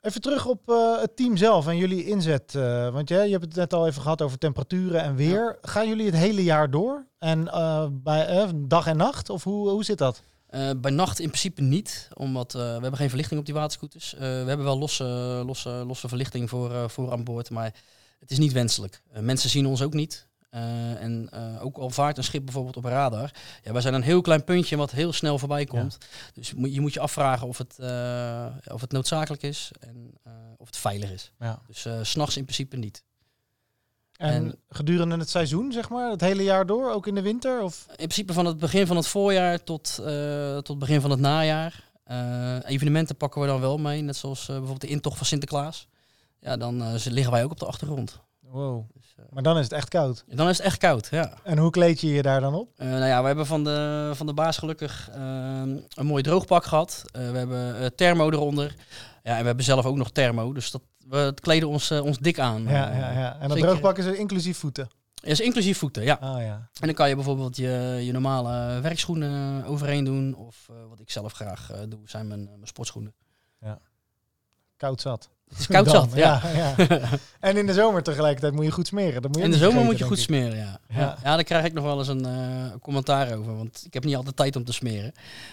Even 0.00 0.20
terug 0.20 0.46
op 0.46 0.68
eh, 0.70 1.00
het 1.00 1.16
team 1.16 1.36
zelf 1.36 1.66
en 1.66 1.76
jullie 1.76 2.06
inzet. 2.06 2.54
eh, 2.54 2.90
want 2.92 3.08
je, 3.08 3.14
je 3.14 3.30
hebt 3.30 3.44
het 3.44 3.54
net 3.54 3.72
al 3.72 3.86
even 3.86 4.02
gehad 4.02 4.22
over 4.22 4.38
temperaturen 4.38 5.02
en 5.02 5.14
weer. 5.16 5.58
Gaan 5.60 5.88
jullie 5.88 6.06
het 6.06 6.14
hele 6.14 6.42
jaar 6.44 6.70
door? 6.70 7.06
En 7.18 7.48
eh, 7.48 7.86
bij 7.92 8.50
dag 8.54 8.86
en 8.86 8.96
nacht? 8.96 9.30
Of 9.30 9.44
hoe, 9.44 9.68
hoe 9.68 9.84
zit 9.84 9.98
dat? 9.98 10.22
Eh, 10.46 10.70
bij 10.76 10.90
nacht 10.90 11.18
in 11.18 11.26
principe 11.28 11.62
niet, 11.62 12.08
omdat 12.14 12.54
eh, 12.54 12.60
we 12.60 12.66
hebben 12.68 12.96
geen 12.96 13.08
verlichting 13.08 13.40
op 13.40 13.46
die 13.46 13.54
waterscooters. 13.54 14.14
Eh, 14.14 14.20
we 14.20 14.26
hebben 14.26 14.64
wel 14.64 14.78
losse, 14.78 15.04
losse, 15.46 15.70
losse 15.86 16.08
verlichting 16.08 16.48
voor, 16.48 16.72
eh, 16.72 16.88
voor 16.88 17.12
aan 17.12 17.24
boord, 17.24 17.50
maar 17.50 17.74
het 18.20 18.30
is 18.30 18.38
niet 18.38 18.52
wenselijk. 18.52 19.02
Mensen 19.20 19.50
zien 19.50 19.66
ons 19.66 19.82
ook 19.82 19.94
niet. 19.94 20.26
Eh, 20.54 21.02
en 21.02 21.28
eh, 21.30 21.64
ook 21.64 21.76
al 21.76 21.90
vaart 21.90 22.18
een 22.18 22.24
schip 22.24 22.44
bijvoorbeeld 22.44 22.76
op 22.76 22.84
radar, 22.84 23.30
ja, 23.62 23.72
wij 23.72 23.80
zijn 23.80 23.94
een 23.94 24.02
heel 24.02 24.20
klein 24.20 24.44
puntje 24.44 24.76
wat 24.76 24.90
heel 24.90 25.12
snel 25.12 25.38
voorbij 25.38 25.64
komt. 25.64 25.98
Dus 26.34 26.52
je 26.66 26.80
moet, 26.80 26.92
je 26.92 27.00
afvragen 27.00 27.46
of 27.46 27.58
het, 27.58 27.78
eh, 27.78 28.46
of 28.72 28.80
het 28.80 28.92
noodzakelijk 28.92 29.42
is 29.42 29.70
en 29.80 30.12
of 30.56 30.66
het 30.66 30.76
veilig 30.76 31.10
is. 31.10 31.32
Ja. 31.38 31.62
Dus 31.66 31.80
s 32.02 32.10
s'nachts 32.10 32.36
in 32.36 32.44
principe 32.44 32.76
niet. 32.76 33.02
En, 34.16 34.32
En- 34.32 34.56
gedurende 34.68 35.16
het 35.16 35.30
seizoen, 35.30 35.72
zeg 35.72 35.88
maar, 35.88 36.10
het 36.10 36.20
hele 36.20 36.42
jaar 36.42 36.66
door, 36.66 36.92
ook 36.92 37.06
in 37.06 37.14
de 37.14 37.22
winter? 37.22 37.62
Of? 37.62 37.86
In 37.88 37.94
principe 37.96 38.32
van 38.32 38.46
het 38.46 38.58
begin 38.58 38.86
van 38.86 38.96
het 38.96 39.06
voorjaar 39.06 39.64
tot, 39.64 40.02
tot 40.62 40.78
begin 40.78 41.00
van 41.00 41.10
het 41.10 41.20
najaar. 41.20 41.92
Evenementen 42.64 43.16
pakken 43.16 43.40
we 43.40 43.46
dan 43.46 43.60
wel 43.60 43.78
mee, 43.78 44.02
net 44.02 44.16
zoals 44.16 44.46
bijvoorbeeld 44.46 44.80
de 44.80 44.86
intocht 44.86 45.16
van 45.16 45.26
Sinterklaas. 45.26 45.88
Ja, 46.40 46.56
dan 46.56 46.96
liggen 47.04 47.32
wij 47.32 47.44
ook 47.44 47.50
op 47.50 47.58
de 47.58 47.66
achtergrond. 47.66 48.22
Wow. 48.54 48.84
Dus, 48.94 49.14
eh, 49.16 49.24
Maar 49.30 49.42
dan 49.42 49.56
is 49.56 49.62
het 49.62 49.72
echt 49.72 49.88
koud. 49.88 50.24
dan 50.26 50.48
is 50.48 50.56
het 50.56 50.66
echt 50.66 50.78
koud, 50.78 51.08
ja. 51.10 51.32
En 51.42 51.58
hoe 51.58 51.70
kleed 51.70 52.00
je 52.00 52.08
je 52.08 52.22
daar 52.22 52.40
dan 52.40 52.54
op? 52.54 52.68
Eh, 52.76 52.88
nou 52.88 53.04
ja, 53.04 53.20
we 53.20 53.26
hebben 53.26 53.46
van 53.46 53.64
de, 53.64 54.10
van 54.14 54.26
de 54.26 54.34
baas 54.34 54.58
gelukkig 54.58 55.08
eh, 55.10 55.16
een 55.94 56.06
mooi 56.06 56.22
droogpak 56.22 56.64
gehad. 56.64 57.02
Eh, 57.04 57.30
we 57.30 57.38
hebben 57.38 57.78
eh, 57.80 57.86
thermo 57.86 58.30
eronder. 58.30 58.74
Ja, 59.22 59.32
en 59.32 59.40
we 59.40 59.46
hebben 59.46 59.64
zelf 59.64 59.84
ook 59.84 59.96
nog 59.96 60.10
thermo, 60.10 60.52
dus 60.52 60.70
dat, 60.70 60.82
we 61.08 61.34
kleden 61.40 61.68
ons, 61.68 61.90
ons 61.90 62.18
dik 62.18 62.38
aan. 62.38 62.62
Ja, 62.62 62.92
ja, 62.96 63.10
ja. 63.12 63.32
En 63.32 63.48
dat 63.48 63.56
zeker. 63.56 63.68
droogpak 63.68 63.98
is 63.98 64.04
er 64.04 64.18
inclusief 64.18 64.58
voeten. 64.58 64.88
is 65.22 65.40
inclusief 65.40 65.78
voeten, 65.78 66.02
ja. 66.02 66.14
Ah 66.20 66.42
ja. 66.42 66.68
En 66.80 66.86
dan 66.86 66.94
kan 66.94 67.08
je 67.08 67.14
bijvoorbeeld 67.14 67.56
je, 67.56 68.00
je 68.02 68.12
normale 68.12 68.80
werkschoenen 68.80 69.64
overheen 69.64 70.04
doen. 70.04 70.34
Of 70.34 70.66
eh, 70.70 70.76
wat 70.88 71.00
ik 71.00 71.10
zelf 71.10 71.32
graag 71.32 71.70
eh, 71.70 71.80
doe, 71.88 72.00
zijn 72.04 72.26
mijn, 72.28 72.44
mijn 72.44 72.66
sportschoenen. 72.66 73.14
Koud 74.76 75.00
zat. 75.00 75.30
Het 75.48 75.58
is 75.58 75.66
koud 75.66 75.90
zat, 75.90 76.10
ja. 76.14 76.42
ja. 76.54 76.74
en 77.40 77.56
in 77.56 77.66
de 77.66 77.72
zomer 77.72 78.02
tegelijkertijd 78.02 78.54
moet 78.54 78.64
je 78.64 78.70
goed 78.70 78.86
smeren. 78.86 79.22
Dat 79.22 79.30
moet 79.30 79.40
je 79.40 79.44
In 79.44 79.50
de 79.50 79.56
zomer 79.56 79.84
moet 79.84 79.98
je 79.98 80.04
goed 80.04 80.16
ik. 80.16 80.22
smeren, 80.22 80.56
ja. 80.56 80.78
Ja. 80.88 81.16
ja. 81.22 81.34
Daar 81.34 81.44
krijg 81.44 81.64
ik 81.64 81.72
nog 81.72 81.84
wel 81.84 81.98
eens 81.98 82.08
een 82.08 82.24
eh, 82.24 82.72
commentaar 82.82 83.36
over. 83.36 83.56
Want 83.56 83.82
ik 83.86 83.94
heb 83.94 84.04
niet 84.04 84.16
altijd 84.16 84.36
tijd 84.36 84.56
om 84.56 84.64
te 84.64 84.72
smeren. 84.72 85.12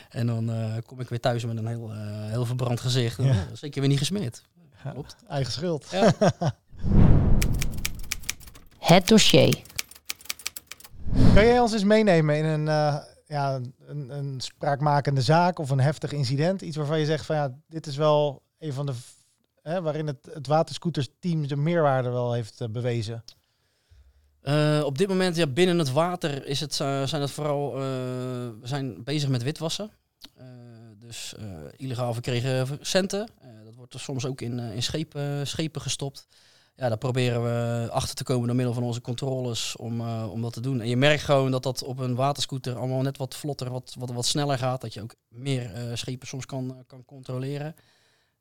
En 0.09 0.27
dan 0.27 0.51
eh, 0.51 0.73
kom 0.85 0.99
ik 0.99 1.09
weer 1.09 1.19
thuis 1.19 1.45
met 1.45 1.57
een 1.57 1.67
heel, 1.67 1.91
eh, 1.91 1.97
heel 2.29 2.45
verbrand 2.45 2.79
gezicht. 2.79 3.19
En, 3.19 3.29
oh, 3.29 3.35
zeker 3.53 3.79
weer 3.79 3.89
niet 3.89 3.99
gesmeerd. 3.99 4.41
Ja. 4.83 4.91
Klopt. 4.91 5.15
Eigen 5.27 5.51
schuld. 5.51 5.87
Ja. 5.91 6.13
Het 8.79 9.07
dossier. 9.07 9.61
Kan 11.33 11.45
jij 11.45 11.59
ons 11.59 11.73
eens 11.73 11.83
meenemen 11.83 12.37
in 12.37 12.45
een, 12.45 12.67
eh, 12.67 12.97
ja, 13.27 13.59
een, 13.87 14.09
een 14.09 14.41
spraakmakende 14.41 15.21
zaak 15.21 15.59
of 15.59 15.69
een 15.69 15.79
heftig 15.79 16.11
incident? 16.11 16.61
Iets 16.61 16.77
waarvan 16.77 16.99
je 16.99 17.05
zegt 17.05 17.25
van 17.25 17.35
ja, 17.35 17.55
dit 17.67 17.87
is 17.87 17.95
wel 17.95 18.41
een 18.59 18.73
van 18.73 18.85
de... 18.85 18.93
waarin 19.61 20.07
het, 20.07 20.29
het 20.33 20.47
waterscootersteam 20.47 21.47
de 21.47 21.55
meerwaarde 21.55 22.09
wel 22.09 22.33
heeft 22.33 22.61
eh, 22.61 22.67
bewezen. 22.67 23.23
Eh, 24.41 24.81
op 24.85 24.97
dit 24.97 25.07
moment, 25.07 25.35
ja, 25.35 25.47
binnen 25.47 25.79
het 25.79 25.91
water 25.91 26.45
is 26.45 26.59
het, 26.59 26.79
eh, 26.79 27.03
zijn 27.03 27.21
het 27.21 27.31
vooral... 27.31 27.73
we 27.73 28.59
zijn 28.63 29.03
bezig 29.03 29.29
met 29.29 29.43
witwassen. 29.43 29.91
Dus 30.97 31.35
illegaal 31.75 32.13
verkregen 32.13 32.77
centen. 32.81 33.27
Dat 33.63 33.75
wordt 33.75 33.99
soms 33.99 34.25
ook 34.25 34.41
in, 34.41 34.59
in 34.59 34.83
schepen, 34.83 35.47
schepen 35.47 35.81
gestopt. 35.81 36.27
Ja, 36.75 36.87
daar 36.87 36.97
proberen 36.97 37.43
we 37.43 37.89
achter 37.91 38.15
te 38.15 38.23
komen 38.23 38.47
door 38.47 38.55
middel 38.55 38.73
van 38.73 38.83
onze 38.83 39.01
controles 39.01 39.75
om, 39.75 40.01
om 40.09 40.41
dat 40.41 40.53
te 40.53 40.61
doen. 40.61 40.81
En 40.81 40.87
je 40.87 40.97
merkt 40.97 41.23
gewoon 41.23 41.51
dat 41.51 41.63
dat 41.63 41.83
op 41.83 41.99
een 41.99 42.15
waterscooter 42.15 42.75
allemaal 42.75 43.01
net 43.01 43.17
wat 43.17 43.35
vlotter, 43.35 43.69
wat, 43.69 43.95
wat, 43.97 44.11
wat 44.11 44.25
sneller 44.25 44.57
gaat. 44.57 44.81
Dat 44.81 44.93
je 44.93 45.01
ook 45.01 45.15
meer 45.27 45.91
schepen 45.93 46.27
soms 46.27 46.45
kan, 46.45 46.83
kan 46.87 47.05
controleren. 47.05 47.75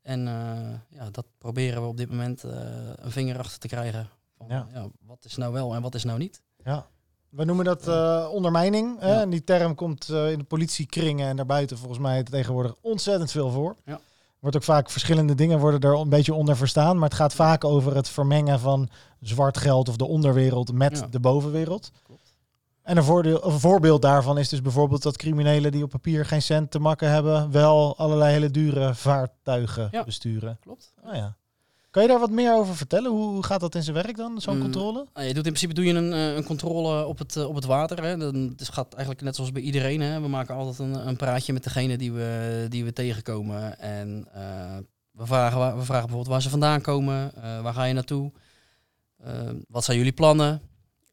En 0.03 0.27
eh, 0.29 0.99
ja, 0.99 1.11
dat 1.11 1.27
proberen 1.39 1.83
we 1.83 1.89
op 1.89 1.97
dit 1.97 2.11
moment 2.11 2.45
eh, 2.45 2.51
een 2.97 3.11
vinger 3.11 3.39
achter 3.39 3.59
te 3.59 3.69
krijgen. 3.69 4.09
Van, 4.39 4.47
Ja. 4.49 4.67
ja. 4.73 4.89
wat 5.07 5.25
is 5.25 5.37
nou 5.37 5.53
wel 5.53 5.75
en 5.75 5.83
wat 5.83 5.95
is 5.95 6.05
nou 6.05 6.19
niet? 6.19 6.43
Ja. 6.65 6.87
We 7.29 7.45
noemen 7.45 7.65
dat 7.65 7.89
eh, 7.89 8.29
ondermijning. 8.33 9.01
Hè? 9.01 9.13
Ja. 9.13 9.21
En 9.21 9.31
die 9.31 9.45
term 9.45 9.75
komt 9.75 10.09
in 10.09 10.39
de 10.39 10.45
politiekringen 10.49 11.29
en 11.29 11.37
daarbuiten 11.37 11.79
volgens 11.79 11.99
mij 12.01 12.23
tegenwoordig 12.23 12.75
ontzettend 12.81 13.31
veel 13.31 13.51
voor. 13.51 13.77
Ja. 13.85 14.01
Wordt 14.39 14.57
ook 14.57 14.63
vaak 14.63 14.91
verschillende 14.91 15.35
dingen 15.35 15.59
worden 15.59 15.81
er 15.81 15.99
een 15.99 16.09
beetje 16.09 16.35
onder 16.35 16.57
verstaan. 16.57 16.99
Maar 16.99 17.09
het 17.09 17.19
gaat 17.19 17.35
vaak 17.35 17.65
over 17.65 17.95
het 17.97 18.09
vermengen 18.09 18.61
van 18.61 18.89
zwart 19.21 19.59
geld 19.59 19.89
of 19.89 19.97
de 19.97 20.07
onderwereld 20.07 20.73
met 20.73 20.99
Ja. 20.99 21.07
de 21.07 21.21
bovenwereld. 21.21 21.93
Klopt. 22.03 22.30
En 22.91 22.97
een, 22.97 23.05
voordeel, 23.05 23.45
een 23.47 23.61
voorbeeld 23.61 24.03
daarvan 24.03 24.39
is 24.39 24.49
dus 24.49 24.63
bijvoorbeeld 24.63 25.03
dat 25.03 25.17
criminelen 25.17 25.73
die 25.73 25.83
op 25.83 25.91
papier 25.91 26.27
geen 26.27 26.43
cent 26.43 26.71
te 26.71 26.79
makken 26.79 27.11
hebben, 27.11 27.51
wel 27.51 27.97
allerlei 27.97 28.33
hele 28.33 28.51
dure 28.51 28.95
vaartuigen 28.95 29.89
Ja. 29.91 30.05
besturen. 30.05 30.59
Klopt. 30.61 30.93
Ah, 31.05 31.15
ja. 31.15 31.37
Kan 31.91 32.03
je 32.03 32.09
daar 32.09 32.19
wat 32.19 32.31
meer 32.31 32.55
over 32.55 32.77
vertellen? 32.77 33.11
Hoe, 33.11 33.43
gaat 33.45 33.61
dat 33.61 33.75
in 33.75 33.83
zijn 33.83 33.97
werk 33.97 34.17
dan, 34.17 34.41
zo'n 34.41 34.55
Mm. 34.57 34.61
controle? 34.63 35.07
Nou, 35.15 35.27
je 35.27 35.35
doet 35.35 35.47
in 35.47 35.53
principe 35.53 35.75
doe 35.75 35.85
je 35.85 35.95
een, 35.95 36.13
eh, 36.13 36.35
een 36.35 36.45
controle 36.45 37.07
op 37.07 37.19
het, 37.19 37.37
eh, 37.37 37.49
op 37.49 37.55
het 37.55 37.65
water. 37.65 38.03
Hè. 38.05 38.17
Dan, 38.17 38.35
het 38.35 38.61
is- 38.61 38.69
gaat 38.69 38.93
eigenlijk 38.93 39.23
net 39.25 39.35
zoals 39.35 39.53
bij 39.53 39.63
iedereen. 39.63 40.01
Hè. 40.01 40.21
We 40.21 40.29
maken 40.29 40.55
altijd 40.55 40.79
een, 40.79 41.09
een 41.09 41.17
praatje 41.17 41.53
met 41.53 41.65
degene 41.65 41.97
die 41.99 42.13
we, 42.13 42.67
die 42.69 42.85
we 42.85 42.93
tegenkomen. 42.93 43.79
En 43.79 44.27
eh, 44.33 44.77
we, 45.11 45.27
vragen, 45.27 45.59
waar- 45.59 45.77
we 45.79 45.85
vragen 45.85 46.07
bijvoorbeeld 46.07 46.33
waar 46.33 46.43
ze 46.43 46.51
vandaan 46.51 46.81
komen. 46.81 47.33
eh, 47.35 47.61
waar 47.63 47.75
ga 47.75 47.85
je 47.85 47.95
naartoe? 47.95 48.33
Wat 49.69 49.85
zijn 49.85 49.97
jullie 49.97 50.13
plannen? 50.13 50.61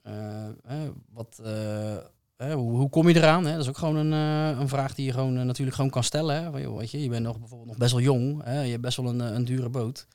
Eh, 0.08 0.88
wat, 1.14 1.40
eh, 1.44 2.54
hoe, 2.54 2.78
hoe 2.78 2.90
kom 2.90 3.10
je 3.10 3.16
eraan? 3.16 3.46
Hè? 3.46 3.52
Dat 3.52 3.62
is 3.62 3.68
ook 3.68 3.78
gewoon 3.78 3.96
een, 3.96 4.14
eh, 4.14 4.60
een 4.60 4.70
vraag 4.70 4.96
die 4.96 5.06
je 5.06 5.12
gewoon, 5.12 5.46
natuurlijk 5.46 5.76
gewoon 5.76 5.92
kan 5.92 6.04
stellen. 6.04 6.44
Hè? 6.44 6.52
Van, 6.52 6.62
joh, 6.62 6.78
weet 6.78 6.92
je, 6.92 7.04
je 7.04 7.10
bent 7.10 7.24
nog, 7.24 7.40
bijvoorbeeld 7.40 7.70
nog 7.70 7.78
best 7.78 7.92
wel 7.92 8.02
jong. 8.02 8.44
Hè? 8.44 8.62
Je 8.62 8.70
hebt 8.70 8.82
best 8.82 8.98
wel 8.98 9.08
een, 9.08 9.20
een 9.20 9.46
dure 9.46 9.70
boot. 9.70 10.08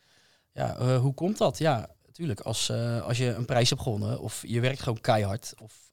Ja, 0.52 0.98
hoe 0.98 1.14
komt 1.14 1.38
dat? 1.38 1.58
Ja, 1.58 1.88
natuurlijk. 2.06 2.40
Als, 2.40 2.70
als 3.02 3.18
je 3.18 3.34
een 3.34 3.44
prijs 3.44 3.70
hebt 3.70 3.82
gewonnen 3.82 4.20
of 4.20 4.42
je 4.46 4.60
werkt 4.60 4.82
gewoon 4.82 5.00
keihard 5.00 5.54
of 5.62 5.90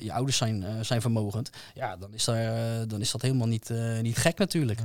je 0.00 0.12
ouders 0.12 0.36
zijn, 0.36 0.84
zijn 0.84 1.00
vermogend, 1.00 1.50
ja, 1.74 1.96
dan 1.96 2.14
is, 2.14 2.24
daar, 2.24 2.88
dan 2.88 3.00
is 3.00 3.10
dat 3.10 3.22
helemaal 3.22 3.46
niet, 3.46 3.70
niet 4.02 4.16
gek 4.16 4.38
natuurlijk. 4.38 4.80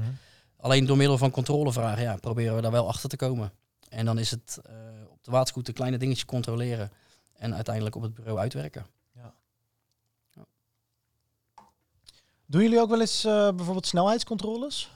Alleen 0.57 0.85
door 0.85 0.97
middel 0.97 1.17
van 1.17 1.31
controlevragen 1.31 2.03
ja, 2.03 2.15
proberen 2.15 2.55
we 2.55 2.61
daar 2.61 2.71
wel 2.71 2.87
achter 2.87 3.09
te 3.09 3.15
komen. 3.15 3.51
En 3.89 4.05
dan 4.05 4.19
is 4.19 4.31
het 4.31 4.59
op 5.09 5.23
de 5.23 5.31
waterscooter 5.31 5.73
kleine 5.73 5.97
dingetjes 5.97 6.25
controleren 6.25 6.91
en 7.39 7.55
uiteindelijk 7.55 7.95
op 7.95 8.01
het 8.01 8.13
bureau 8.13 8.39
uitwerken. 8.39 8.85
Doen 12.49 12.61
jullie 12.61 12.79
ook 12.79 12.89
wel 12.89 12.99
eens 12.99 13.23
eh, 13.23 13.49
bijvoorbeeld 13.55 13.87
snelheidscontroles? 13.87 14.91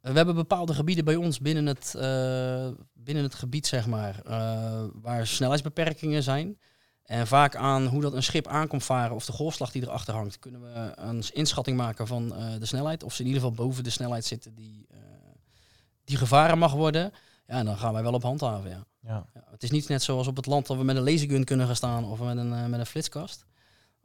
Eh, 0.00 0.10
We 0.10 0.16
hebben 0.16 0.34
bepaalde 0.34 0.74
gebieden 0.74 1.04
bij 1.04 1.16
ons 1.16 1.38
binnen 1.40 1.66
het, 1.66 1.94
eh, 1.94 2.68
binnen 2.92 3.22
het 3.22 3.34
gebied, 3.34 3.66
zeg 3.66 3.86
maar, 3.86 4.20
waar 4.94 5.26
snelheidsbeperkingen 5.26 6.22
zijn. 6.22 6.58
En 7.02 7.26
vaak 7.26 7.56
aan 7.56 7.86
hoe 7.86 8.00
dat 8.00 8.12
een 8.12 8.22
schip 8.22 8.46
aankomt 8.46 8.84
varen 8.84 9.14
of 9.14 9.26
de 9.26 9.32
golfslag 9.32 9.70
die 9.70 9.82
erachter 9.82 10.14
hangt, 10.14 10.38
kunnen 10.38 10.62
we 10.62 10.92
een 10.96 11.22
inschatting 11.32 11.76
maken 11.76 12.06
van 12.06 12.28
de 12.58 12.66
snelheid. 12.66 13.02
Of 13.02 13.14
ze 13.14 13.20
in 13.20 13.26
ieder 13.26 13.42
geval 13.42 13.56
boven 13.66 13.84
de 13.84 13.90
snelheid 13.90 14.24
zitten 14.24 14.54
die, 14.54 14.86
die 16.04 16.16
gevaren 16.16 16.58
mag 16.58 16.72
worden. 16.72 17.12
Ja, 17.46 17.54
en 17.54 17.64
dan 17.64 17.78
gaan 17.78 17.92
wij 17.92 18.02
wel 18.02 18.12
op 18.12 18.22
handhaven, 18.22 18.70
ja. 18.70 18.84
Ja. 19.00 19.26
Ja, 19.34 19.43
het 19.54 19.62
is 19.62 19.70
niet 19.70 19.88
net 19.88 20.02
zoals 20.02 20.26
op 20.26 20.36
het 20.36 20.46
land 20.46 20.66
dat 20.66 20.76
we 20.76 20.84
met 20.84 20.96
een 20.96 21.04
lasergun 21.04 21.44
kunnen 21.44 21.66
gaan 21.66 21.76
staan 21.76 22.04
of 22.04 22.20
met 22.20 22.36
een, 22.36 22.52
eh, 22.52 22.66
met 22.66 22.80
een 22.80 22.86
flitskast. 22.86 23.44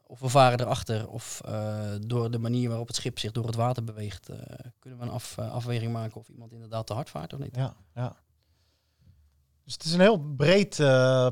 Of 0.08 0.20
we 0.20 0.30
varen 0.30 0.60
erachter, 0.60 1.10
of 1.10 1.42
eh, 1.46 1.80
door 2.02 2.32
de 2.32 2.38
manier 2.38 2.70
waarop 2.70 2.88
het 2.88 2.96
schip 2.96 3.20
zich 3.20 3.32
door 3.32 3.46
het 3.46 3.56
water 3.56 3.84
beweegt, 3.84 4.30
eh, 4.30 4.38
kunnen 4.80 5.00
we 5.00 5.06
een 5.06 5.12
af, 5.12 5.40
afweging 5.40 5.94
maken 5.94 6.20
of 6.20 6.28
iemand 6.30 6.52
inderdaad 6.52 6.88
te 6.88 6.94
hard 6.94 7.10
vaart 7.10 7.34
of 7.34 7.40
niet. 7.40 7.56
Ja, 7.56 7.74
ja. 7.96 8.16
Dus 9.64 9.74
het 9.74 9.84
is 9.84 9.94
een 9.94 10.00
heel 10.00 10.20
breed 10.20 10.76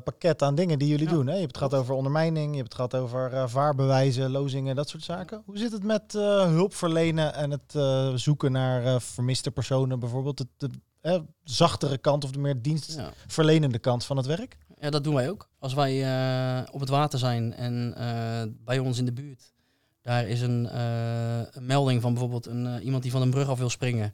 pakket 0.03 0.41
aan 0.41 0.55
dingen 0.55 0.79
die 0.79 0.87
jullie 0.87 1.07
Ja, 1.07 1.13
doen. 1.13 1.27
Hè? 1.27 1.33
Je 1.33 1.39
hebt 1.39 1.55
het 1.55 1.63
gehad 1.63 1.81
over 1.81 1.95
ondermijning, 1.95 2.51
je 2.51 2.57
hebt 2.57 2.73
het 2.73 2.75
gehad 2.75 2.95
over 2.95 3.49
vaarbewijzen, 3.49 4.31
lozingen, 4.31 4.75
dat 4.75 4.89
soort 4.89 5.03
zaken. 5.03 5.43
Hoe 5.45 5.57
zit 5.57 5.71
het 5.71 5.83
met 5.83 6.15
eh, 6.15 6.41
hulp 6.41 6.73
verlenen 6.73 7.33
en 7.33 7.51
het 7.51 7.75
zoeken 8.19 8.51
naar 8.51 9.01
vermiste 9.01 9.51
personen 9.51 9.99
bijvoorbeeld? 9.99 10.39
Het, 10.39 10.47
de 10.57 10.69
eh, 11.01 11.19
zachtere 11.43 11.97
kant 11.97 12.23
of 12.23 12.31
de 12.31 12.39
meer 12.39 12.61
dienstverlenende 12.61 13.79
kant 13.79 14.05
van 14.05 14.17
het 14.17 14.25
werk? 14.25 14.57
Ja, 14.79 14.89
dat 14.89 15.03
doen 15.03 15.13
wij 15.13 15.29
ook. 15.29 15.49
Als 15.59 15.73
wij 15.73 16.03
eh, 16.03 16.73
op 16.73 16.79
het 16.79 16.89
water 16.89 17.19
zijn 17.19 17.53
en 17.53 17.93
eh, 17.97 18.43
bij 18.63 18.79
ons 18.79 18.97
in 18.97 19.05
de 19.05 19.13
buurt, 19.13 19.53
daar 20.01 20.27
is 20.27 20.41
een, 20.41 20.69
eh, 20.69 21.39
een 21.51 21.65
melding 21.65 22.01
van 22.01 22.11
bijvoorbeeld 22.11 22.45
een, 22.45 22.81
iemand 22.81 23.03
die 23.03 23.11
van 23.11 23.21
een 23.21 23.29
brug 23.29 23.49
af 23.49 23.57
wil 23.57 23.69
springen. 23.69 24.13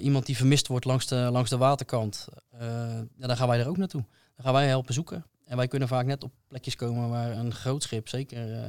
iemand 0.00 0.26
die 0.26 0.36
vermist 0.36 0.66
wordt 0.66 0.84
langs 0.84 1.06
de, 1.06 1.28
langs 1.32 1.50
de 1.50 1.56
waterkant. 1.56 2.28
ja, 3.16 3.26
dan 3.26 3.36
gaan 3.36 3.48
wij 3.48 3.60
er 3.60 3.68
ook 3.68 3.76
naartoe. 3.76 4.04
Dan 4.34 4.44
gaan 4.44 4.52
wij 4.54 4.66
helpen 4.66 4.94
zoeken. 4.94 5.24
En 5.44 5.56
wij 5.56 5.68
kunnen 5.68 5.88
vaak 5.88 6.06
net 6.06 6.24
op 6.24 6.32
plekjes 6.48 6.76
komen 6.76 7.08
waar 7.08 7.30
een 7.30 7.54
groot 7.54 7.82
schip 7.82 8.08
zeker 8.08 8.68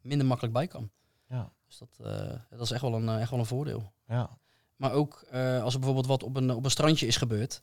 minder 0.00 0.26
makkelijk 0.26 0.54
bij 0.54 0.66
kan. 0.66 0.90
Ja. 1.28 1.52
Dus 1.66 1.78
dat, 1.78 2.08
dat 2.50 2.60
is 2.60 2.70
echt 2.70 2.82
wel 2.82 2.94
een, 2.94 3.08
echt 3.08 3.30
wel 3.30 3.38
een 3.38 3.46
voordeel. 3.46 3.92
Ja. 4.06 4.30
Maar 4.80 4.92
ook 4.92 5.24
eh, 5.30 5.62
als 5.62 5.72
er 5.72 5.78
bijvoorbeeld 5.78 6.06
wat 6.06 6.22
op 6.22 6.36
een, 6.36 6.54
op 6.54 6.64
een 6.64 6.70
strandje 6.70 7.06
is 7.06 7.16
gebeurd. 7.16 7.60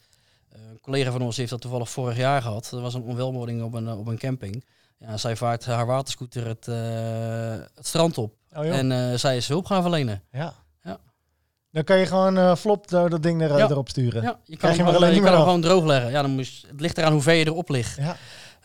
Eh, 0.49 0.59
een 0.69 0.79
collega 0.81 1.11
van 1.11 1.21
ons 1.21 1.37
heeft 1.37 1.49
dat 1.49 1.61
toevallig 1.61 1.89
vorig 1.89 2.17
jaar 2.17 2.41
gehad. 2.41 2.71
Er 2.71 2.81
was 2.81 2.93
een 2.93 3.01
onwelwording 3.01 3.63
op 3.63 3.73
een, 3.73 3.87
eh, 3.87 3.99
op 3.99 4.07
een 4.07 4.17
camping. 4.17 4.65
Ja, 4.99 5.17
zij 5.17 5.35
vaart 5.35 5.65
haar 5.65 5.85
waterscooter 5.85 6.47
het, 6.47 6.65
het 7.75 7.87
strand 7.87 8.17
op. 8.17 8.33
Oh. 8.55 8.65
En 8.65 9.19
zij 9.19 9.37
is 9.37 9.47
hulp 9.47 9.65
gaan 9.65 9.81
verlenen. 9.81 10.23
ja. 10.31 10.53
Ja. 10.83 10.99
Dan 11.71 11.83
kan 11.83 11.97
je 11.97 12.05
gewoon 12.05 12.57
flop 12.57 12.87
dat 12.89 13.23
ding 13.23 13.41
er, 13.41 13.57
Ja. 13.57 13.69
erop 13.69 13.89
sturen. 13.89 14.21
Ja, 14.21 14.29
je 14.43 14.49
kan 14.49 14.57
Krijg 14.57 14.75
je 14.75 14.83
hem 14.83 14.95
alleen 14.95 15.13
je 15.13 15.21
kan 15.21 15.31
hem 15.33 15.41
gewoon 15.41 15.61
droogleggen. 15.61 16.11
Ja, 16.11 16.21
dan 16.21 16.31
moest, 16.31 16.67
het 16.67 16.81
ligt 16.81 16.97
eraan 16.97 17.11
hoe 17.11 17.21
ver 17.21 17.33
je 17.33 17.45
erop 17.45 17.69
ligt. 17.69 17.95
Ja. 17.97 18.15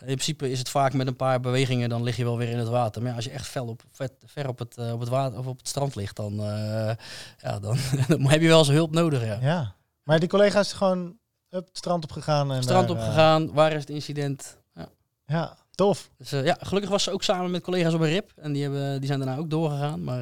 In 0.05 0.15
principe 0.15 0.51
is 0.51 0.59
het 0.59 0.69
vaak 0.69 0.93
met 0.93 1.07
een 1.07 1.15
paar 1.15 1.39
bewegingen, 1.39 1.89
dan 1.89 2.03
lig 2.03 2.15
je 2.15 2.23
wel 2.23 2.37
weer 2.37 2.49
in 2.49 2.57
het 2.57 2.67
water. 2.67 3.01
Maar 3.01 3.09
ja, 3.09 3.15
als 3.15 3.25
je 3.25 3.31
echt 3.31 3.47
fel 3.47 3.67
op, 3.67 3.83
vet, 3.91 4.13
ver 4.25 4.47
op 4.47 4.59
het, 4.59 4.77
eh, 4.77 4.93
op, 4.93 4.99
het 4.99 5.09
water, 5.09 5.39
of 5.39 5.45
op 5.47 5.57
het 5.57 5.67
strand 5.67 5.95
ligt, 5.95 6.15
dan, 6.15 6.39
eh, 6.39 6.91
ja, 7.37 7.59
dan, 7.59 7.77
dan 8.07 8.25
heb 8.25 8.41
je 8.41 8.47
wel 8.47 8.63
zijn 8.63 8.77
hulp 8.77 8.91
nodig. 8.91 9.25
Ja. 9.25 9.37
Ja. 9.41 9.75
Maar 10.03 10.19
die 10.19 10.29
collega 10.29 10.59
is 10.59 10.73
gewoon 10.73 11.17
up, 11.49 11.67
het 11.67 11.77
strand 11.77 12.03
op 12.03 12.11
gegaan. 12.11 12.51
En 12.51 12.63
strand 12.63 12.87
daar, 12.87 12.97
op 12.97 13.01
eh, 13.01 13.07
gegaan, 13.07 13.53
waar 13.53 13.71
is 13.71 13.79
het 13.79 13.89
incident? 13.89 14.57
Ja. 14.75 14.89
ja, 15.25 15.57
tof. 15.71 16.09
Dus 16.17 16.29
ja, 16.29 16.57
gelukkig 16.59 16.91
was 16.91 17.03
ze 17.03 17.11
ook 17.11 17.23
samen 17.23 17.51
met 17.51 17.63
collega's 17.63 17.93
op 17.93 18.01
een 18.01 18.07
rip. 18.07 18.31
En 18.35 18.51
die, 18.51 18.61
hebben, 18.63 18.99
die 18.99 19.07
zijn 19.07 19.19
daarna 19.19 19.37
ook 19.37 19.49
doorgegaan. 19.49 20.03
Maar 20.03 20.21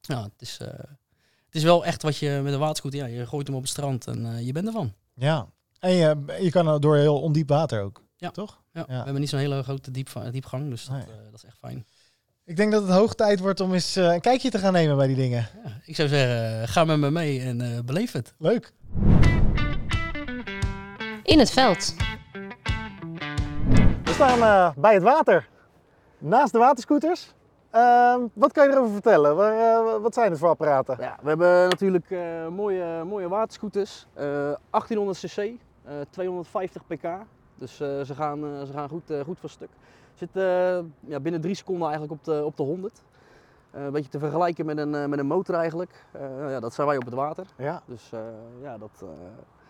ja, 0.00 0.22
het 0.22 0.32
is, 0.42 0.58
het 1.46 1.54
is 1.54 1.62
wel 1.62 1.84
echt 1.84 2.02
wat 2.02 2.16
je 2.16 2.40
met 2.42 2.52
een 2.52 2.58
waterscooter, 2.58 2.98
ja, 2.98 3.06
je 3.06 3.26
gooit 3.26 3.46
hem 3.46 3.56
op 3.56 3.62
het 3.62 3.70
strand 3.70 4.06
en 4.06 4.44
je 4.44 4.52
bent 4.52 4.66
ervan. 4.66 4.94
Ja. 5.14 5.46
En 5.78 5.92
je, 5.92 6.16
je 6.40 6.50
kan 6.50 6.80
door 6.80 6.96
heel 6.96 7.20
ondiep 7.20 7.48
water 7.48 7.82
ook. 7.82 8.06
Ja. 8.20 8.30
Toch? 8.30 8.60
Ja, 8.72 8.80
Ja. 8.80 8.86
We 8.86 8.94
hebben 8.94 9.20
niet 9.20 9.28
zo'n 9.28 9.38
hele 9.38 9.62
grote 9.62 9.90
diep, 9.90 10.08
diepgang, 10.30 10.70
dus 10.70 10.84
dat, 10.84 10.96
Nee. 10.96 11.02
eh, 11.06 11.08
dat 11.24 11.34
is 11.34 11.44
echt 11.44 11.58
fijn. 11.58 11.86
Ik 12.44 12.56
denk 12.56 12.72
dat 12.72 12.82
het 12.82 12.90
hoog 12.90 13.14
tijd 13.14 13.40
wordt 13.40 13.60
om 13.60 13.72
eens 13.74 13.96
eh, 13.96 14.12
een 14.12 14.20
kijkje 14.20 14.50
te 14.50 14.58
gaan 14.58 14.72
nemen 14.72 14.96
bij 14.96 15.06
die 15.06 15.16
dingen. 15.16 15.48
Ja, 15.64 15.70
ik 15.84 15.94
zou 15.96 16.08
zeggen, 16.08 16.60
eh, 16.62 16.68
ga 16.68 16.84
met 16.84 16.98
me 16.98 17.10
mee 17.10 17.40
en 17.40 17.60
eh, 17.60 17.78
beleef 17.84 18.12
het. 18.12 18.34
Leuk. 18.38 18.72
In 21.22 21.38
het 21.38 21.50
veld. 21.50 21.94
We 24.04 24.12
staan 24.12 24.42
eh, 24.42 24.70
bij 24.76 24.94
het 24.94 25.02
water. 25.02 25.48
Naast 26.18 26.52
de 26.52 26.58
waterscooters. 26.58 27.32
Ehm, 27.70 28.20
wat 28.32 28.52
kan 28.52 28.66
je 28.68 28.72
erover 28.74 28.92
vertellen? 28.92 29.36
Waar, 29.36 29.52
eh, 29.96 30.02
wat 30.02 30.14
zijn 30.14 30.30
het 30.30 30.38
voor 30.40 30.48
apparaten? 30.48 30.96
Ja, 31.00 31.18
we 31.22 31.28
hebben 31.28 31.68
natuurlijk 31.68 32.10
eh, 32.10 32.48
mooie, 32.48 33.04
mooie 33.04 33.28
waterscooters. 33.28 34.06
Eh 34.14 34.24
1800 34.70 35.18
cc, 35.18 35.36
eh 35.84 35.94
250 36.10 36.86
pk. 36.86 37.08
Dus 37.58 37.80
eh, 37.80 38.00
ze 38.00 38.14
gaan, 38.14 38.44
eh, 38.44 38.62
ze 38.66 38.72
gaan 38.72 38.88
goed, 38.88 39.10
eh, 39.10 39.20
goed 39.20 39.38
van 39.40 39.48
stuk. 39.48 39.68
Zit 40.14 40.28
ja, 41.00 41.20
binnen 41.20 41.40
drie 41.40 41.54
seconden 41.54 41.88
eigenlijk 41.88 42.12
op 42.18 42.24
de, 42.24 42.44
op 42.44 42.56
de 42.56 42.62
100. 42.62 43.02
Eh, 43.70 43.84
een 43.84 43.92
beetje 43.92 44.10
te 44.10 44.18
vergelijken 44.18 44.66
met 44.66 44.78
een, 44.78 44.90
met 45.10 45.18
een 45.18 45.26
motor 45.26 45.54
eigenlijk. 45.54 46.04
Eh, 46.12 46.50
ja, 46.50 46.60
dat 46.60 46.74
zijn 46.74 46.86
wij 46.86 46.96
op 46.96 47.04
het 47.04 47.14
water. 47.14 47.46
Ja. 47.56 47.82
Dus 47.84 48.10
ja, 48.62 48.78
dat... 48.78 48.90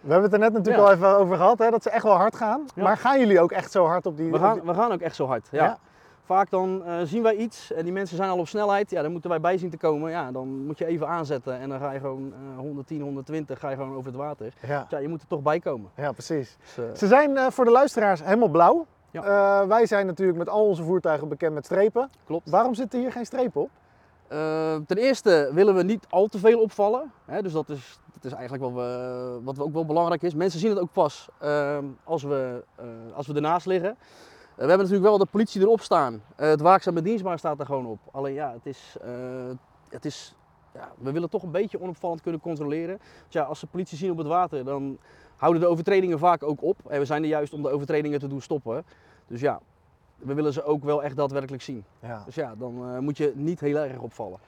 We 0.01 0.12
hebben 0.12 0.30
het 0.30 0.32
er 0.32 0.39
net 0.39 0.53
natuurlijk 0.53 0.84
Ja. 0.84 0.91
al 0.91 0.93
even 0.97 1.16
over 1.18 1.36
gehad, 1.36 1.59
hè, 1.59 1.70
dat 1.70 1.82
ze 1.82 1.91
echt 1.91 2.03
wel 2.05 2.16
hard 2.16 2.36
gaan. 2.36 2.64
Ja. 2.74 2.82
Maar 2.82 2.97
gaan 2.97 3.18
jullie 3.18 3.41
ook 3.41 3.53
echt 3.53 3.70
zo 3.72 3.86
hard 3.86 4.07
op 4.07 4.16
die... 4.16 4.30
we, 4.30 4.34
op 4.36 4.41
gaan, 4.43 4.55
die- 4.55 4.62
we 4.62 4.74
gaan 4.74 4.93
ook 4.93 5.01
echt 5.01 5.14
zo 5.16 5.26
hard. 5.26 5.49
Ja. 5.51 5.78
Vaak 6.29 6.51
dan 6.51 6.85
eh, 6.85 6.97
zien 7.05 7.22
wij 7.22 7.35
iets 7.37 7.72
en 7.72 7.85
die 7.85 7.93
mensen 7.93 8.16
zijn 8.16 8.31
al 8.31 8.39
op 8.39 8.49
snelheid. 8.49 8.91
Ja, 8.91 9.03
dan 9.03 9.12
moeten 9.12 9.31
wij 9.31 9.41
bij 9.41 9.59
zien 9.59 9.70
te 9.70 9.76
komen. 9.76 10.11
Ja, 10.11 10.33
dan 10.33 10.66
moet 10.66 10.79
je 10.79 10.87
even 10.87 11.09
aanzetten 11.09 11.59
en 11.59 11.68
dan 11.68 11.79
ga 11.79 11.93
je 11.93 12.01
gewoon 12.01 12.33
eh 12.33 12.59
110, 12.59 13.01
120 13.01 13.59
ga 13.59 13.68
je 13.70 13.76
gewoon 13.76 13.95
over 13.95 14.07
het 14.07 14.16
water. 14.16 14.53
Ja. 14.66 14.87
Ja, 14.91 14.99
je 14.99 15.09
moet 15.09 15.20
er 15.20 15.26
toch 15.29 15.43
bij 15.43 15.59
komen. 15.61 15.91
ja, 15.97 16.12
precies. 16.12 16.57
Dus, 16.61 16.85
eh, 16.85 16.95
Ze 16.95 17.07
zijn 17.07 17.37
eh, 17.37 17.47
voor 17.51 17.64
de 17.64 17.70
luisteraars 17.70 18.22
helemaal 18.22 18.49
blauw. 18.49 18.87
Ja. 19.11 19.22
Eh, 19.22 19.68
wij 19.68 19.87
zijn 19.87 20.07
natuurlijk 20.07 20.39
met 20.39 20.49
al 20.49 20.66
onze 20.66 20.83
voertuigen 20.83 21.29
bekend 21.29 21.55
met 21.55 21.64
strepen. 21.64 22.11
klopt. 22.24 22.51
Waarom 22.51 22.74
zitten 22.74 23.01
hier 23.01 23.12
geen 23.12 23.26
strepen 23.26 23.61
op? 23.61 23.70
Eh, 24.29 24.76
ten 24.87 24.97
eerste 24.97 25.51
willen 25.53 25.74
we 25.74 25.83
niet 25.83 26.07
al 26.11 26.26
te 26.26 26.39
veel 26.39 26.61
opvallen. 26.61 27.12
Hè, 27.24 27.43
dus 27.43 27.53
dat 27.53 27.68
is, 27.68 27.99
dat 28.12 28.24
is 28.24 28.33
eigenlijk 28.33 28.62
wat, 28.62 28.72
we, 28.72 29.39
wat 29.43 29.61
ook 29.61 29.72
wel 29.72 29.85
belangrijk 29.87 30.22
is. 30.22 30.35
Mensen 30.35 30.61
zien 30.61 30.70
het 30.70 30.79
ook 30.79 30.93
pas 30.93 31.29
ehm, 31.39 31.85
als, 32.05 32.22
we, 32.22 32.64
eh, 32.76 32.85
als 33.14 33.26
we 33.26 33.35
ernaast 33.35 33.66
liggen. 33.66 33.97
We 34.59 34.64
hebben 34.64 34.86
natuurlijk 34.86 35.09
wel 35.09 35.18
de 35.18 35.30
politie 35.30 35.61
erop 35.61 35.80
staan. 35.80 36.22
Eh, 36.36 36.48
het 36.48 36.61
waakzame 36.61 37.02
dienstbaar 37.02 37.38
staat 37.38 37.61
er 37.61 37.66
gewoon 37.66 37.86
op. 37.86 37.98
Alleen 38.11 38.34
ja, 38.34 38.52
het 38.52 38.66
is, 38.66 38.96
eh, 39.02 39.11
het 39.88 40.04
is, 40.04 40.34
ja, 40.74 40.92
we 40.98 41.12
willen 41.12 41.30
toch 41.30 41.42
een 41.42 41.50
beetje 41.50 41.80
onopvallend 41.80 42.20
kunnen 42.20 42.40
controleren. 42.40 42.98
Want 43.20 43.32
ja, 43.32 43.42
als 43.42 43.59
ze 43.59 43.66
politie 43.66 43.98
zien 43.98 44.11
op 44.11 44.16
het 44.16 44.26
water, 44.26 44.64
dan 44.64 44.98
houden 45.36 45.62
de 45.62 45.68
overtredingen 45.68 46.18
vaak 46.18 46.42
ook 46.42 46.62
op. 46.62 46.76
En 46.88 46.98
we 46.98 47.04
zijn 47.04 47.22
er 47.22 47.28
juist 47.28 47.52
om 47.52 47.62
de 47.62 47.70
overtredingen 47.70 48.18
te 48.18 48.26
doen 48.26 48.40
stoppen. 48.40 48.84
Dus 49.26 49.40
ja, 49.40 49.61
we 50.16 50.34
willen 50.34 50.52
ze 50.52 50.62
ook 50.62 50.84
wel 50.84 51.02
echt 51.02 51.16
daadwerkelijk 51.16 51.62
zien. 51.62 51.84
Ja. 52.00 52.22
Dus 52.24 52.34
ja, 52.34 52.54
dan 52.54 52.88
eh, 52.88 52.98
moet 52.98 53.16
je 53.16 53.32
niet 53.34 53.61
heel 53.61 53.76
erg 53.76 53.98
opvallen. 53.98 54.38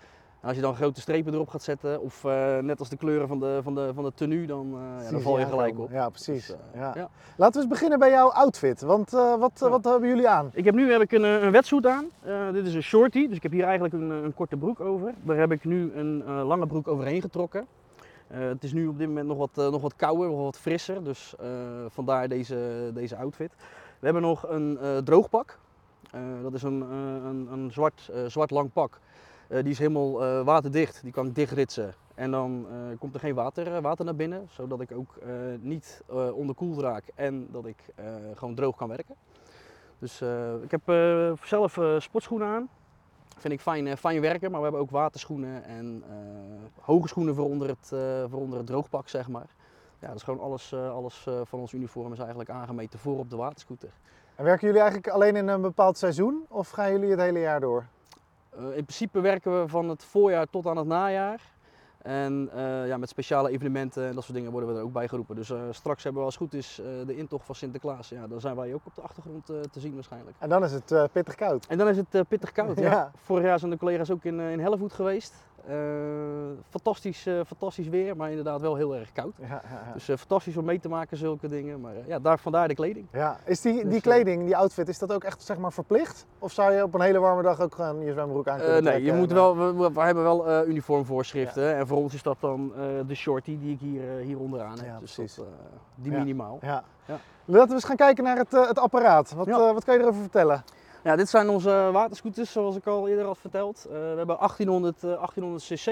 En 0.40 0.48
als 0.48 0.56
je 0.56 0.62
dan 0.62 0.74
grote 0.74 1.00
strepen 1.00 1.34
erop 1.34 1.48
gaat 1.48 1.62
zetten, 1.62 2.00
of 2.00 2.24
eh, 2.24 2.58
net 2.58 2.78
als 2.78 2.88
de 2.88 2.96
kleuren 2.96 3.28
van 3.28 3.38
de, 3.38 3.60
van 3.62 3.74
de, 3.74 3.90
van 3.94 4.04
de 4.04 4.12
tenue, 4.14 4.46
dan, 4.46 4.74
eh, 4.74 5.04
ja, 5.04 5.10
dan 5.10 5.20
val 5.20 5.38
je 5.38 5.46
gelijk 5.46 5.78
op. 5.78 5.90
Ja, 5.90 6.08
precies. 6.08 6.46
Dus, 6.46 6.56
eh, 6.72 6.80
ja. 6.80 7.08
Laten 7.36 7.54
we 7.54 7.60
eens 7.60 7.68
beginnen 7.72 7.98
bij 7.98 8.10
jouw 8.10 8.28
outfit. 8.32 8.80
Want 8.80 9.10
wat, 9.10 9.58
wat 9.58 9.84
hebben 9.84 10.08
jullie 10.08 10.28
aan? 10.28 10.50
Ik 10.52 10.64
heb 10.64 10.74
nu 10.74 10.92
heb 10.92 11.00
ik 11.00 11.12
een, 11.12 11.22
een 11.22 11.50
wetsuit 11.50 11.86
aan. 11.86 12.04
Dit 12.52 12.66
is 12.66 12.74
een 12.74 12.82
shorty, 12.82 13.26
dus 13.26 13.36
ik 13.36 13.42
heb 13.42 13.52
hier 13.52 13.64
eigenlijk 13.64 13.94
een, 13.94 14.10
een 14.10 14.34
korte 14.34 14.56
broek 14.56 14.80
over. 14.80 15.14
Daar 15.22 15.36
heb 15.36 15.52
ik 15.52 15.64
nu 15.64 15.92
een 15.94 16.24
lange 16.24 16.66
broek 16.66 16.88
overheen 16.88 17.20
getrokken. 17.20 17.66
Het 18.26 18.64
is 18.64 18.72
nu 18.72 18.86
op 18.86 18.98
dit 18.98 19.08
moment 19.08 19.26
nog 19.26 19.36
wat, 19.36 19.70
nog 19.70 19.82
wat 19.82 19.96
kouder, 19.96 20.28
nog 20.28 20.42
wat 20.42 20.58
frisser, 20.58 21.04
dus 21.04 21.34
vandaar 21.88 22.28
deze, 22.28 22.90
deze 22.94 23.16
outfit. 23.16 23.52
We 23.98 24.04
hebben 24.04 24.22
nog 24.22 24.48
een 24.48 24.78
droogpak. 25.04 25.58
Dat 26.42 26.54
is 26.54 26.62
een, 26.62 26.80
een, 27.24 27.48
een 27.52 27.70
zwart, 27.72 28.10
zwart 28.26 28.50
lang 28.50 28.72
pak. 28.72 28.98
Eh, 29.50 29.62
die 29.62 29.72
is 29.72 29.78
helemaal 29.78 30.24
eh, 30.24 30.42
waterdicht, 30.44 31.02
die 31.02 31.12
kan 31.12 31.26
ik 31.26 31.34
dichtritsen. 31.34 31.94
En 32.14 32.30
dan 32.30 32.66
eh, 32.70 32.98
komt 32.98 33.14
er 33.14 33.20
geen 33.20 33.34
water, 33.34 33.80
water 33.80 34.04
naar 34.04 34.16
binnen, 34.16 34.48
zodat 34.50 34.80
ik 34.80 34.92
ook 34.92 35.14
niet 35.60 36.02
onderkoeld 36.34 36.80
raak 36.80 37.04
en 37.14 37.48
dat 37.50 37.66
ik 37.66 37.76
gewoon 38.34 38.54
droog 38.54 38.76
kan 38.76 38.88
werken. 38.88 39.14
Dus 39.98 40.22
ik 40.62 40.70
heb 40.70 40.82
zelf 41.42 41.78
sportschoenen 41.98 42.48
aan. 42.48 42.68
Vind 43.36 43.52
ik 43.52 43.60
fijn, 43.60 43.96
fijn 43.96 44.20
werken, 44.20 44.50
maar 44.50 44.58
we 44.60 44.66
hebben 44.66 44.82
ook 44.82 44.90
waterschoenen 44.90 45.64
en 45.64 46.04
hoge 46.80 47.08
schoenen 47.08 47.34
voor 47.34 47.44
onder, 47.44 47.68
het, 47.68 47.86
voor 48.30 48.40
onder 48.40 48.58
het 48.58 48.66
droogpak, 48.66 49.08
zeg 49.08 49.28
maar. 49.28 49.46
Ja, 49.98 50.06
dat 50.06 50.16
is 50.16 50.22
gewoon 50.22 50.40
alles, 50.40 50.74
alles 50.74 51.26
van 51.44 51.60
ons 51.60 51.72
uniform 51.72 52.12
is 52.12 52.18
eigenlijk 52.18 52.50
aangemeten 52.50 52.98
voor 52.98 53.18
op 53.18 53.30
de 53.30 53.36
waterscooter. 53.36 53.90
En 54.34 54.44
werken 54.44 54.66
jullie 54.66 54.82
eigenlijk 54.82 55.12
alleen 55.12 55.36
in 55.36 55.48
een 55.48 55.62
bepaald 55.62 55.98
seizoen 55.98 56.44
of 56.48 56.70
gaan 56.70 56.92
jullie 56.92 57.10
het 57.10 57.20
hele 57.20 57.40
jaar 57.40 57.60
door? 57.60 57.86
Eh, 58.50 58.64
in 58.64 58.84
principe 58.84 59.20
werken 59.20 59.60
we 59.60 59.68
van 59.68 59.88
het 59.88 60.04
voorjaar 60.04 60.46
tot 60.50 60.66
aan 60.66 60.76
het 60.76 60.86
najaar. 60.86 61.40
En 62.02 62.48
eh, 62.52 62.86
ja, 62.86 62.96
met 62.96 63.08
speciale 63.08 63.50
evenementen 63.50 64.08
en 64.08 64.14
dat 64.14 64.24
soort 64.24 64.36
dingen 64.36 64.52
worden 64.52 64.72
we 64.72 64.78
er 64.78 64.84
ook 64.84 64.92
bij 64.92 65.08
geroepen. 65.08 65.36
Dus 65.36 65.50
eh, 65.50 65.60
straks 65.70 66.02
hebben 66.02 66.20
we 66.20 66.26
als 66.26 66.38
het 66.38 66.44
goed 66.44 66.54
is 66.54 66.80
de 67.06 67.16
intocht 67.16 67.46
van 67.46 67.54
Sinterklaas. 67.54 68.08
Ja, 68.08 68.26
dan 68.26 68.40
zijn 68.40 68.56
wij 68.56 68.74
ook 68.74 68.86
op 68.86 68.94
de 68.94 69.00
achtergrond 69.00 69.46
te 69.46 69.80
zien 69.80 69.94
waarschijnlijk. 69.94 70.36
En 70.38 70.48
dan 70.48 70.64
is 70.64 70.72
het 70.72 71.12
pittig 71.12 71.34
koud. 71.34 71.66
En 71.66 71.78
dan 71.78 71.88
is 71.88 71.96
het 71.96 72.28
pittig 72.28 72.52
koud. 72.52 72.78
Ja. 72.78 72.88
Ja. 72.90 73.10
Vorig 73.16 73.44
jaar 73.44 73.58
zijn 73.58 73.70
de 73.70 73.76
collega's 73.76 74.10
ook 74.10 74.24
in, 74.24 74.40
in 74.40 74.60
Hellevoet 74.60 74.92
geweest. 74.92 75.34
Eh, 75.68 75.76
fantastisch, 76.68 77.26
eh, 77.26 77.40
fantastisch 77.46 77.88
weer, 77.88 78.16
maar 78.16 78.28
inderdaad 78.28 78.60
wel 78.60 78.76
heel 78.76 78.96
erg 78.96 79.12
koud. 79.12 79.32
Ja, 79.40 79.46
ja, 79.46 79.60
ja. 79.62 79.92
Dus 79.92 80.08
eh, 80.08 80.16
fantastisch 80.16 80.56
om 80.56 80.64
mee 80.64 80.80
te 80.80 80.88
maken, 80.88 81.16
zulke 81.16 81.48
dingen. 81.48 81.80
Maar 81.80 81.92
ja, 82.06 82.18
daar, 82.18 82.38
vandaar 82.38 82.68
de 82.68 82.74
kleding. 82.74 83.06
Ja, 83.12 83.38
is 83.44 83.60
die, 83.60 83.82
Dus, 83.82 83.92
die 83.92 84.00
kleding, 84.00 84.44
die 84.44 84.56
outfit, 84.56 84.88
is 84.88 84.98
dat 84.98 85.12
ook 85.12 85.24
echt 85.24 85.42
zeg 85.42 85.58
maar 85.58 85.72
verplicht? 85.72 86.26
Of 86.38 86.52
zou 86.52 86.72
je 86.72 86.82
op 86.82 86.94
een 86.94 87.00
hele 87.00 87.18
warme 87.18 87.42
dag 87.42 87.60
ook 87.60 87.74
gewoon 87.74 88.00
je 88.04 88.12
zwembroek 88.12 88.48
aan 88.48 88.58
kunnen 88.58 88.84
nee, 88.84 89.02
je 89.02 89.12
moet 89.12 89.32
wel, 89.32 89.56
we, 89.76 90.00
hebben 90.00 90.22
wel 90.24 90.66
uniformvoorschriften. 90.66 91.74
En 91.76 91.86
voor 91.86 91.98
ons 91.98 92.14
is 92.14 92.22
dat 92.22 92.36
dan 92.40 92.72
de 93.06 93.14
shorty 93.14 93.58
die 93.58 93.72
ik 93.72 93.80
hier, 93.80 94.02
hier 94.02 94.38
onderaan 94.38 94.78
heb. 94.80 95.00
Dus 95.00 95.14
precies. 95.14 95.34
dat, 95.34 95.46
die 95.94 96.12
minimaal. 96.12 96.58
Ja. 96.60 96.84
Ja. 97.04 97.18
Laten 97.44 97.68
we 97.68 97.74
eens 97.74 97.84
gaan 97.84 97.96
kijken 97.96 98.24
naar 98.24 98.36
het, 98.36 98.52
het 98.52 98.78
apparaat. 98.78 99.32
Wat, 99.32 99.46
wat 99.46 99.84
kan 99.84 99.94
je 99.94 100.00
erover 100.00 100.20
vertellen? 100.20 100.64
Ja, 101.04 101.16
dit 101.16 101.28
zijn 101.28 101.48
onze 101.48 101.88
waterscooters, 101.92 102.52
zoals 102.52 102.76
ik 102.76 102.86
al 102.86 103.08
eerder 103.08 103.24
had 103.24 103.38
verteld. 103.38 103.84
Eh, 103.84 103.92
we 103.92 104.14
hebben 104.16 104.36
1800, 104.38 105.04
eh, 105.04 105.18
1800 105.18 105.64
cc. 105.64 105.86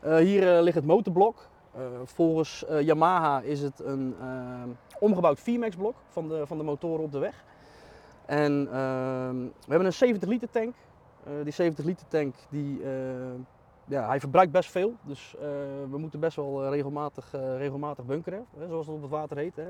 Eh, 0.00 0.16
hier 0.16 0.56
eh, 0.56 0.62
ligt 0.62 0.76
het 0.76 0.86
motorblok. 0.86 1.48
Eh, 1.74 1.82
volgens 2.04 2.64
eh, 2.64 2.80
Yamaha 2.80 3.40
is 3.40 3.60
het 3.60 3.80
een 3.80 4.14
eh, 4.20 4.62
omgebouwd 5.00 5.40
VMAX 5.40 5.76
blok 5.76 5.94
van 6.08 6.28
de, 6.28 6.46
van 6.46 6.58
de 6.58 6.64
motoren 6.64 7.04
op 7.04 7.12
de 7.12 7.18
weg. 7.18 7.44
En 8.26 8.68
ehm, 8.72 9.36
we 9.36 9.68
hebben 9.68 9.86
een 9.86 9.92
70 9.92 10.28
liter 10.28 10.50
tank. 10.50 10.74
Eh, 11.24 11.32
die 11.42 11.52
70 11.52 11.84
liter 11.84 12.08
tank 12.08 12.34
die, 12.48 12.82
eh, 12.82 12.90
ja, 13.84 14.06
hij 14.06 14.20
verbruikt 14.20 14.52
best 14.52 14.70
veel. 14.70 14.94
Dus 15.02 15.34
eh, 15.36 15.42
we 15.90 15.98
moeten 15.98 16.20
best 16.20 16.36
wel 16.36 16.64
eh, 16.64 16.70
regelmatig, 16.70 17.34
eh, 17.34 17.56
regelmatig 17.56 18.04
bunkeren, 18.04 18.46
hè, 18.58 18.68
zoals 18.68 18.86
het 18.86 18.94
op 18.94 19.02
het 19.02 19.10
water 19.10 19.36
heet. 19.36 19.56
Hè. 19.56 19.64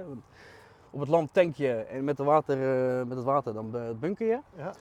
Op 0.94 1.00
het 1.00 1.08
land 1.08 1.28
tank 1.32 1.56
je 1.56 1.72
en 1.72 2.04
met, 2.04 2.16
de 2.16 2.24
water, 2.24 2.56
eh, 2.56 3.06
met 3.06 3.16
het 3.16 3.26
water 3.26 3.54
dan 3.54 3.76
eh, 3.76 3.80
bunker 4.00 4.26
je. 4.26 4.38
Ja. 4.56 4.72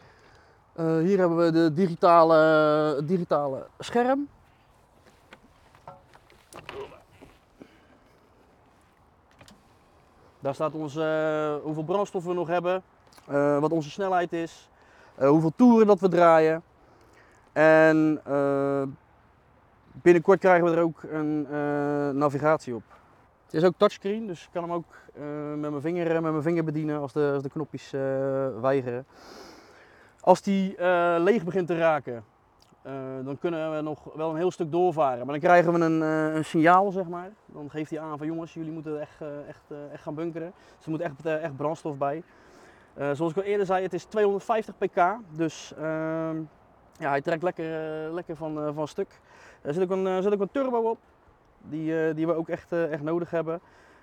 Eh, 0.73 0.97
hier 0.97 1.17
hebben 1.17 1.37
we 1.37 1.51
de 1.51 1.73
digitale, 1.73 2.35
het 2.95 3.07
digitale 3.07 3.67
scherm. 3.79 4.27
Daar 10.39 10.53
staat 10.53 10.73
ons, 10.73 10.93
hoeveel 11.63 11.83
brandstof 11.83 12.23
we 12.23 12.33
nog 12.33 12.47
hebben, 12.47 12.83
wat 13.59 13.71
onze 13.71 13.89
snelheid 13.89 14.33
is, 14.33 14.69
hoeveel 15.15 15.51
toeren 15.55 15.87
dat 15.87 15.99
we 15.99 16.07
draaien. 16.07 16.63
En 17.51 18.21
binnenkort 19.91 20.39
krijgen 20.39 20.65
we 20.65 20.71
er 20.71 20.83
ook 20.83 21.03
een 21.03 21.47
navigatie 22.17 22.75
op. 22.75 22.83
Het 23.51 23.61
is 23.61 23.67
ook 23.67 23.77
touchscreen, 23.77 24.27
dus 24.27 24.43
ik 24.43 24.49
kan 24.51 24.63
hem 24.63 24.71
ook 24.71 24.85
eh, 25.13 25.23
met, 25.55 25.69
mijn 25.69 25.81
vinger, 25.81 26.21
met 26.21 26.31
mijn 26.31 26.41
vinger 26.41 26.63
bedienen 26.63 26.99
als 26.99 27.13
de, 27.13 27.31
als 27.33 27.43
de 27.43 27.49
knopjes 27.49 27.93
eh, 27.93 28.01
weigeren. 28.61 29.05
Als 30.19 30.41
die 30.41 30.75
eh, 30.75 31.15
leeg 31.19 31.43
begint 31.43 31.67
te 31.67 31.77
raken, 31.77 32.23
dan 33.23 33.37
kunnen 33.39 33.75
we 33.75 33.81
nog 33.81 34.03
wel 34.13 34.29
een 34.29 34.35
heel 34.35 34.51
stuk 34.51 34.71
doorvaren. 34.71 35.17
Maar 35.17 35.39
dan 35.39 35.39
krijgen 35.39 35.73
we 35.73 35.79
een, 35.79 36.01
een 36.35 36.45
signaal, 36.45 36.91
zeg 36.91 37.07
maar. 37.07 37.31
Dan 37.45 37.69
geeft 37.69 37.89
hij 37.89 37.99
aan 37.99 38.17
van 38.17 38.27
jongens, 38.27 38.53
jullie 38.53 38.71
moeten 38.71 39.01
echt, 39.01 39.21
echt, 39.47 39.63
echt 39.91 40.03
gaan 40.03 40.15
bunkeren. 40.15 40.53
Dus 40.75 40.85
er 40.85 40.91
moet 40.91 41.01
echt, 41.01 41.25
echt 41.25 41.55
brandstof 41.55 41.97
bij. 41.97 42.23
Zoals 42.95 43.31
ik 43.31 43.37
al 43.37 43.43
eerder 43.43 43.65
zei, 43.65 43.83
het 43.83 43.93
is 43.93 44.03
250 44.03 44.77
pk. 44.77 45.15
Dus 45.29 45.73
ehm, 45.77 46.37
ja, 46.97 47.09
hij 47.09 47.21
trekt 47.21 47.43
lekker, 47.43 47.65
lekker 48.13 48.35
van, 48.35 48.73
van 48.73 48.87
stuk. 48.87 49.19
Er 49.61 49.73
zit 49.73 49.83
ook 49.83 49.89
een, 49.89 50.23
zit 50.23 50.33
ook 50.33 50.41
een 50.41 50.51
turbo 50.51 50.77
op, 50.77 50.97
die, 51.69 52.07
eh, 52.07 52.15
die 52.15 52.27
we 52.27 52.33
ook 52.33 52.49
echt, 52.49 52.71
eh, 52.71 52.91
echt 52.91 53.01
nodig 53.03 53.29
hebben. 53.29 53.59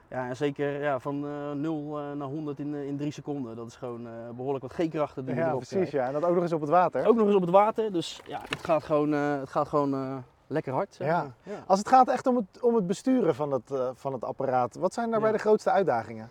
Ja, 0.09 0.29
en 0.29 0.37
zeker 0.37 0.83
ja, 0.83 0.99
van 0.99 1.27
eh 1.27 1.51
0 1.53 1.99
naar 2.17 2.29
100 2.29 2.59
in, 2.59 2.75
in 2.75 2.97
3 2.97 3.13
seconden. 3.13 3.57
Dat 3.57 3.67
is 3.67 3.77
gewoon 3.77 4.07
eh, 4.07 4.13
behoorlijk 4.37 4.65
wat 4.65 4.73
G-krachten 4.73 5.25
die 5.25 5.35
Ja, 5.35 5.49
erop 5.49 5.65
precies. 5.69 5.91
Ja. 5.91 6.07
En 6.07 6.13
dat 6.13 6.25
ook 6.25 6.35
nog 6.35 6.43
eens 6.43 6.53
op 6.53 6.61
het 6.61 6.71
water. 6.71 7.07
Ook 7.07 7.17
nog 7.17 7.27
eens 7.27 7.35
op 7.35 7.41
het 7.41 7.51
water, 7.51 7.93
dus 7.93 8.21
ja, 8.27 8.41
het 8.49 8.65
gaat 8.65 8.85
gewoon, 8.85 9.13
het 9.13 9.51
gaat 9.51 9.69
gewoon 9.69 10.25
lekker 10.47 10.73
hard. 10.73 10.97
Ja. 10.99 11.33
Als 11.67 11.79
het 11.79 11.89
gaat 11.89 12.09
echt 12.09 12.27
om 12.27 12.37
het, 12.37 12.63
om 12.63 12.75
het 12.75 12.87
besturen 12.87 13.35
van 13.35 13.53
het, 13.53 13.73
van 13.95 14.13
het 14.13 14.25
apparaat, 14.25 14.77
wat 14.77 14.95
zijn 14.95 15.11
daarbij 15.11 15.31
Ja. 15.31 15.37
de 15.37 15.43
grootste 15.43 15.71
uitdagingen? 15.71 16.31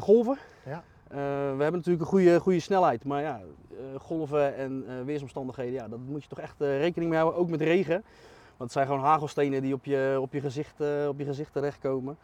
Golven. 0.00 0.38
Ja. 0.64 0.82
We 1.08 1.16
hebben 1.62 1.72
natuurlijk 1.72 2.00
een 2.00 2.06
goede, 2.06 2.40
goede 2.40 2.60
snelheid, 2.60 3.04
maar 3.04 3.22
ja, 3.22 3.40
golven 3.98 4.56
en 4.56 5.04
weersomstandigheden, 5.04 5.72
ja, 5.72 5.88
dat 5.88 5.98
moet 5.98 6.22
je 6.22 6.28
toch 6.28 6.40
echt 6.40 6.54
rekening 6.58 7.10
mee 7.10 7.20
houden, 7.20 7.40
ook 7.40 7.50
met 7.50 7.60
regen. 7.60 8.04
Want 8.56 8.70
het 8.70 8.72
zijn 8.72 8.86
gewoon 8.86 9.10
hagelstenen 9.10 9.62
die 9.62 9.74
op 9.74 9.84
je, 9.84 10.18
op 10.20 10.32
je, 10.32 10.40
gezicht, 10.40 10.80
eh, 10.80 11.08
op 11.08 11.18
je 11.18 11.24
gezicht 11.24 11.52
terechtkomen. 11.52 12.16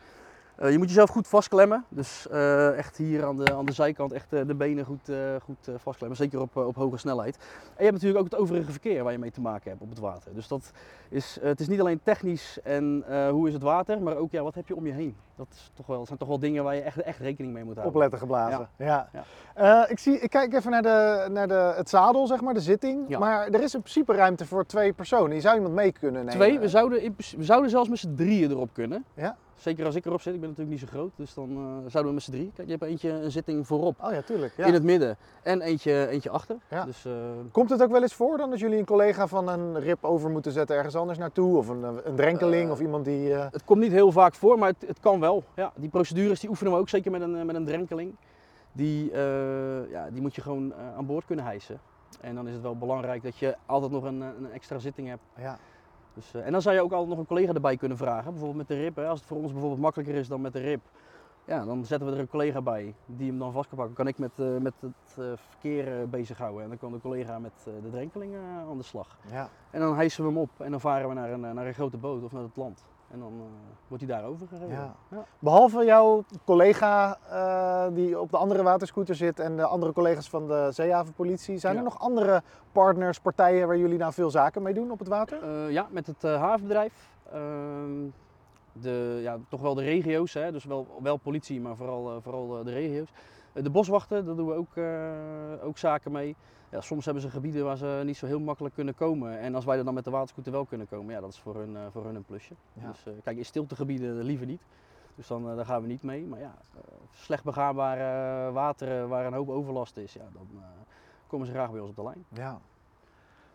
Eh, 0.57 0.71
je 0.71 0.79
moet 0.79 0.89
jezelf 0.89 1.11
goed 1.11 1.29
vastklemmen, 1.29 1.85
dus 1.89 2.29
eh, 2.29 2.79
echt 2.79 2.97
hier 2.97 3.25
aan 3.25 3.37
de, 3.37 3.55
aan 3.55 3.65
de 3.65 3.73
zijkant 3.73 4.13
echt 4.13 4.33
eh, 4.33 4.41
de 4.47 4.55
benen 4.55 4.85
goed, 4.85 5.11
goed 5.43 5.69
vastklemmen, 5.77 6.19
zeker 6.19 6.41
op, 6.41 6.57
op 6.57 6.77
hoge 6.77 6.97
snelheid. 6.97 7.37
En 7.37 7.45
je 7.77 7.83
hebt 7.83 7.93
natuurlijk 7.93 8.19
ook 8.19 8.31
het 8.31 8.41
overige 8.41 8.71
verkeer 8.71 9.03
waar 9.03 9.13
je 9.13 9.19
mee 9.19 9.31
te 9.31 9.41
maken 9.41 9.71
hebt 9.71 9.83
op 9.83 9.89
het 9.89 9.99
water. 9.99 10.35
Dus 10.35 10.49
dat 10.49 10.73
is, 11.09 11.39
het 11.41 11.61
is 11.61 11.69
niet 11.69 11.81
alleen 11.81 12.01
technisch 12.03 12.59
en 12.63 13.05
hoe 13.31 13.49
is 13.49 13.55
het 13.55 13.63
water, 13.63 14.03
maar 14.03 14.17
ook 14.17 14.31
ja, 14.31 14.43
wat 14.43 14.55
heb 14.55 14.69
je 14.69 14.77
om 14.77 14.87
je 14.87 14.93
heen. 14.93 15.17
Dat, 15.37 15.47
is 15.51 15.71
toch 15.75 15.87
wel, 15.87 15.99
dat 15.99 16.07
zijn 16.07 16.19
toch 16.19 16.29
wel 16.29 16.39
dingen 16.39 16.65
waar 16.65 16.75
je 16.75 16.81
echt, 16.81 17.03
echt 17.03 17.19
rekening 17.19 17.53
mee 17.53 17.65
moet 17.65 17.75
houden. 17.75 17.95
Opletten 17.95 18.19
geblazen. 18.19 18.69
Ja. 18.77 19.09
Ja. 19.57 19.89
Ik, 19.89 19.99
zie, 19.99 20.19
ik 20.19 20.31
kijk 20.31 20.55
even 20.55 20.71
naar, 20.71 20.83
de, 20.83 21.27
naar 21.31 21.49
de, 21.49 21.73
het 21.77 21.89
zadel, 21.89 22.27
zeg 22.27 22.41
maar, 22.41 22.55
de 22.55 22.61
zitting. 22.61 23.05
Ja. 23.09 23.19
Maar 23.19 23.47
er 23.49 23.63
is 23.63 23.75
in 23.75 23.81
principe 23.81 24.13
ruimte 24.13 24.47
voor 24.47 24.67
twee 24.67 24.93
personen. 24.93 25.35
Je 25.35 25.41
zou 25.41 25.57
iemand 25.57 25.75
mee 25.75 25.93
kunnen 25.93 26.25
nemen. 26.25 26.35
Twee, 26.35 26.59
we 26.59 26.69
zouden, 26.69 27.03
in 27.03 27.15
we 27.37 27.45
zouden 27.45 27.71
zelfs 27.71 27.89
met 27.89 27.99
z'n 27.99 28.15
drieën 28.15 28.51
erop 28.51 28.71
kunnen. 28.73 29.05
Ja? 29.15 29.37
Zeker 29.63 29.87
als 29.87 29.95
ik 29.95 30.07
erop 30.07 30.21
zit, 30.21 30.35
ik 30.35 30.41
ben 30.41 30.49
natuurlijk 30.49 30.81
niet 30.81 30.89
zo 30.89 30.97
groot, 30.97 31.11
dus 31.17 31.35
dan 31.35 31.49
eh, 31.51 31.91
zouden 31.91 32.07
we 32.07 32.13
met 32.13 32.23
z'n 32.23 32.31
drie. 32.31 32.51
Kijk, 32.55 32.69
je 32.69 32.73
hebt 32.75 32.85
eentje 32.91 33.11
een 33.11 33.31
zitting 33.31 33.67
voorop 33.67 33.97
Oh 34.05 34.13
ja, 34.13 34.23
tuurlijk. 34.23 34.53
Ja. 34.57 34.67
in 34.67 34.73
het 34.73 34.83
midden 34.83 35.17
en 35.43 35.61
eentje, 35.61 36.09
eentje 36.09 36.31
achter. 36.31 36.57
Ja. 36.71 36.85
Dus, 36.85 37.05
eh, 37.05 37.13
Komt 37.53 37.71
het 37.71 37.83
ook 37.83 37.91
wel 37.91 38.03
eens 38.03 38.15
voor 38.15 38.37
dan 38.37 38.51
dat 38.51 38.59
jullie 38.59 38.79
een 38.79 38.85
collega 38.85 39.27
van 39.27 39.49
een 39.49 39.81
rip 39.81 40.05
over 40.05 40.31
moeten 40.31 40.53
zetten 40.53 40.77
ergens 40.77 40.95
anders 40.97 41.19
naartoe? 41.19 41.57
Of 41.57 41.69
een, 41.69 41.83
een 41.83 42.15
drenkeling 42.17 42.65
Eh, 42.67 42.71
of 42.71 42.81
iemand 42.81 43.05
die... 43.05 43.35
eh, 43.35 43.47
het 43.51 43.65
komt 43.65 43.81
niet 43.81 43.93
heel 43.93 44.13
vaak 44.13 44.35
voor, 44.35 44.59
maar 44.59 44.69
het, 44.69 44.85
het 44.89 45.01
kan 45.01 45.21
wel. 45.21 45.45
Ja, 45.55 45.73
die 45.77 45.89
procedures 45.89 46.41
die 46.41 46.49
oefenen 46.51 46.73
we 46.73 46.79
ook 46.79 46.89
zeker 46.89 47.11
met 47.11 47.21
een, 47.21 47.37
eh, 47.37 47.45
met 47.45 47.55
een 47.55 47.65
drenkeling. 47.65 48.15
Die, 48.73 49.11
eh, 49.11 49.91
ja, 49.91 50.11
die 50.11 50.21
moet 50.23 50.35
je 50.35 50.41
gewoon 50.41 50.73
eh, 50.73 50.97
aan 50.97 51.07
boord 51.07 51.25
kunnen 51.25 51.45
hijsen. 51.45 51.81
En 52.21 52.35
dan 52.35 52.47
is 52.47 52.53
het 52.53 52.63
wel 52.63 52.77
belangrijk 52.77 53.23
dat 53.23 53.37
je 53.37 53.57
altijd 53.67 53.93
nog 53.93 54.03
een, 54.05 54.23
eh, 54.23 54.29
een 54.39 54.53
extra 54.53 54.79
zitting 54.79 55.09
hebt. 55.09 55.23
ja. 55.39 55.59
Dus, 56.15 56.35
eh, 56.35 56.47
en 56.47 56.53
dan 56.53 56.63
zou 56.63 56.75
je 56.75 56.83
ook 56.83 56.93
altijd 56.93 57.11
nog 57.11 57.19
een 57.19 57.27
collega 57.27 57.53
erbij 57.53 57.77
kunnen 57.77 57.97
vragen. 57.97 58.31
Bijvoorbeeld 58.31 58.69
met 58.69 58.69
de 58.69 58.83
rib. 58.83 58.97
Hè. 58.97 59.07
Als 59.07 59.19
het 59.19 59.29
voor 59.29 59.37
ons 59.37 59.53
bijvoorbeeld 59.53 59.81
makkelijker 59.81 60.15
is 60.15 60.29
dan 60.29 60.41
met 60.41 60.53
de 60.53 60.61
rib. 60.61 60.81
Ja, 61.45 61.65
dan 61.65 61.85
zetten 61.85 62.09
we 62.09 62.15
er 62.15 62.21
een 62.21 62.29
collega 62.29 62.63
bij 62.63 62.95
die 63.07 63.29
hem 63.29 63.39
dan 63.39 63.53
vast 63.53 63.69
kan 63.69 63.79
pakken. 63.79 63.97
Kan 63.97 64.07
ik 64.07 64.19
met, 64.19 64.39
eh, 64.39 64.57
met 64.57 64.75
het 64.81 65.19
eh, 65.19 65.25
verkeer 65.35 66.09
bezighouden. 66.09 66.63
En 66.63 66.69
dan 66.69 66.79
kan 66.79 66.93
de 66.93 67.01
collega 67.01 67.39
met 67.39 67.53
de 67.65 67.91
drenkeling 67.91 68.35
eh, 68.35 68.69
aan 68.71 68.77
de 68.77 68.83
slag. 68.83 69.19
ja. 69.31 69.49
En 69.71 69.81
dan 69.81 69.95
hijsen 69.95 70.23
we 70.23 70.29
hem 70.29 70.39
op 70.39 70.51
en 70.59 70.71
dan 70.71 70.81
varen 70.81 71.09
we 71.09 71.15
naar 71.15 71.31
een, 71.31 71.41
naar 71.41 71.67
een 71.67 71.75
grote 71.75 71.97
boot 71.97 72.23
of 72.23 72.33
naar 72.33 72.43
het 72.43 72.57
land. 72.57 72.85
En 73.13 73.19
dan 73.19 73.33
eh, 73.33 73.47
wordt 73.89 74.05
hij 74.05 74.17
daar 74.17 74.29
overgereden. 74.29 74.69
Ja. 74.69 74.95
Ja. 75.11 75.25
Behalve 75.39 75.85
jouw 75.85 76.25
collega 76.45 77.19
eh, 77.31 77.95
die 77.95 78.21
op 78.21 78.31
de 78.31 78.37
andere 78.37 78.63
waterscooter 78.63 79.15
zit 79.15 79.41
en 79.41 79.57
de 79.57 79.67
andere 79.67 79.93
collega's 79.93 80.29
van 80.29 80.47
de 80.47 80.69
zeehavenpolitie, 80.71 81.59
zijn 81.59 81.77
er 81.77 81.83
nog 81.83 81.99
andere 81.99 82.43
partners, 82.73 83.19
partijen 83.19 83.67
waar 83.67 83.79
jullie 83.79 83.99
nou 83.99 84.13
veel 84.13 84.31
zaken 84.31 84.63
mee 84.63 84.75
doen 84.75 84.91
op 84.91 84.99
het 84.99 85.09
water? 85.09 85.43
Eh, 85.43 85.71
ja, 85.71 85.87
met 85.91 86.07
het 86.07 86.23
havenbedrijf. 86.23 86.93
Ehm, 87.33 88.09
de, 88.73 89.19
ja, 89.23 89.39
toch 89.49 89.61
wel 89.61 89.75
de 89.75 89.83
regio's, 89.83 90.35
hè? 90.35 90.53
dus 90.53 90.65
wel, 90.65 90.87
wel 91.03 91.17
politie, 91.17 91.61
maar 91.61 91.77
vooral, 91.77 92.21
vooral 92.21 92.65
de 92.65 92.73
regio's. 92.73 93.13
De 93.53 93.71
boswachten, 93.71 94.25
daar 94.25 94.37
doen 94.37 94.47
we 94.47 94.55
ook, 94.55 94.77
eh, 94.77 95.67
ook 95.67 95.79
zaken 95.79 96.13
mee. 96.13 96.37
Ja, 96.71 96.81
soms 96.81 97.05
hebben 97.05 97.23
ze 97.23 97.31
gebieden 97.31 97.65
waar 97.65 97.77
ze 97.77 98.03
niet 98.05 98.17
zo 98.17 98.27
heel 98.27 98.41
makkelijk 98.41 98.75
kunnen 98.75 98.95
komen. 98.95 99.39
En 99.39 99.55
als 99.55 99.65
wij 99.65 99.79
er 99.79 99.85
dan 99.85 99.95
met 99.95 100.05
de 100.05 100.11
waterscooter 100.11 100.53
wel 100.53 100.65
kunnen 100.65 100.89
komen, 100.89 101.15
ja, 101.15 101.21
dat 101.21 101.33
is 101.33 101.39
voor 101.39 101.57
hun, 101.57 101.77
eh, 101.77 101.83
voor 101.91 102.05
hun 102.05 102.15
een 102.15 102.25
plusje. 102.25 102.55
Ja. 102.73 102.89
Dus 102.89 103.07
eh, 103.07 103.13
kijk, 103.23 103.37
in 103.37 103.45
stiltegebieden 103.45 104.23
liever 104.23 104.47
niet. 104.47 104.63
Dus 105.15 105.27
dan 105.27 105.57
daar 105.57 105.65
gaan 105.65 105.83
we 105.83 105.89
niet 105.89 106.03
mee. 106.03 106.27
Maar 106.27 106.41
ja, 106.41 106.55
slecht 107.13 107.45
begaanbare 107.45 108.53
wateren 108.53 109.09
waar 109.09 109.27
een 109.27 109.33
hoop 109.33 109.49
overlast 109.49 109.97
is, 109.97 110.13
ja, 110.13 110.25
dan 110.33 110.63
komen 111.27 111.47
ze 111.47 111.53
graag 111.53 111.71
bij 111.71 111.81
ons 111.81 111.91
op 111.91 111.97
de 111.97 112.03
lijn. 112.03 112.25
Ja. 112.29 112.61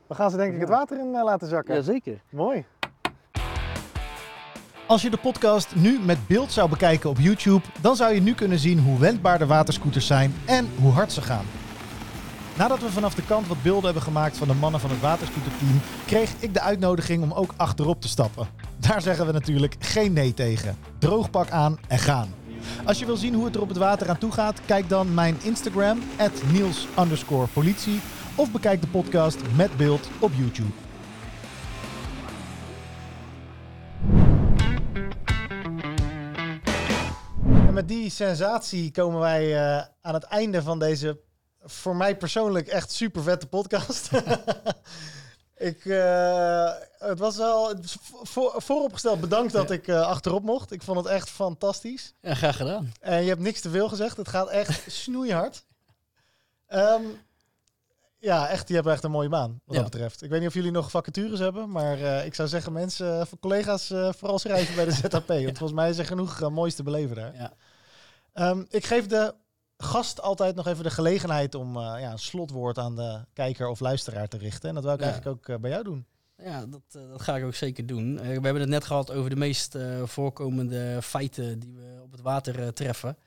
We 0.07 0.15
gaan 0.15 0.31
ze 0.31 0.37
denk 0.37 0.53
ik 0.53 0.59
het 0.59 0.69
water 0.69 0.99
in 0.99 1.11
laten 1.11 1.47
zakken. 1.47 1.75
Jazeker. 1.75 2.21
Mooi. 2.29 2.65
Als 4.87 5.01
je 5.01 5.09
de 5.09 5.17
podcast 5.17 5.75
nu 5.75 5.99
met 5.99 6.27
beeld 6.27 6.51
zou 6.51 6.69
bekijken 6.69 7.09
op 7.09 7.19
YouTube, 7.19 7.65
dan 7.81 7.95
zou 7.95 8.13
je 8.13 8.21
nu 8.21 8.33
kunnen 8.33 8.59
zien 8.59 8.79
hoe 8.79 8.99
wendbaar 8.99 9.39
de 9.39 9.45
waterscooters 9.45 10.07
zijn 10.07 10.35
en 10.45 10.69
hoe 10.79 10.91
hard 10.91 11.11
ze 11.11 11.21
gaan. 11.21 11.45
Nadat 12.57 12.79
we 12.79 12.91
vanaf 12.91 13.15
de 13.15 13.25
kant 13.25 13.47
wat 13.47 13.61
beelden 13.61 13.83
hebben 13.83 14.01
gemaakt 14.01 14.37
van 14.37 14.47
de 14.47 14.53
mannen 14.53 14.79
van 14.79 14.89
het 14.89 14.99
waterscooterteam, 14.99 15.81
kreeg 16.05 16.33
ik 16.39 16.53
de 16.53 16.61
uitnodiging 16.61 17.23
om 17.23 17.31
ook 17.31 17.53
achterop 17.57 18.01
te 18.01 18.07
stappen. 18.07 18.47
Daar 18.77 19.01
zeggen 19.01 19.25
we 19.25 19.31
natuurlijk 19.31 19.75
geen 19.79 20.13
nee 20.13 20.33
tegen. 20.33 20.77
Droogpak 20.99 21.49
aan 21.49 21.79
en 21.87 21.99
gaan. 21.99 22.33
Als 22.85 22.99
je 22.99 23.05
wil 23.05 23.17
zien 23.17 23.33
hoe 23.33 23.45
het 23.45 23.55
er 23.55 23.61
op 23.61 23.69
het 23.69 23.77
water 23.77 24.09
aan 24.09 24.17
toe 24.17 24.31
gaat, 24.31 24.61
kijk 24.65 24.89
dan 24.89 25.13
mijn 25.13 25.37
Instagram, 25.41 25.99
Niels 26.51 26.87
politie, 27.53 27.99
of 28.35 28.51
bekijk 28.51 28.81
de 28.81 28.87
podcast 28.87 29.37
met 29.55 29.77
beeld 29.77 30.09
op 30.19 30.31
YouTube. 30.35 30.86
Met 37.77 37.87
die 37.87 38.09
sensatie 38.09 38.91
komen 38.91 39.19
wij 39.19 39.55
eh, 39.55 39.85
aan 40.01 40.13
het 40.13 40.23
einde 40.23 40.61
van 40.61 40.79
deze 40.79 41.19
voor 41.61 41.95
mij 41.95 42.17
persoonlijk 42.17 42.67
echt 42.67 42.91
super 42.91 43.23
vette 43.23 43.47
podcast. 43.47 44.09
ik, 45.71 45.85
eh, 45.85 46.71
het 46.97 47.19
was 47.19 47.37
wel 47.37 47.75
voor, 48.21 48.53
vooropgesteld 48.57 49.19
bedankt 49.19 49.53
dat 49.53 49.71
ik 49.71 49.87
eh, 49.87 50.01
achterop 50.01 50.43
mocht. 50.43 50.71
Ik 50.71 50.81
vond 50.81 50.97
het 50.97 51.07
echt 51.07 51.29
fantastisch. 51.29 52.13
Ja, 52.21 52.33
graag 52.33 52.55
gedaan. 52.55 52.91
En 52.99 53.21
je 53.21 53.29
hebt 53.29 53.41
niks 53.41 53.61
te 53.61 53.69
veel 53.69 53.89
gezegd. 53.89 54.17
Het 54.17 54.27
gaat 54.27 54.49
echt 54.49 54.91
snoeihard. 55.01 55.65
Ehm, 56.67 57.03
ja, 58.19 58.47
echt, 58.47 58.67
je 58.67 58.75
hebt 58.75 58.87
echt 58.87 59.03
een 59.03 59.11
mooie 59.11 59.29
baan 59.29 59.61
wat 59.65 59.75
Ja. 59.75 59.81
dat 59.81 59.91
betreft. 59.91 60.21
Ik 60.21 60.29
weet 60.29 60.39
niet 60.39 60.47
of 60.47 60.53
jullie 60.53 60.71
nog 60.71 60.91
vacatures 60.91 61.39
hebben, 61.39 61.69
maar 61.71 62.01
eh, 62.01 62.25
ik 62.25 62.33
zou 62.35 62.47
zeggen 62.47 62.73
mensen, 62.73 63.19
eh, 63.19 63.25
voor 63.25 63.39
collega's, 63.39 63.89
eh, 63.89 64.13
vooral 64.13 64.39
schrijven 64.39 64.75
bij 64.75 64.85
de 64.85 64.91
ZHP. 65.01 65.27
Want 65.27 65.57
volgens 65.57 65.71
mij 65.71 65.89
is 65.89 65.97
er 65.97 66.05
genoeg 66.05 66.41
eh, 66.41 66.47
moois 66.49 66.75
te 66.75 66.83
beleven 66.83 67.15
daar. 67.15 67.35
Ja. 67.35 67.53
Ehm, 68.33 68.63
ik 68.69 68.85
geef 68.85 69.05
de 69.07 69.33
gast 69.77 70.21
altijd 70.21 70.55
nog 70.55 70.67
even 70.67 70.83
de 70.83 70.89
gelegenheid 70.89 71.55
om 71.55 71.73
ja, 71.79 72.11
een 72.11 72.19
slotwoord 72.19 72.77
aan 72.77 72.95
de 72.95 73.25
kijker 73.33 73.67
of 73.67 73.79
luisteraar 73.79 74.27
te 74.27 74.37
richten. 74.37 74.69
En 74.69 74.75
dat 74.75 74.83
wil 74.83 74.93
ik 74.93 75.01
eigenlijk 75.01 75.49
ook 75.49 75.61
bij 75.61 75.71
jou 75.71 75.83
doen. 75.83 76.05
Ja, 76.43 76.65
dat, 76.65 76.81
dat 77.09 77.21
ga 77.21 77.35
ik 77.37 77.45
ook 77.45 77.55
zeker 77.55 77.85
doen. 77.85 78.15
We 78.17 78.23
hebben 78.27 78.59
het 78.59 78.69
net 78.69 78.85
gehad 78.85 79.11
over 79.11 79.29
de 79.29 79.35
meest 79.35 79.77
voorkomende 80.03 81.01
feiten 81.01 81.59
die 81.59 81.73
we 81.75 82.01
op 82.03 82.11
het 82.11 82.21
water 82.21 82.73
treffen. 82.73 83.17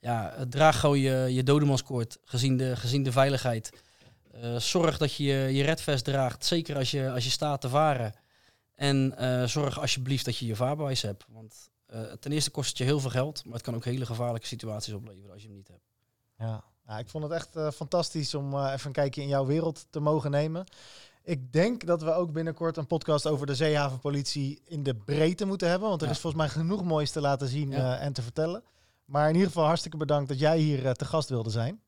Ja, 0.00 0.34
draag 0.48 0.80
gewoon 0.80 0.98
je, 0.98 1.26
je 1.34 1.42
dodemanskoord 1.42 2.18
gezien 2.24 2.56
de, 2.56 2.76
gezien 2.76 3.02
de 3.02 3.12
veiligheid. 3.12 3.70
Eh, 4.40 4.56
zorg 4.56 4.98
dat 4.98 5.14
je 5.14 5.24
je 5.24 5.62
redvest 5.62 6.04
draagt, 6.04 6.44
zeker 6.44 6.76
als 6.76 6.90
je, 6.90 7.10
als 7.10 7.24
je 7.24 7.30
staat 7.30 7.60
te 7.60 7.68
varen. 7.68 8.14
En 8.74 9.16
eh, 9.16 9.44
zorg 9.44 9.80
alsjeblieft 9.80 10.24
dat 10.24 10.36
je 10.36 10.46
je 10.46 10.56
vaarbewijs 10.56 11.02
hebt. 11.02 11.24
Want 11.28 11.70
eh, 11.86 12.02
ten 12.02 12.32
eerste 12.32 12.50
kost 12.50 12.68
het 12.68 12.78
je 12.78 12.84
heel 12.84 13.00
veel 13.00 13.10
geld, 13.10 13.44
maar 13.44 13.54
het 13.54 13.62
kan 13.62 13.74
ook 13.74 13.84
hele 13.84 14.06
gevaarlijke 14.06 14.46
situaties 14.46 14.94
opleveren 14.94 15.32
als 15.32 15.42
je 15.42 15.48
hem 15.48 15.56
niet 15.56 15.68
hebt. 15.68 15.84
Ja, 16.38 16.64
ja 16.86 16.98
ik 16.98 17.08
vond 17.08 17.24
het 17.24 17.32
echt 17.32 17.74
fantastisch 17.74 18.34
om 18.34 18.66
even 18.66 18.86
een 18.86 18.92
kijkje 18.92 19.22
in 19.22 19.28
jouw 19.28 19.46
wereld 19.46 19.86
te 19.90 20.00
mogen 20.00 20.30
nemen. 20.30 20.64
Ik 21.22 21.52
denk 21.52 21.86
dat 21.86 22.02
we 22.02 22.12
ook 22.12 22.32
binnenkort 22.32 22.76
een 22.76 22.86
podcast 22.86 23.26
over 23.26 23.46
de 23.46 23.54
zeehavenpolitie 23.54 24.60
in 24.64 24.82
de 24.82 24.94
breedte 24.94 25.44
moeten 25.44 25.68
hebben. 25.68 25.88
Want 25.88 26.00
er 26.00 26.06
Ja. 26.06 26.12
is 26.12 26.20
volgens 26.20 26.42
mij 26.42 26.50
genoeg 26.52 26.84
moois 26.84 27.10
te 27.10 27.20
laten 27.20 27.48
zien 27.48 27.70
Ja. 27.70 27.98
en 27.98 28.12
te 28.12 28.22
vertellen. 28.22 28.62
Maar 29.04 29.28
in 29.28 29.34
ieder 29.34 29.48
geval 29.48 29.64
hartstikke 29.66 29.96
bedankt 29.96 30.28
dat 30.28 30.38
jij 30.38 30.58
hier 30.58 30.94
te 30.94 31.04
gast 31.04 31.28
wilde 31.28 31.50
zijn. 31.50 31.80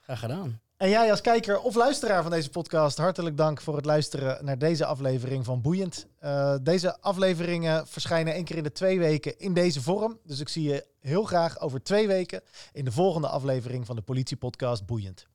Graag 0.00 0.18
gedaan. 0.18 0.60
En 0.80 0.88
jij 0.88 1.10
als 1.10 1.20
kijker 1.20 1.60
of 1.60 1.74
luisteraar 1.74 2.22
van 2.22 2.30
deze 2.30 2.50
podcast, 2.50 2.98
hartelijk 2.98 3.36
dank 3.36 3.60
voor 3.60 3.76
het 3.76 3.84
luisteren 3.84 4.44
naar 4.44 4.58
deze 4.58 4.84
aflevering 4.84 5.44
van 5.44 5.60
Boeiend. 5.60 6.06
Uh, 6.24 6.54
deze 6.62 7.00
afleveringen 7.00 7.86
verschijnen 7.86 8.34
één 8.34 8.44
keer 8.44 8.56
in 8.56 8.62
de 8.62 8.72
twee 8.72 8.98
weken 8.98 9.38
in 9.38 9.54
deze 9.54 9.82
vorm. 9.82 10.18
Dus 10.24 10.40
ik 10.40 10.48
zie 10.48 10.62
je 10.62 10.86
heel 11.00 11.24
graag 11.24 11.60
over 11.60 11.82
twee 11.82 12.06
weken 12.06 12.42
in 12.72 12.84
de 12.84 12.92
volgende 12.92 13.28
aflevering 13.28 13.86
van 13.86 13.96
de 13.96 14.02
politiepodcast 14.02 14.86
Boeiend. 14.86 15.26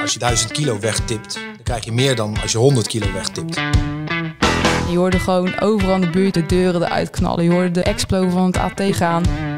Als 0.00 0.12
je 0.12 0.18
1000 0.18 0.52
kilo 0.52 0.78
wegtipt, 0.78 1.34
dan 1.34 1.62
krijg 1.62 1.84
je 1.84 1.92
meer 1.92 2.16
dan 2.16 2.40
als 2.40 2.52
je 2.52 2.58
100 2.58 2.86
kilo 2.86 3.12
wegtipt. 3.12 3.54
Je 4.90 4.96
hoorde 4.96 5.18
gewoon 5.18 5.60
overal 5.60 5.94
in 5.94 6.00
de 6.00 6.10
buurt 6.10 6.34
de 6.34 6.46
deuren 6.46 6.82
eruit 6.82 7.10
knallen. 7.10 7.44
Je 7.44 7.50
hoorde 7.50 7.70
de 7.70 7.82
explo 7.82 8.28
van 8.28 8.46
het 8.46 8.56
AT 8.56 8.82
gaan. 8.82 9.22